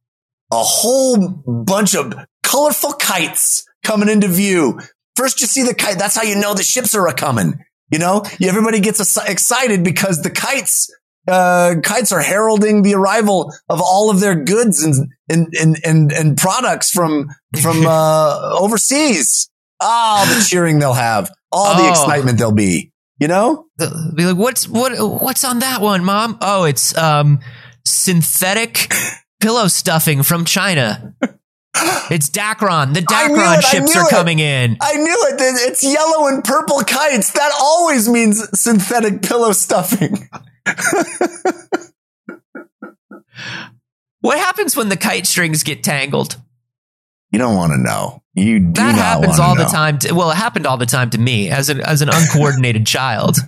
whole 0.52 1.28
bunch 1.28 1.94
of 1.96 2.14
colorful 2.42 2.92
kites 2.92 3.64
coming 3.82 4.08
into 4.08 4.28
view. 4.28 4.78
First, 5.16 5.40
you 5.40 5.46
see 5.46 5.62
the 5.62 5.74
kite. 5.74 5.98
That's 5.98 6.14
how 6.14 6.22
you 6.22 6.36
know 6.36 6.54
the 6.54 6.62
ships 6.62 6.94
are 6.94 7.06
a 7.08 7.14
coming. 7.14 7.54
You 7.92 7.98
know, 7.98 8.24
everybody 8.42 8.80
gets 8.80 9.16
excited 9.18 9.84
because 9.84 10.22
the 10.22 10.30
kites. 10.30 10.88
Uh, 11.28 11.76
kites 11.84 12.10
are 12.10 12.20
heralding 12.20 12.82
the 12.82 12.94
arrival 12.94 13.54
of 13.68 13.80
all 13.80 14.10
of 14.10 14.18
their 14.18 14.34
goods 14.34 14.82
and 14.82 15.06
and 15.28 15.46
and 15.60 15.78
and, 15.84 16.10
and 16.10 16.36
products 16.36 16.90
from 16.90 17.28
from 17.62 17.86
uh, 17.86 18.56
overseas. 18.58 19.48
Ah, 19.80 20.24
the 20.36 20.44
cheering 20.44 20.80
they'll 20.80 20.94
have, 20.94 21.30
all 21.52 21.76
the 21.76 21.82
Oh. 21.84 21.90
excitement 21.90 22.38
they'll 22.38 22.50
be. 22.50 22.90
You 23.20 23.28
know, 23.28 23.66
Be 23.78 24.24
like, 24.24 24.36
"What's 24.36 24.66
what? 24.66 24.92
What's 24.98 25.44
on 25.44 25.60
that 25.60 25.80
one, 25.80 26.04
Mom? 26.04 26.38
Oh, 26.40 26.64
it's 26.64 26.96
um 26.98 27.38
synthetic 27.86 28.92
pillow 29.40 29.68
stuffing 29.68 30.24
from 30.24 30.44
China. 30.44 31.14
It's 32.10 32.28
Dacron. 32.30 32.94
The 32.94 33.00
Dacron 33.02 33.58
it, 33.58 33.64
ships 33.64 33.96
are 33.96 34.06
it. 34.06 34.10
coming 34.10 34.38
in." 34.38 34.76
I 34.80 34.94
knew 34.94 35.26
it. 35.30 35.36
It's 35.68 35.82
yellow 35.82 36.28
and 36.28 36.44
purple 36.44 36.80
kites. 36.80 37.32
That 37.32 37.52
always 37.60 38.08
means 38.08 38.46
synthetic 38.58 39.22
pillow 39.22 39.52
stuffing. 39.52 40.28
What 44.20 44.38
happens 44.38 44.76
when 44.76 44.88
the 44.88 44.96
kite 44.96 45.26
strings 45.26 45.64
get 45.64 45.82
tangled? 45.82 46.36
You 47.32 47.38
don't 47.40 47.56
want 47.56 47.72
to 47.72 47.78
know. 47.78 48.22
You 48.34 48.60
do 48.60 48.72
That 48.72 48.94
happens 48.94 49.38
all 49.40 49.56
the 49.56 49.64
time. 49.64 49.98
To, 50.00 50.12
well, 50.12 50.30
it 50.30 50.36
happened 50.36 50.66
all 50.66 50.76
the 50.76 50.86
time 50.86 51.10
to 51.10 51.18
me 51.18 51.50
as 51.50 51.68
an 51.68 51.80
as 51.80 52.02
an 52.02 52.08
uncoordinated 52.08 52.86
child. 52.86 53.36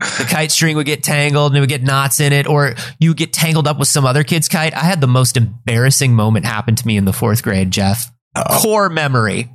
The 0.00 0.26
kite 0.28 0.50
string 0.50 0.76
would 0.76 0.86
get 0.86 1.02
tangled 1.02 1.52
and 1.52 1.58
it 1.58 1.60
would 1.60 1.68
get 1.68 1.82
knots 1.82 2.20
in 2.20 2.32
it, 2.32 2.46
or 2.46 2.74
you 2.98 3.10
would 3.10 3.18
get 3.18 3.32
tangled 3.34 3.68
up 3.68 3.78
with 3.78 3.88
some 3.88 4.06
other 4.06 4.24
kid's 4.24 4.48
kite. 4.48 4.74
I 4.74 4.80
had 4.80 5.00
the 5.00 5.06
most 5.06 5.36
embarrassing 5.36 6.14
moment 6.14 6.46
happen 6.46 6.74
to 6.74 6.86
me 6.86 6.96
in 6.96 7.04
the 7.04 7.12
fourth 7.12 7.42
grade, 7.42 7.70
Jeff. 7.70 8.10
Uh-oh. 8.34 8.62
Core 8.62 8.88
memory. 8.88 9.50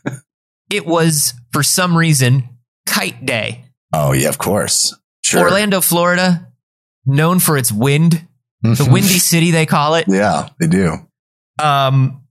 it 0.70 0.84
was, 0.84 1.32
for 1.52 1.62
some 1.62 1.96
reason, 1.96 2.48
kite 2.86 3.24
day. 3.24 3.64
Oh 3.92 4.12
yeah, 4.12 4.28
of 4.28 4.36
course. 4.38 4.94
Sure. 5.24 5.42
Orlando, 5.42 5.80
Florida, 5.80 6.48
known 7.06 7.38
for 7.38 7.56
its 7.56 7.72
wind, 7.72 8.26
the 8.62 8.88
windy 8.90 9.18
city, 9.18 9.50
they 9.50 9.64
call 9.64 9.94
it. 9.94 10.06
yeah, 10.08 10.48
they 10.58 10.66
do. 10.66 10.96
Um, 11.62 12.22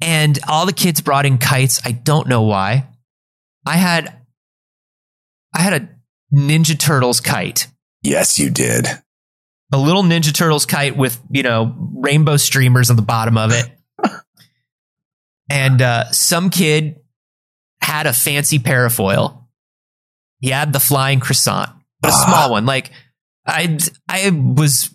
and 0.00 0.38
all 0.48 0.66
the 0.66 0.72
kids 0.72 1.00
brought 1.00 1.26
in 1.26 1.38
kites. 1.38 1.80
I 1.84 1.92
don't 1.92 2.28
know 2.28 2.42
why. 2.42 2.86
I 3.66 3.76
had, 3.76 4.12
I 5.54 5.60
had 5.62 5.72
a 5.74 5.88
Ninja 6.32 6.78
Turtles 6.78 7.20
kite, 7.20 7.68
Yes, 8.02 8.38
you 8.38 8.50
did. 8.50 8.86
a 9.72 9.78
little 9.78 10.02
Ninja 10.02 10.34
Turtles 10.34 10.66
kite 10.66 10.96
with 10.96 11.20
you 11.30 11.42
know 11.42 11.74
rainbow 11.94 12.36
streamers 12.36 12.90
on 12.90 12.96
the 12.96 13.02
bottom 13.02 13.36
of 13.38 13.52
it, 13.52 13.70
and 15.50 15.80
uh, 15.82 16.10
some 16.10 16.50
kid 16.50 16.96
had 17.80 18.06
a 18.06 18.12
fancy 18.12 18.58
parafoil. 18.58 19.44
He 20.40 20.50
had 20.50 20.72
the 20.72 20.80
flying 20.80 21.20
croissant, 21.20 21.70
but 22.00 22.10
a 22.10 22.14
Ah. 22.14 22.24
small 22.26 22.50
one. 22.52 22.66
Like 22.66 22.90
I, 23.46 23.78
I 24.08 24.30
was. 24.30 24.94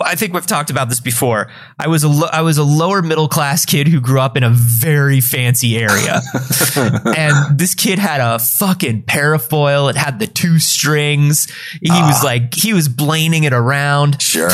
I 0.00 0.14
think 0.14 0.32
we've 0.32 0.46
talked 0.46 0.70
about 0.70 0.88
this 0.88 1.00
before. 1.00 1.50
I 1.78 1.86
was 1.88 2.02
a 2.02 2.08
lo- 2.08 2.28
I 2.32 2.40
was 2.42 2.56
a 2.58 2.64
lower 2.64 3.02
middle 3.02 3.28
class 3.28 3.64
kid 3.66 3.88
who 3.88 4.00
grew 4.00 4.20
up 4.20 4.36
in 4.36 4.42
a 4.42 4.50
very 4.50 5.20
fancy 5.20 5.76
area, 5.76 6.20
and 7.04 7.58
this 7.58 7.74
kid 7.74 7.98
had 7.98 8.20
a 8.20 8.38
fucking 8.38 9.02
parafoil. 9.02 9.90
It 9.90 9.96
had 9.96 10.18
the 10.18 10.26
two 10.26 10.58
strings. 10.58 11.50
He 11.82 11.90
was 11.90 12.20
Ah. 12.20 12.24
like 12.24 12.54
he 12.54 12.72
was 12.72 12.88
blaning 12.88 13.44
it 13.44 13.52
around, 13.52 14.20
Sure. 14.22 14.50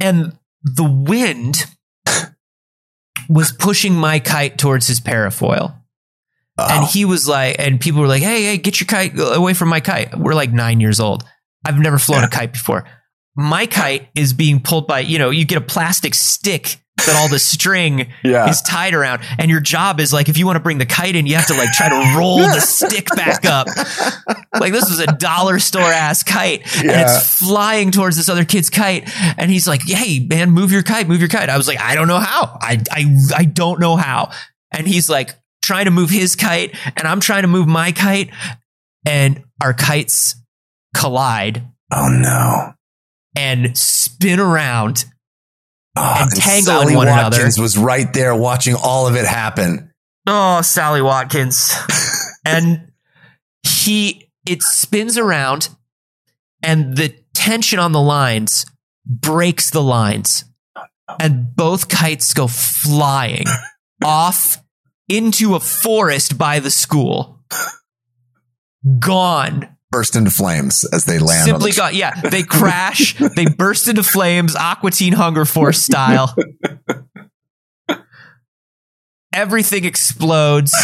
and 0.00 0.36
the 0.62 0.84
wind 0.84 1.66
was 3.28 3.52
pushing 3.52 3.94
my 3.94 4.18
kite 4.18 4.58
towards 4.58 4.86
his 4.86 5.00
parafoil. 5.00 5.76
And 6.58 6.84
Oh, 6.84 6.86
he 6.86 7.04
was 7.04 7.26
like, 7.26 7.56
and 7.58 7.80
people 7.80 8.00
were 8.00 8.06
like, 8.06 8.22
hey, 8.22 8.42
hey, 8.44 8.58
get 8.58 8.78
your 8.78 8.86
kite 8.86 9.12
away 9.18 9.54
from 9.54 9.68
my 9.70 9.80
kite. 9.80 10.16
We're 10.16 10.34
like 10.34 10.52
nine 10.52 10.80
years 10.80 11.00
old. 11.00 11.24
I've 11.64 11.78
never 11.78 11.98
flown 11.98 12.20
Yeah. 12.20 12.26
a 12.26 12.30
kite 12.30 12.52
before. 12.52 12.84
My 13.34 13.66
kite 13.66 14.08
is 14.14 14.32
being 14.32 14.60
pulled 14.60 14.86
by, 14.86 15.00
you 15.00 15.18
know, 15.18 15.30
you 15.30 15.44
get 15.44 15.58
a 15.58 15.64
plastic 15.64 16.14
stick 16.14 16.76
that 17.06 17.16
all 17.16 17.28
the 17.28 17.38
string 17.38 18.12
yeah. 18.24 18.48
is 18.48 18.60
tied 18.62 18.94
around. 18.94 19.22
And 19.38 19.50
your 19.50 19.60
job 19.60 20.00
is 20.00 20.12
like, 20.12 20.28
if 20.28 20.36
you 20.36 20.46
want 20.46 20.56
to 20.56 20.60
bring 20.60 20.78
the 20.78 20.86
kite 20.86 21.16
in, 21.16 21.26
you 21.26 21.36
have 21.36 21.46
to 21.46 21.54
like 21.54 21.70
try 21.72 21.88
to 21.88 22.18
roll 22.18 22.38
the 22.38 22.60
stick 22.60 23.08
back 23.16 23.44
up. 23.44 23.66
Like 24.58 24.72
this 24.72 24.88
was 24.88 25.00
a 25.00 25.06
dollar 25.06 25.58
store 25.58 25.82
ass 25.82 26.22
kite 26.22 26.60
and 26.76 26.90
it's 26.90 27.38
flying 27.38 27.90
towards 27.90 28.16
this 28.16 28.28
other 28.28 28.44
kid's 28.44 28.70
kite. 28.70 29.10
And 29.38 29.50
he's 29.50 29.66
like, 29.66 29.82
Hey 29.82 30.20
man, 30.20 30.50
move 30.50 30.70
your 30.70 30.82
kite, 30.82 31.08
move 31.08 31.20
your 31.20 31.28
kite. 31.28 31.48
I 31.48 31.56
was 31.56 31.66
like, 31.66 31.80
I 31.80 31.94
don't 31.94 32.08
know 32.08 32.20
how. 32.20 32.58
I, 32.60 32.82
I, 32.90 33.16
I 33.36 33.44
don't 33.44 33.80
know 33.80 33.96
how. 33.96 34.30
And 34.70 34.86
he's 34.86 35.08
like 35.08 35.34
trying 35.62 35.86
to 35.86 35.90
move 35.90 36.10
his 36.10 36.36
kite 36.36 36.74
and 36.96 37.06
I'm 37.06 37.20
trying 37.20 37.42
to 37.42 37.48
move 37.48 37.66
my 37.66 37.92
kite 37.92 38.30
and 39.06 39.42
our 39.62 39.72
kites 39.72 40.36
collide 40.94 41.66
oh 41.92 42.08
no. 42.08 42.74
And 43.36 43.76
spin 43.76 44.40
around. 44.40 45.04
Oh, 45.96 46.16
And 46.20 46.30
tangle 46.30 46.62
Sally 46.80 46.92
in 46.92 46.96
one 46.96 47.06
Watkins 47.08 47.56
another. 47.58 47.62
was 47.62 47.76
right 47.78 48.12
there 48.12 48.34
watching 48.34 48.74
all 48.74 49.06
of 49.06 49.14
it 49.16 49.26
happen. 49.26 49.92
Oh, 50.26 50.62
Sally 50.62 51.02
Watkins. 51.02 51.74
and 52.44 52.92
he, 53.62 54.28
it 54.46 54.62
spins 54.62 55.18
around 55.18 55.68
and 56.62 56.96
the 56.96 57.14
tension 57.34 57.78
on 57.78 57.92
the 57.92 58.00
lines 58.00 58.64
breaks 59.04 59.70
the 59.70 59.82
lines 59.82 60.44
and 61.20 61.54
both 61.54 61.88
kites 61.88 62.32
go 62.32 62.46
flying 62.46 63.44
off 64.04 64.62
into 65.08 65.54
a 65.54 65.60
forest 65.60 66.38
by 66.38 66.58
the 66.60 66.70
school. 66.70 67.40
Gone. 68.98 69.71
Burst 69.92 70.16
into 70.16 70.30
flames 70.30 70.84
as 70.84 71.04
they 71.04 71.20
land. 71.20 71.44
Simply 71.44 71.70
on 71.70 71.74
the 71.74 71.76
gone. 71.76 71.94
Yeah. 71.94 72.20
They 72.20 72.42
crash. 72.42 73.14
they 73.36 73.46
burst 73.46 73.86
into 73.88 74.02
flames, 74.02 74.56
Aqua 74.56 74.90
Teen 74.90 75.12
Hunger 75.12 75.44
Force 75.44 75.80
style. 75.82 76.34
Everything 79.32 79.84
explodes. 79.84 80.72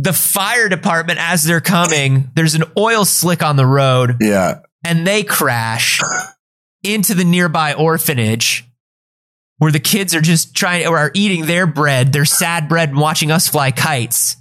the 0.00 0.12
fire 0.12 0.68
department 0.68 1.18
as 1.20 1.42
they're 1.42 1.60
coming 1.60 2.30
there's 2.34 2.54
an 2.54 2.62
oil 2.78 3.04
slick 3.04 3.42
on 3.42 3.56
the 3.56 3.66
road 3.66 4.16
yeah. 4.20 4.60
and 4.84 5.04
they 5.04 5.24
crash 5.24 6.00
into 6.84 7.14
the 7.14 7.24
nearby 7.24 7.74
orphanage 7.74 8.64
where 9.58 9.72
the 9.72 9.80
kids 9.80 10.14
are 10.14 10.20
just 10.20 10.54
trying 10.54 10.86
or 10.86 10.96
are 10.96 11.10
eating 11.14 11.46
their 11.46 11.66
bread 11.66 12.12
their 12.12 12.24
sad 12.24 12.68
bread 12.68 12.90
and 12.90 12.98
watching 12.98 13.32
us 13.32 13.48
fly 13.48 13.72
kites 13.72 14.36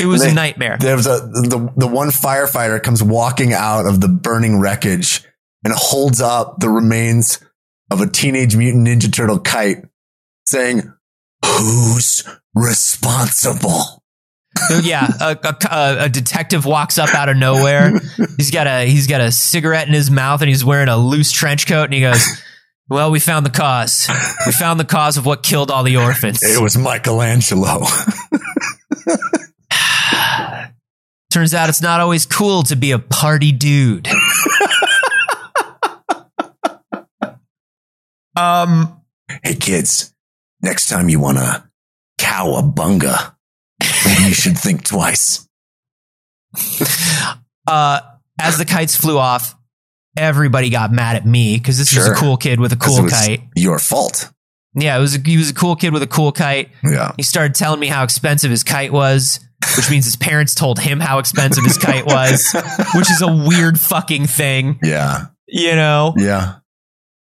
it 0.00 0.06
was 0.06 0.22
They- 0.22 0.30
a 0.30 0.34
nightmare 0.34 0.76
There 0.78 0.96
was 0.96 1.06
a 1.06 1.20
the 1.20 1.72
the 1.76 1.86
one 1.86 2.08
firefighter 2.08 2.82
comes 2.82 3.02
walking 3.02 3.52
out 3.52 3.86
of 3.86 4.00
the 4.00 4.08
burning 4.08 4.60
wreckage 4.60 5.22
and 5.64 5.72
holds 5.74 6.20
up 6.20 6.60
the 6.60 6.68
remains 6.68 7.38
of 7.90 8.00
a 8.00 8.06
teenage 8.06 8.56
mutant 8.56 8.86
ninja 8.86 9.12
turtle 9.12 9.38
kite, 9.38 9.84
saying, 10.46 10.92
"Who's 11.44 12.24
responsible?" 12.54 14.02
So, 14.68 14.78
yeah 14.78 15.06
a, 15.20 15.36
a, 15.70 16.04
a 16.04 16.08
detective 16.08 16.64
walks 16.64 16.96
up 16.98 17.14
out 17.14 17.28
of 17.28 17.36
nowhere 17.36 17.92
he's 18.38 18.50
got 18.50 18.66
a 18.66 18.86
he's 18.88 19.06
got 19.06 19.20
a 19.20 19.30
cigarette 19.30 19.86
in 19.86 19.92
his 19.92 20.10
mouth 20.10 20.40
and 20.40 20.48
he's 20.48 20.64
wearing 20.64 20.88
a 20.88 20.96
loose 20.96 21.30
trench 21.30 21.66
coat 21.66 21.84
and 21.84 21.92
he 21.92 22.00
goes 22.00 22.24
well 22.88 23.10
we 23.10 23.20
found 23.20 23.44
the 23.44 23.50
cause 23.50 24.08
we 24.46 24.52
found 24.52 24.80
the 24.80 24.84
cause 24.86 25.18
of 25.18 25.26
what 25.26 25.42
killed 25.42 25.70
all 25.70 25.82
the 25.82 25.98
orphans 25.98 26.42
It 26.42 26.58
was 26.62 26.74
Michelangelo. 26.78 27.82
Turns 31.36 31.52
out 31.52 31.68
it's 31.68 31.82
not 31.82 32.00
always 32.00 32.24
cool 32.24 32.62
to 32.62 32.76
be 32.76 32.92
a 32.92 32.98
party 32.98 33.52
dude. 33.52 34.08
um, 38.34 39.02
hey 39.42 39.54
kids, 39.54 40.14
next 40.62 40.88
time 40.88 41.10
you 41.10 41.20
want 41.20 41.36
to 41.36 41.68
cowabunga, 42.18 43.34
you 43.82 44.32
should 44.32 44.56
think 44.56 44.82
twice. 44.82 45.46
uh, 47.66 48.00
as 48.40 48.56
the 48.56 48.64
kites 48.64 48.96
flew 48.96 49.18
off, 49.18 49.54
everybody 50.16 50.70
got 50.70 50.90
mad 50.90 51.16
at 51.16 51.26
me 51.26 51.58
because 51.58 51.76
this 51.76 51.94
was 51.94 52.08
a 52.08 52.14
cool 52.14 52.38
kid 52.38 52.60
with 52.60 52.72
a 52.72 52.76
cool 52.76 53.00
it 53.00 53.02
was 53.02 53.12
kite. 53.12 53.42
Your 53.54 53.78
fault. 53.78 54.32
Yeah, 54.72 54.96
it 54.96 55.00
was 55.00 55.16
a, 55.16 55.18
he 55.18 55.36
was 55.36 55.50
a 55.50 55.54
cool 55.54 55.76
kid 55.76 55.92
with 55.92 56.02
a 56.02 56.06
cool 56.06 56.32
kite. 56.32 56.70
Yeah. 56.82 57.12
He 57.18 57.22
started 57.22 57.54
telling 57.54 57.78
me 57.78 57.88
how 57.88 58.04
expensive 58.04 58.50
his 58.50 58.64
kite 58.64 58.90
was, 58.90 59.45
which 59.76 59.90
means 59.90 60.04
his 60.04 60.16
parents 60.16 60.54
told 60.54 60.78
him 60.78 61.00
how 61.00 61.18
expensive 61.18 61.64
his 61.64 61.78
kite 61.78 62.06
was, 62.06 62.52
which 62.94 63.10
is 63.10 63.22
a 63.22 63.26
weird 63.48 63.80
fucking 63.80 64.26
thing, 64.26 64.78
Yeah. 64.82 65.26
you 65.46 65.74
know. 65.74 66.14
Yeah. 66.16 66.56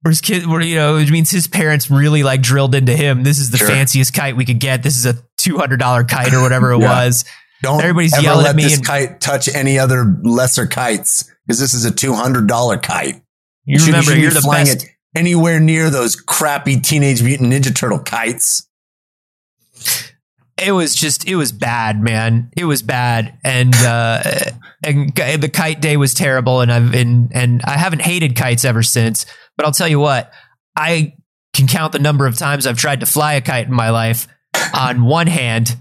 Where 0.01 0.09
his 0.11 0.19
kid, 0.21 0.43
you 0.43 0.75
know, 0.75 0.97
it 0.97 1.09
means 1.11 1.29
his 1.31 1.47
parents 1.47 1.89
really 1.89 2.23
like 2.23 2.41
drilled 2.41 2.75
into 2.75 2.93
him. 2.95 3.23
This 3.23 3.39
is 3.39 3.51
the 3.51 3.57
Sure. 3.57 3.67
fanciest 3.69 4.13
kite 4.13 4.35
we 4.35 4.43
could 4.43 4.59
get. 4.59 4.83
This 4.83 4.97
is 4.97 5.05
a 5.05 5.15
two 5.37 5.57
hundred 5.57 5.79
dollar 5.79 6.03
kite 6.03 6.33
or 6.33 6.41
whatever 6.41 6.73
it 6.73 6.79
Yeah. 6.81 7.05
was. 7.05 7.23
Don't 7.61 7.79
Everybody's 7.79 8.13
ever 8.13 8.23
yelling 8.23 8.43
let 8.43 8.49
at 8.49 8.55
me 8.57 8.63
this 8.63 8.75
and- 8.77 8.85
kite 8.85 9.21
touch 9.21 9.47
any 9.47 9.79
other 9.79 10.17
lesser 10.23 10.67
kites 10.67 11.23
because 11.47 11.57
this 11.59 11.73
is 11.73 11.85
a 11.85 11.91
two 11.91 12.13
hundred 12.13 12.47
dollar 12.47 12.77
kite. 12.77 13.21
You 13.65 13.79
shouldn't- 13.79 13.93
remember, 13.93 14.03
shouldn't 14.11 14.21
you're 14.23 14.31
be 14.31 14.35
the 14.35 14.41
flying 14.41 14.65
best. 14.65 14.83
it 14.83 14.89
anywhere 15.15 15.61
near 15.61 15.89
those 15.89 16.17
crappy 16.17 16.81
Teenage 16.81 17.23
Mutant 17.23 17.53
Ninja 17.53 17.73
Turtle 17.73 17.99
kites. 17.99 18.67
It 20.57 20.71
was 20.71 20.93
just, 20.95 21.27
it 21.27 21.35
was 21.35 21.51
bad, 21.51 22.01
man. 22.01 22.51
It 22.55 22.65
was 22.65 22.81
bad, 22.81 23.37
and 23.43 23.73
uh, 23.75 24.21
and 24.83 25.13
the 25.15 25.49
kite 25.51 25.81
day 25.81 25.97
was 25.97 26.13
terrible, 26.13 26.61
and 26.61 26.71
I've 26.71 26.93
and 26.93 27.31
and 27.33 27.61
I 27.63 27.77
haven't 27.77 28.01
hated 28.01 28.35
kites 28.35 28.63
ever 28.63 28.83
since. 28.83 29.25
But 29.57 29.65
I'll 29.65 29.71
tell 29.71 29.87
you 29.87 29.99
what, 29.99 30.31
I 30.75 31.15
can 31.53 31.67
count 31.67 31.91
the 31.93 31.99
number 31.99 32.27
of 32.27 32.37
times 32.37 32.67
I've 32.67 32.77
tried 32.77 32.99
to 32.99 33.05
fly 33.05 33.33
a 33.33 33.41
kite 33.41 33.67
in 33.67 33.73
my 33.73 33.89
life 33.89 34.27
on 34.73 35.05
one 35.05 35.27
hand 35.27 35.75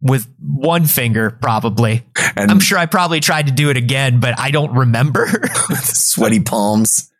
with 0.00 0.28
one 0.38 0.84
finger, 0.84 1.30
probably. 1.30 2.04
And 2.36 2.50
I'm 2.50 2.60
sure 2.60 2.78
I 2.78 2.86
probably 2.86 3.20
tried 3.20 3.46
to 3.46 3.52
do 3.52 3.70
it 3.70 3.76
again, 3.76 4.20
but 4.20 4.38
I 4.38 4.50
don't 4.50 4.74
remember. 4.74 5.26
sweaty 5.82 6.40
palms, 6.40 7.10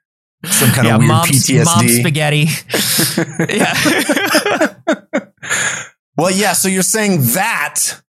some 0.45 0.71
kind 0.71 0.87
yeah, 0.87 0.95
of 0.95 0.99
weird 0.99 1.09
mom's, 1.09 1.47
PTSD. 1.47 1.65
mom's 1.65 1.97
spaghetti. 1.97 2.49
yeah. 5.65 5.87
well, 6.17 6.31
yeah. 6.31 6.53
So 6.53 6.69
you're 6.69 6.83
saying 6.83 7.21
that, 7.35 8.01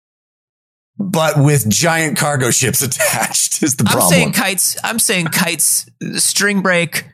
but 0.97 1.38
with 1.38 1.70
giant 1.70 2.18
cargo 2.18 2.51
ships 2.51 2.82
attached 2.82 3.64
is 3.64 3.76
the 3.76 3.84
problem. 3.84 4.03
I'm 4.03 4.10
saying 4.10 4.32
kites. 4.34 4.78
I'm 4.84 4.99
saying 4.99 5.28
kites. 5.28 5.89
String 6.18 6.62
break. 6.62 7.06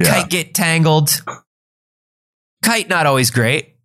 yeah. 0.00 0.06
Kite 0.22 0.30
get 0.30 0.54
tangled. 0.54 1.22
Kite 2.64 2.88
not 2.88 3.06
always 3.06 3.30
great. 3.30 3.76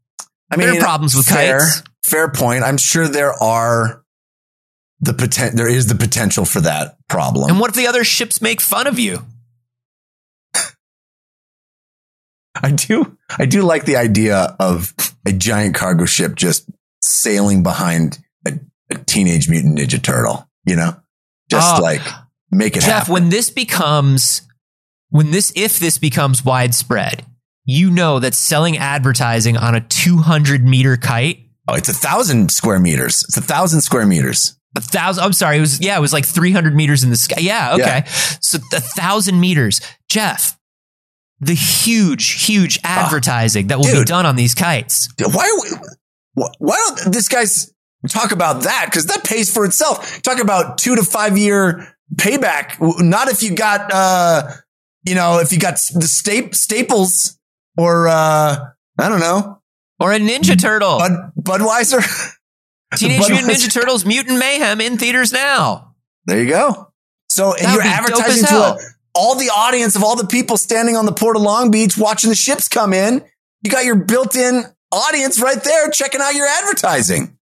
I 0.52 0.58
mean, 0.58 0.68
There 0.68 0.78
are 0.78 0.82
problems 0.82 1.16
with 1.16 1.26
fair, 1.26 1.60
kites. 1.60 1.84
Fair 2.06 2.30
point. 2.32 2.64
I'm 2.64 2.78
sure 2.78 3.08
there 3.08 3.34
are 3.34 4.04
the 5.00 5.12
poten- 5.14 5.54
there 5.54 5.68
is 5.70 5.88
the 5.88 5.96
potential 5.96 6.46
for 6.46 6.62
that 6.62 6.98
problem. 7.10 7.50
And 7.50 7.60
what 7.60 7.70
if 7.70 7.76
the 7.76 7.88
other 7.88 8.04
ships 8.04 8.42
make 8.42 8.62
fun 8.62 8.88
of 8.88 9.00
you? 9.00 9.26
I 12.64 12.72
do 12.72 13.18
I 13.38 13.46
do 13.46 13.64
like 13.64 13.86
the 13.86 13.96
idea 13.98 14.56
of 14.60 14.94
a 15.26 15.32
giant 15.32 15.76
cargo 15.76 16.06
ship 16.06 16.36
just 16.36 16.70
sailing 17.02 17.64
behind 17.64 18.20
a, 18.48 18.54
a 18.92 18.96
teenage 19.00 19.50
mutant 19.50 19.78
ninja 19.78 20.02
turtle, 20.02 20.48
you 20.66 20.76
know? 20.76 20.96
Just 21.50 21.80
Oh. 21.80 21.82
like 21.84 22.02
make 22.52 22.76
it 22.78 22.84
happen. 22.84 22.90
Jeff, 22.90 22.98
happen. 23.00 23.14
when 23.14 23.30
this 23.30 23.50
becomes, 23.50 24.42
when 25.10 25.32
this, 25.32 25.52
if 25.56 25.80
this 25.80 25.98
becomes 25.98 26.44
widespread, 26.46 27.26
you 27.66 27.90
know 27.92 28.20
that 28.20 28.34
selling 28.34 28.78
advertising 28.78 29.58
on 29.58 29.76
a 29.76 29.82
200 29.82 30.64
meter 30.66 30.98
kite, 30.98 31.40
oh, 31.68 31.74
it's 31.76 31.90
a 31.90 31.94
thousand 31.94 32.52
square 32.52 32.80
meters. 32.80 33.24
It's 33.28 33.38
a 33.38 33.42
thousand 33.42 33.82
square 33.82 34.06
meters. 34.06 34.56
a 34.78 34.82
thousand, 34.82 35.24
I'm 35.24 35.34
sorry, 35.34 35.58
it 35.58 35.62
was, 35.62 35.80
yeah, 35.82 35.98
it 35.98 36.02
was 36.02 36.14
like 36.14 36.26
300 36.26 36.76
meters 36.76 37.04
in 37.04 37.10
the 37.10 37.16
sky. 37.18 37.38
Yeah, 37.40 37.74
okay. 37.74 38.04
Yeah. 38.06 38.12
So 38.42 38.60
a 38.74 38.80
thousand 38.82 39.40
meters. 39.40 39.82
Jeff, 40.10 40.60
the 41.40 41.54
huge, 41.54 42.46
huge 42.46 42.80
advertising 42.84 43.68
that 43.68 43.78
will 43.78 43.86
be 43.92 44.00
Ah, 44.00 44.04
done 44.04 44.26
on 44.26 44.36
these 44.36 44.54
kites. 44.56 45.10
Why 45.20 45.44
are 45.50 45.62
we, 45.62 46.48
why 46.60 46.76
don't 46.78 47.14
this 47.14 47.28
guys 47.28 47.74
talk 48.10 48.32
about 48.32 48.64
that? 48.64 48.90
Cause 48.92 49.06
that 49.08 49.24
pays 49.24 49.52
for 49.54 49.66
itself. 49.66 50.22
Talk 50.22 50.40
about 50.40 50.78
two 50.78 50.96
to 50.96 51.04
five 51.04 51.38
year 51.38 51.96
payback. 52.16 52.78
Not 53.02 53.28
if 53.30 53.44
you 53.44 53.56
got, 53.56 53.92
uh, 53.94 54.44
you 55.06 55.16
know, 55.16 55.40
if 55.40 55.52
you 55.52 55.60
got 55.60 55.76
the 55.94 56.08
sta- 56.08 56.52
staples 56.54 57.38
or, 57.78 58.08
uh, 58.08 58.58
I 58.98 59.10
don't 59.10 59.20
know, 59.20 59.62
Or 60.00 60.14
a 60.14 60.20
Ninja 60.20 60.60
Turtle. 60.60 60.98
Bud, 61.00 61.32
Budweiser. 61.40 62.02
Teenage 62.96 63.22
Budweiser. 63.22 63.30
Mutant 63.30 63.52
Ninja 63.52 63.74
Turtles 63.74 64.06
Mutant 64.06 64.40
Mayhem 64.40 64.80
in 64.80 64.98
theaters 64.98 65.34
now. 65.34 65.96
There 66.26 66.42
you 66.42 66.50
go. 66.50 66.92
So 67.28 67.54
and 67.54 67.74
you're 67.74 67.82
be 67.84 67.90
advertising 67.90 68.46
to 68.46 68.56
a, 68.56 68.78
all 69.16 69.36
the 69.36 69.50
audience 69.50 69.96
of 69.96 70.04
all 70.04 70.16
the 70.16 70.28
people 70.28 70.58
standing 70.58 70.96
on 70.96 71.06
the 71.06 71.12
port 71.12 71.36
of 71.36 71.42
Long 71.42 71.72
Beach 71.72 71.98
watching 71.98 72.30
the 72.30 72.36
ships 72.36 72.68
come 72.68 72.94
in. 72.94 73.24
You 73.64 73.72
got 73.72 73.86
your 73.86 73.96
built-in 73.96 74.64
audience 74.92 75.42
right 75.42 75.62
there 75.64 75.90
checking 75.90 76.22
out 76.22 76.36
your 76.36 76.48
advertising. 76.48 77.38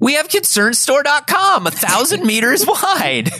We 0.00 0.14
have 0.14 0.28
concernstore.com, 0.28 1.66
a 1.66 1.70
thousand 1.70 2.24
meters 2.24 2.64
wide. 2.66 3.30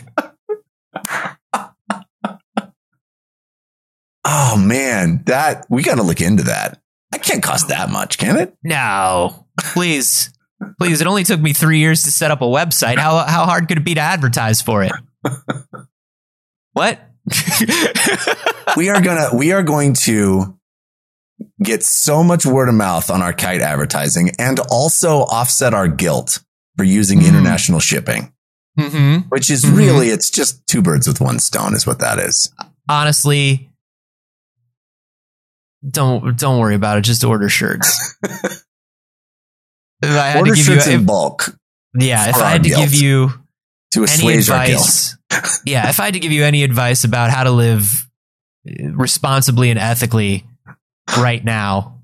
Oh 4.25 4.57
man, 4.59 5.23
that 5.27 5.67
we 5.71 5.83
got 5.83 5.97
to 5.97 6.03
look 6.03 6.21
into 6.21 6.45
that. 6.45 6.81
That 7.13 7.23
can't 7.23 7.43
cost 7.43 7.69
that 7.69 7.89
much, 7.91 8.19
can 8.19 8.37
it? 8.37 8.55
No, 8.63 9.47
please, 9.59 10.31
please. 10.79 11.01
It 11.01 11.07
only 11.07 11.25
took 11.25 11.41
me 11.41 11.55
three 11.55 11.79
years 11.79 12.03
to 12.05 12.13
set 12.13 12.31
up 12.31 12.43
a 12.43 12.47
website. 12.47 12.99
How 12.99 13.25
how 13.25 13.47
hard 13.47 13.69
could 13.69 13.79
it 13.79 13.85
be 13.85 13.95
to 13.95 14.01
advertise 14.01 14.61
for 14.61 14.83
it? 14.83 14.93
What? 16.79 17.01
we 18.77 18.89
are 18.89 19.01
gonna 19.01 19.29
we 19.35 19.53
are 19.53 19.63
going 19.63 19.93
to 19.95 20.57
get 21.63 21.85
so 21.85 22.23
much 22.25 22.45
word 22.47 22.69
of 22.69 22.75
mouth 22.75 23.11
on 23.11 23.23
our 23.23 23.33
kite 23.33 23.61
advertising 23.61 24.31
and 24.39 24.59
also 24.71 25.19
offset 25.21 25.73
our 25.75 25.89
guilt 25.89 26.41
for 26.77 26.85
using 26.85 27.21
Mm. 27.21 27.29
international 27.29 27.81
shipping, 27.81 28.33
hmm 28.79 29.19
which 29.29 29.51
is 29.51 29.65
Mhm. 29.65 29.77
really 29.77 30.09
it's 30.11 30.31
just 30.31 30.67
two 30.67 30.83
birds 30.83 31.07
with 31.09 31.21
one 31.21 31.39
stone, 31.39 31.75
is 31.75 31.87
what 31.87 31.99
that 32.01 32.19
is. 32.19 32.53
Honestly, 32.89 33.71
don't 35.89 36.37
don't 36.37 36.59
worry 36.59 36.75
about 36.75 36.99
it. 36.99 37.03
Just 37.03 37.25
order 37.25 37.49
shirts. 37.49 38.17
if 38.23 40.11
I 40.11 40.29
had 40.29 40.37
Order 40.39 40.51
to 40.53 40.57
give 40.57 40.65
shirts 40.67 40.87
you, 40.87 40.95
in 40.95 41.01
if- 41.01 41.07
bulk 41.07 41.55
yeah, 41.99 42.29
if 42.29 42.37
I 42.37 42.51
had 42.51 42.63
to 42.65 42.69
guilt. 42.69 42.81
give 42.83 42.95
you 42.95 43.33
to 43.93 44.05
assuage 44.05 44.51
our 44.51 44.67
guilt. 44.67 45.17
yeah, 45.65 45.89
if 45.89 46.01
I 46.01 46.07
had 46.07 46.15
to 46.15 46.21
give 46.21 46.33
you 46.33 46.45
any 46.45 46.63
advice 46.63 47.05
about 47.05 47.31
how 47.31 47.45
to 47.45 47.51
live 47.51 48.09
eh, 48.67 48.89
responsibly 48.93 49.71
and 49.71 49.79
ethically 49.79 50.45
right 51.17 51.45
now, 51.45 52.01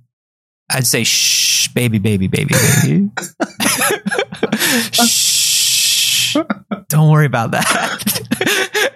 I'd 0.70 0.86
say 0.86 1.04
shh, 1.04 1.68
baby, 1.68 1.98
baby, 1.98 2.26
baby, 2.26 2.54
baby. 2.82 3.10
shh. 4.92 6.36
Don't 6.88 7.10
worry 7.10 7.26
about 7.26 7.52
that. 7.52 8.20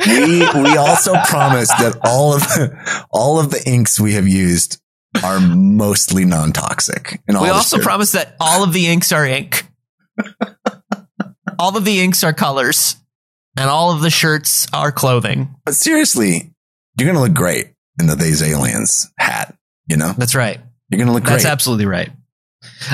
we 0.06 0.38
we 0.62 0.76
also 0.76 1.14
promise 1.26 1.68
that 1.68 1.98
all 2.04 2.34
of 2.34 2.42
all 3.10 3.38
of 3.38 3.50
the 3.50 3.62
inks 3.68 4.00
we 4.00 4.14
have 4.14 4.26
used 4.26 4.80
are 5.22 5.40
mostly 5.40 6.24
non-toxic. 6.24 7.20
And 7.28 7.40
we 7.40 7.48
also 7.48 7.76
shit. 7.76 7.84
promise 7.84 8.12
that 8.12 8.36
all 8.40 8.62
of 8.62 8.72
the 8.72 8.86
inks 8.86 9.12
are 9.12 9.24
ink. 9.24 9.66
All 11.58 11.76
of 11.76 11.84
the 11.84 12.00
inks 12.00 12.22
are 12.24 12.32
colors. 12.32 12.96
And 13.56 13.68
all 13.68 13.90
of 13.90 14.02
the 14.02 14.10
shirts 14.10 14.68
are 14.72 14.92
clothing. 14.92 15.52
But 15.64 15.74
seriously, 15.74 16.52
you're 16.96 17.08
gonna 17.08 17.24
look 17.24 17.34
great 17.34 17.72
in 17.98 18.06
the 18.06 18.14
These 18.14 18.40
Aliens 18.40 19.10
hat. 19.18 19.56
You 19.88 19.96
know, 19.96 20.12
That's 20.16 20.36
right. 20.36 20.60
you're 20.90 20.98
gonna 21.00 21.12
look 21.12 21.24
That's 21.24 21.42
great. 21.42 21.50
absolutely 21.50 21.86
right. 21.86 22.10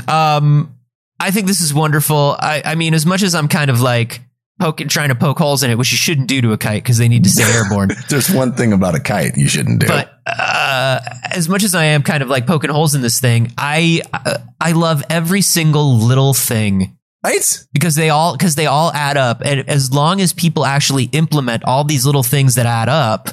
Um, 0.09 0.75
I 1.21 1.31
think 1.33 1.47
this 1.49 1.61
is 1.61 1.75
wonderful. 1.75 2.37
I, 2.39 2.63
I 2.65 2.75
mean, 2.77 2.95
as 2.95 3.05
much 3.05 3.23
as 3.23 3.35
I'm 3.35 3.49
kind 3.49 3.71
of 3.71 3.83
like 3.83 4.23
poking, 4.59 4.89
trying 4.89 5.09
to 5.11 5.15
poke 5.15 5.37
holes 5.39 5.63
in 5.63 5.71
it, 5.71 5.77
which 5.77 5.91
you 5.93 5.99
shouldn't 5.99 6.29
do 6.29 6.41
to 6.41 6.53
a 6.53 6.59
kite 6.59 6.83
because 6.83 6.97
they 6.97 7.09
need 7.09 7.25
to 7.25 7.31
stay 7.31 7.43
airborne. 7.55 7.91
There's 8.09 8.31
one 8.31 8.55
thing 8.55 8.73
about 8.73 8.95
a 8.95 9.01
kite 9.01 9.37
you 9.37 9.49
shouldn't 9.49 9.81
do. 9.81 9.87
But 9.87 10.13
uh, 10.27 11.01
as 11.31 11.49
much 11.49 11.63
as 11.63 11.75
I 11.75 11.85
am 11.87 12.03
kind 12.03 12.23
of 12.23 12.31
like 12.31 12.47
poking 12.47 12.71
holes 12.71 12.95
in 12.95 13.03
this 13.03 13.21
thing, 13.21 13.53
I 13.59 14.01
uh, 14.13 14.39
I 14.61 14.73
love 14.73 15.03
every 15.11 15.43
single 15.43 15.97
little 15.99 16.33
thing 16.33 16.94
right? 17.25 17.65
because 17.73 17.95
they 17.95 18.11
all 18.11 18.37
because 18.37 18.55
they 18.55 18.67
all 18.67 18.93
add 18.93 19.17
up, 19.17 19.41
and 19.45 19.69
as 19.69 19.93
long 19.93 20.21
as 20.21 20.33
people 20.33 20.65
actually 20.65 21.05
implement 21.13 21.65
all 21.65 21.85
these 21.85 22.05
little 22.07 22.23
things 22.23 22.55
that 22.57 22.67
add 22.67 22.89
up, 22.89 23.29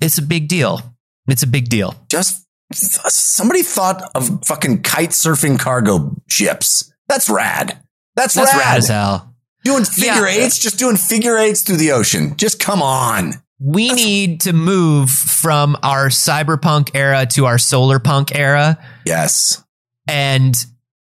it's 0.00 0.18
a 0.18 0.22
big 0.22 0.48
deal. 0.48 0.80
It's 1.28 1.42
a 1.42 1.46
big 1.46 1.68
deal. 1.68 1.94
Just 2.08 2.46
somebody 2.72 3.62
thought 3.62 4.10
of 4.14 4.44
fucking 4.46 4.82
kite 4.82 5.10
surfing 5.10 5.58
cargo 5.58 6.16
ships. 6.28 6.92
That's 7.08 7.28
rad. 7.28 7.78
That's, 8.16 8.34
That's 8.34 8.52
rad. 8.54 8.58
rad 8.60 8.78
as 8.78 8.88
hell. 8.88 9.34
Doing 9.64 9.84
figure 9.84 10.26
Yeah. 10.26 10.44
eights, 10.44 10.58
just 10.58 10.78
doing 10.78 10.96
figure 10.96 11.36
eights 11.38 11.62
through 11.62 11.76
the 11.76 11.92
ocean. 11.92 12.36
Just 12.36 12.58
come 12.58 12.82
on. 12.82 13.34
We 13.60 13.90
need 13.92 14.40
to 14.42 14.52
move 14.52 15.10
from 15.10 15.76
our 15.82 16.08
cyberpunk 16.08 16.90
era 16.94 17.26
to 17.32 17.46
our 17.46 17.58
solar 17.58 17.98
punk 18.00 18.34
era. 18.34 18.76
Yes. 19.06 19.62
And 20.08 20.54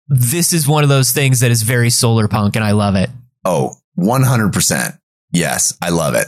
this 0.08 0.54
is 0.54 0.68
one 0.68 0.84
of 0.84 0.90
those 0.90 1.12
things 1.12 1.40
that 1.40 1.52
is 1.52 1.62
very 1.62 1.90
solar 1.90 2.28
punk, 2.28 2.56
and 2.56 2.66
I 2.66 2.72
love 2.72 2.96
it. 2.96 3.10
Oh, 3.46 3.74
100%. 3.98 4.98
Yes, 5.32 5.78
I 5.82 5.90
love 5.90 6.16
it. 6.16 6.28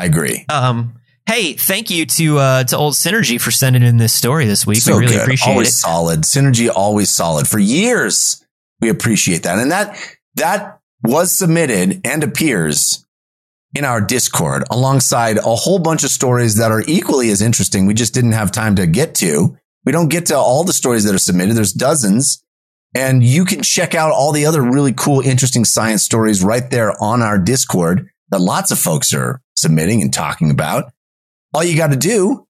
I 0.00 0.06
agree. 0.06 0.44
Um, 0.48 0.94
hey, 1.26 1.54
thank 1.54 1.90
you 1.90 2.06
to 2.06 2.38
uh, 2.38 2.64
to 2.64 2.76
Old 2.76 2.94
Synergy 2.94 3.40
for 3.40 3.50
sending 3.50 3.82
in 3.82 3.96
this 3.96 4.12
story 4.12 4.46
this 4.46 4.66
week. 4.66 4.78
so 4.78 4.94
we 4.94 5.00
really 5.00 5.14
good. 5.14 5.22
appreciate 5.22 5.52
always 5.52 5.68
it. 5.68 5.72
solid. 5.72 6.20
Synergy 6.20 6.70
always 6.74 7.10
solid. 7.10 7.48
For 7.48 7.58
years, 7.58 8.44
we 8.80 8.88
appreciate 8.88 9.42
that. 9.42 9.58
And 9.58 9.70
that 9.72 9.98
that 10.36 10.80
was 11.02 11.32
submitted 11.32 12.00
and 12.04 12.22
appears 12.24 13.04
in 13.74 13.84
our 13.84 14.00
Discord 14.00 14.64
alongside 14.70 15.36
a 15.38 15.42
whole 15.42 15.78
bunch 15.78 16.04
of 16.04 16.10
stories 16.10 16.56
that 16.56 16.70
are 16.70 16.82
equally 16.86 17.30
as 17.30 17.42
interesting. 17.42 17.86
We 17.86 17.94
just 17.94 18.14
didn't 18.14 18.32
have 18.32 18.50
time 18.50 18.76
to 18.76 18.86
get 18.86 19.14
to. 19.16 19.56
We 19.84 19.92
don't 19.92 20.08
get 20.08 20.26
to 20.26 20.36
all 20.36 20.64
the 20.64 20.72
stories 20.72 21.04
that 21.04 21.14
are 21.14 21.18
submitted. 21.18 21.54
There's 21.54 21.72
dozens. 21.72 22.42
And 22.94 23.22
you 23.22 23.44
can 23.44 23.62
check 23.62 23.94
out 23.94 24.12
all 24.12 24.32
the 24.32 24.46
other 24.46 24.62
really 24.62 24.92
cool, 24.92 25.20
interesting 25.20 25.64
science 25.64 26.02
stories 26.02 26.42
right 26.42 26.70
there 26.70 27.00
on 27.02 27.22
our 27.22 27.38
Discord 27.38 28.08
that 28.30 28.40
lots 28.40 28.70
of 28.70 28.78
folks 28.78 29.12
are 29.12 29.40
submitting 29.56 30.02
and 30.02 30.12
talking 30.12 30.50
about. 30.50 30.92
All 31.54 31.64
you 31.64 31.76
got 31.76 31.90
to 31.90 31.96
do 31.96 32.46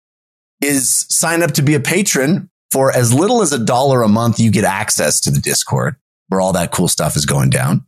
is 0.61 1.07
sign 1.09 1.43
up 1.43 1.53
to 1.53 1.63
be 1.63 1.75
a 1.75 1.81
patron 1.81 2.51
for 2.71 2.95
as 2.95 3.13
little 3.13 3.43
as 3.43 3.53
a 3.53 3.65
dollar 3.65 4.03
a 4.03 4.09
month. 4.09 4.39
You 4.39 4.51
get 4.51 4.65
access 4.65 5.21
to 5.23 5.31
the 5.31 5.41
Discord 5.41 5.97
where 6.29 6.41
all 6.41 6.53
that 6.53 6.73
cool 6.73 6.89
stuff 6.89 7.17
is 7.17 7.27
going 7.27 7.51
down. 7.51 7.87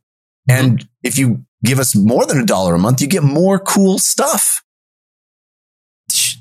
Mm-hmm. 0.48 0.64
And 0.64 0.88
if 1.02 1.18
you 1.18 1.44
give 1.64 1.78
us 1.78 1.94
more 1.94 2.26
than 2.26 2.40
a 2.40 2.46
dollar 2.46 2.74
a 2.74 2.78
month, 2.78 3.00
you 3.00 3.06
get 3.06 3.22
more 3.22 3.58
cool 3.58 3.98
stuff. 3.98 4.62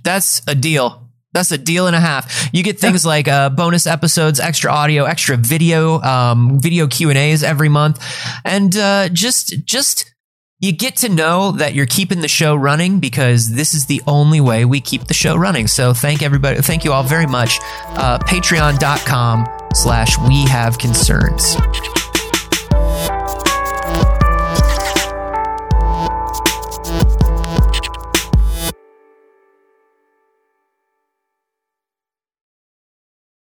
That's 0.03 0.41
a 0.47 0.55
deal. 0.55 1.08
That's 1.33 1.51
a 1.51 1.57
deal 1.57 1.87
and 1.87 1.95
a 1.95 1.99
half. 1.99 2.49
You 2.53 2.63
get 2.63 2.79
things 2.79 3.05
like 3.05 3.27
uh, 3.27 3.49
bonus 3.49 3.85
episodes, 3.85 4.39
extra 4.39 4.71
audio, 4.71 5.05
extra 5.05 5.37
video, 5.37 6.01
um, 6.01 6.59
video 6.59 6.87
Q 6.87 7.09
and 7.09 7.17
A's 7.17 7.43
every 7.43 7.69
month, 7.69 8.03
and 8.43 8.75
uh, 8.75 9.09
just 9.09 9.53
just 9.65 10.13
you 10.59 10.73
get 10.73 10.97
to 10.97 11.09
know 11.09 11.51
that 11.53 11.73
you're 11.73 11.85
keeping 11.85 12.21
the 12.21 12.27
show 12.27 12.55
running 12.55 12.99
because 12.99 13.49
this 13.49 13.73
is 13.73 13.85
the 13.85 14.01
only 14.07 14.41
way 14.41 14.65
we 14.65 14.81
keep 14.81 15.05
the 15.05 15.13
show 15.13 15.37
running. 15.37 15.67
So 15.67 15.93
thank 15.93 16.21
everybody, 16.21 16.61
thank 16.61 16.83
you 16.83 16.91
all 16.91 17.03
very 17.03 17.27
much. 17.27 17.59
Uh, 17.87 18.19
Patreon.com 18.19 19.47
slash 19.73 20.17
We 20.19 20.45
Have 20.47 20.77
Concerns. 20.77 21.55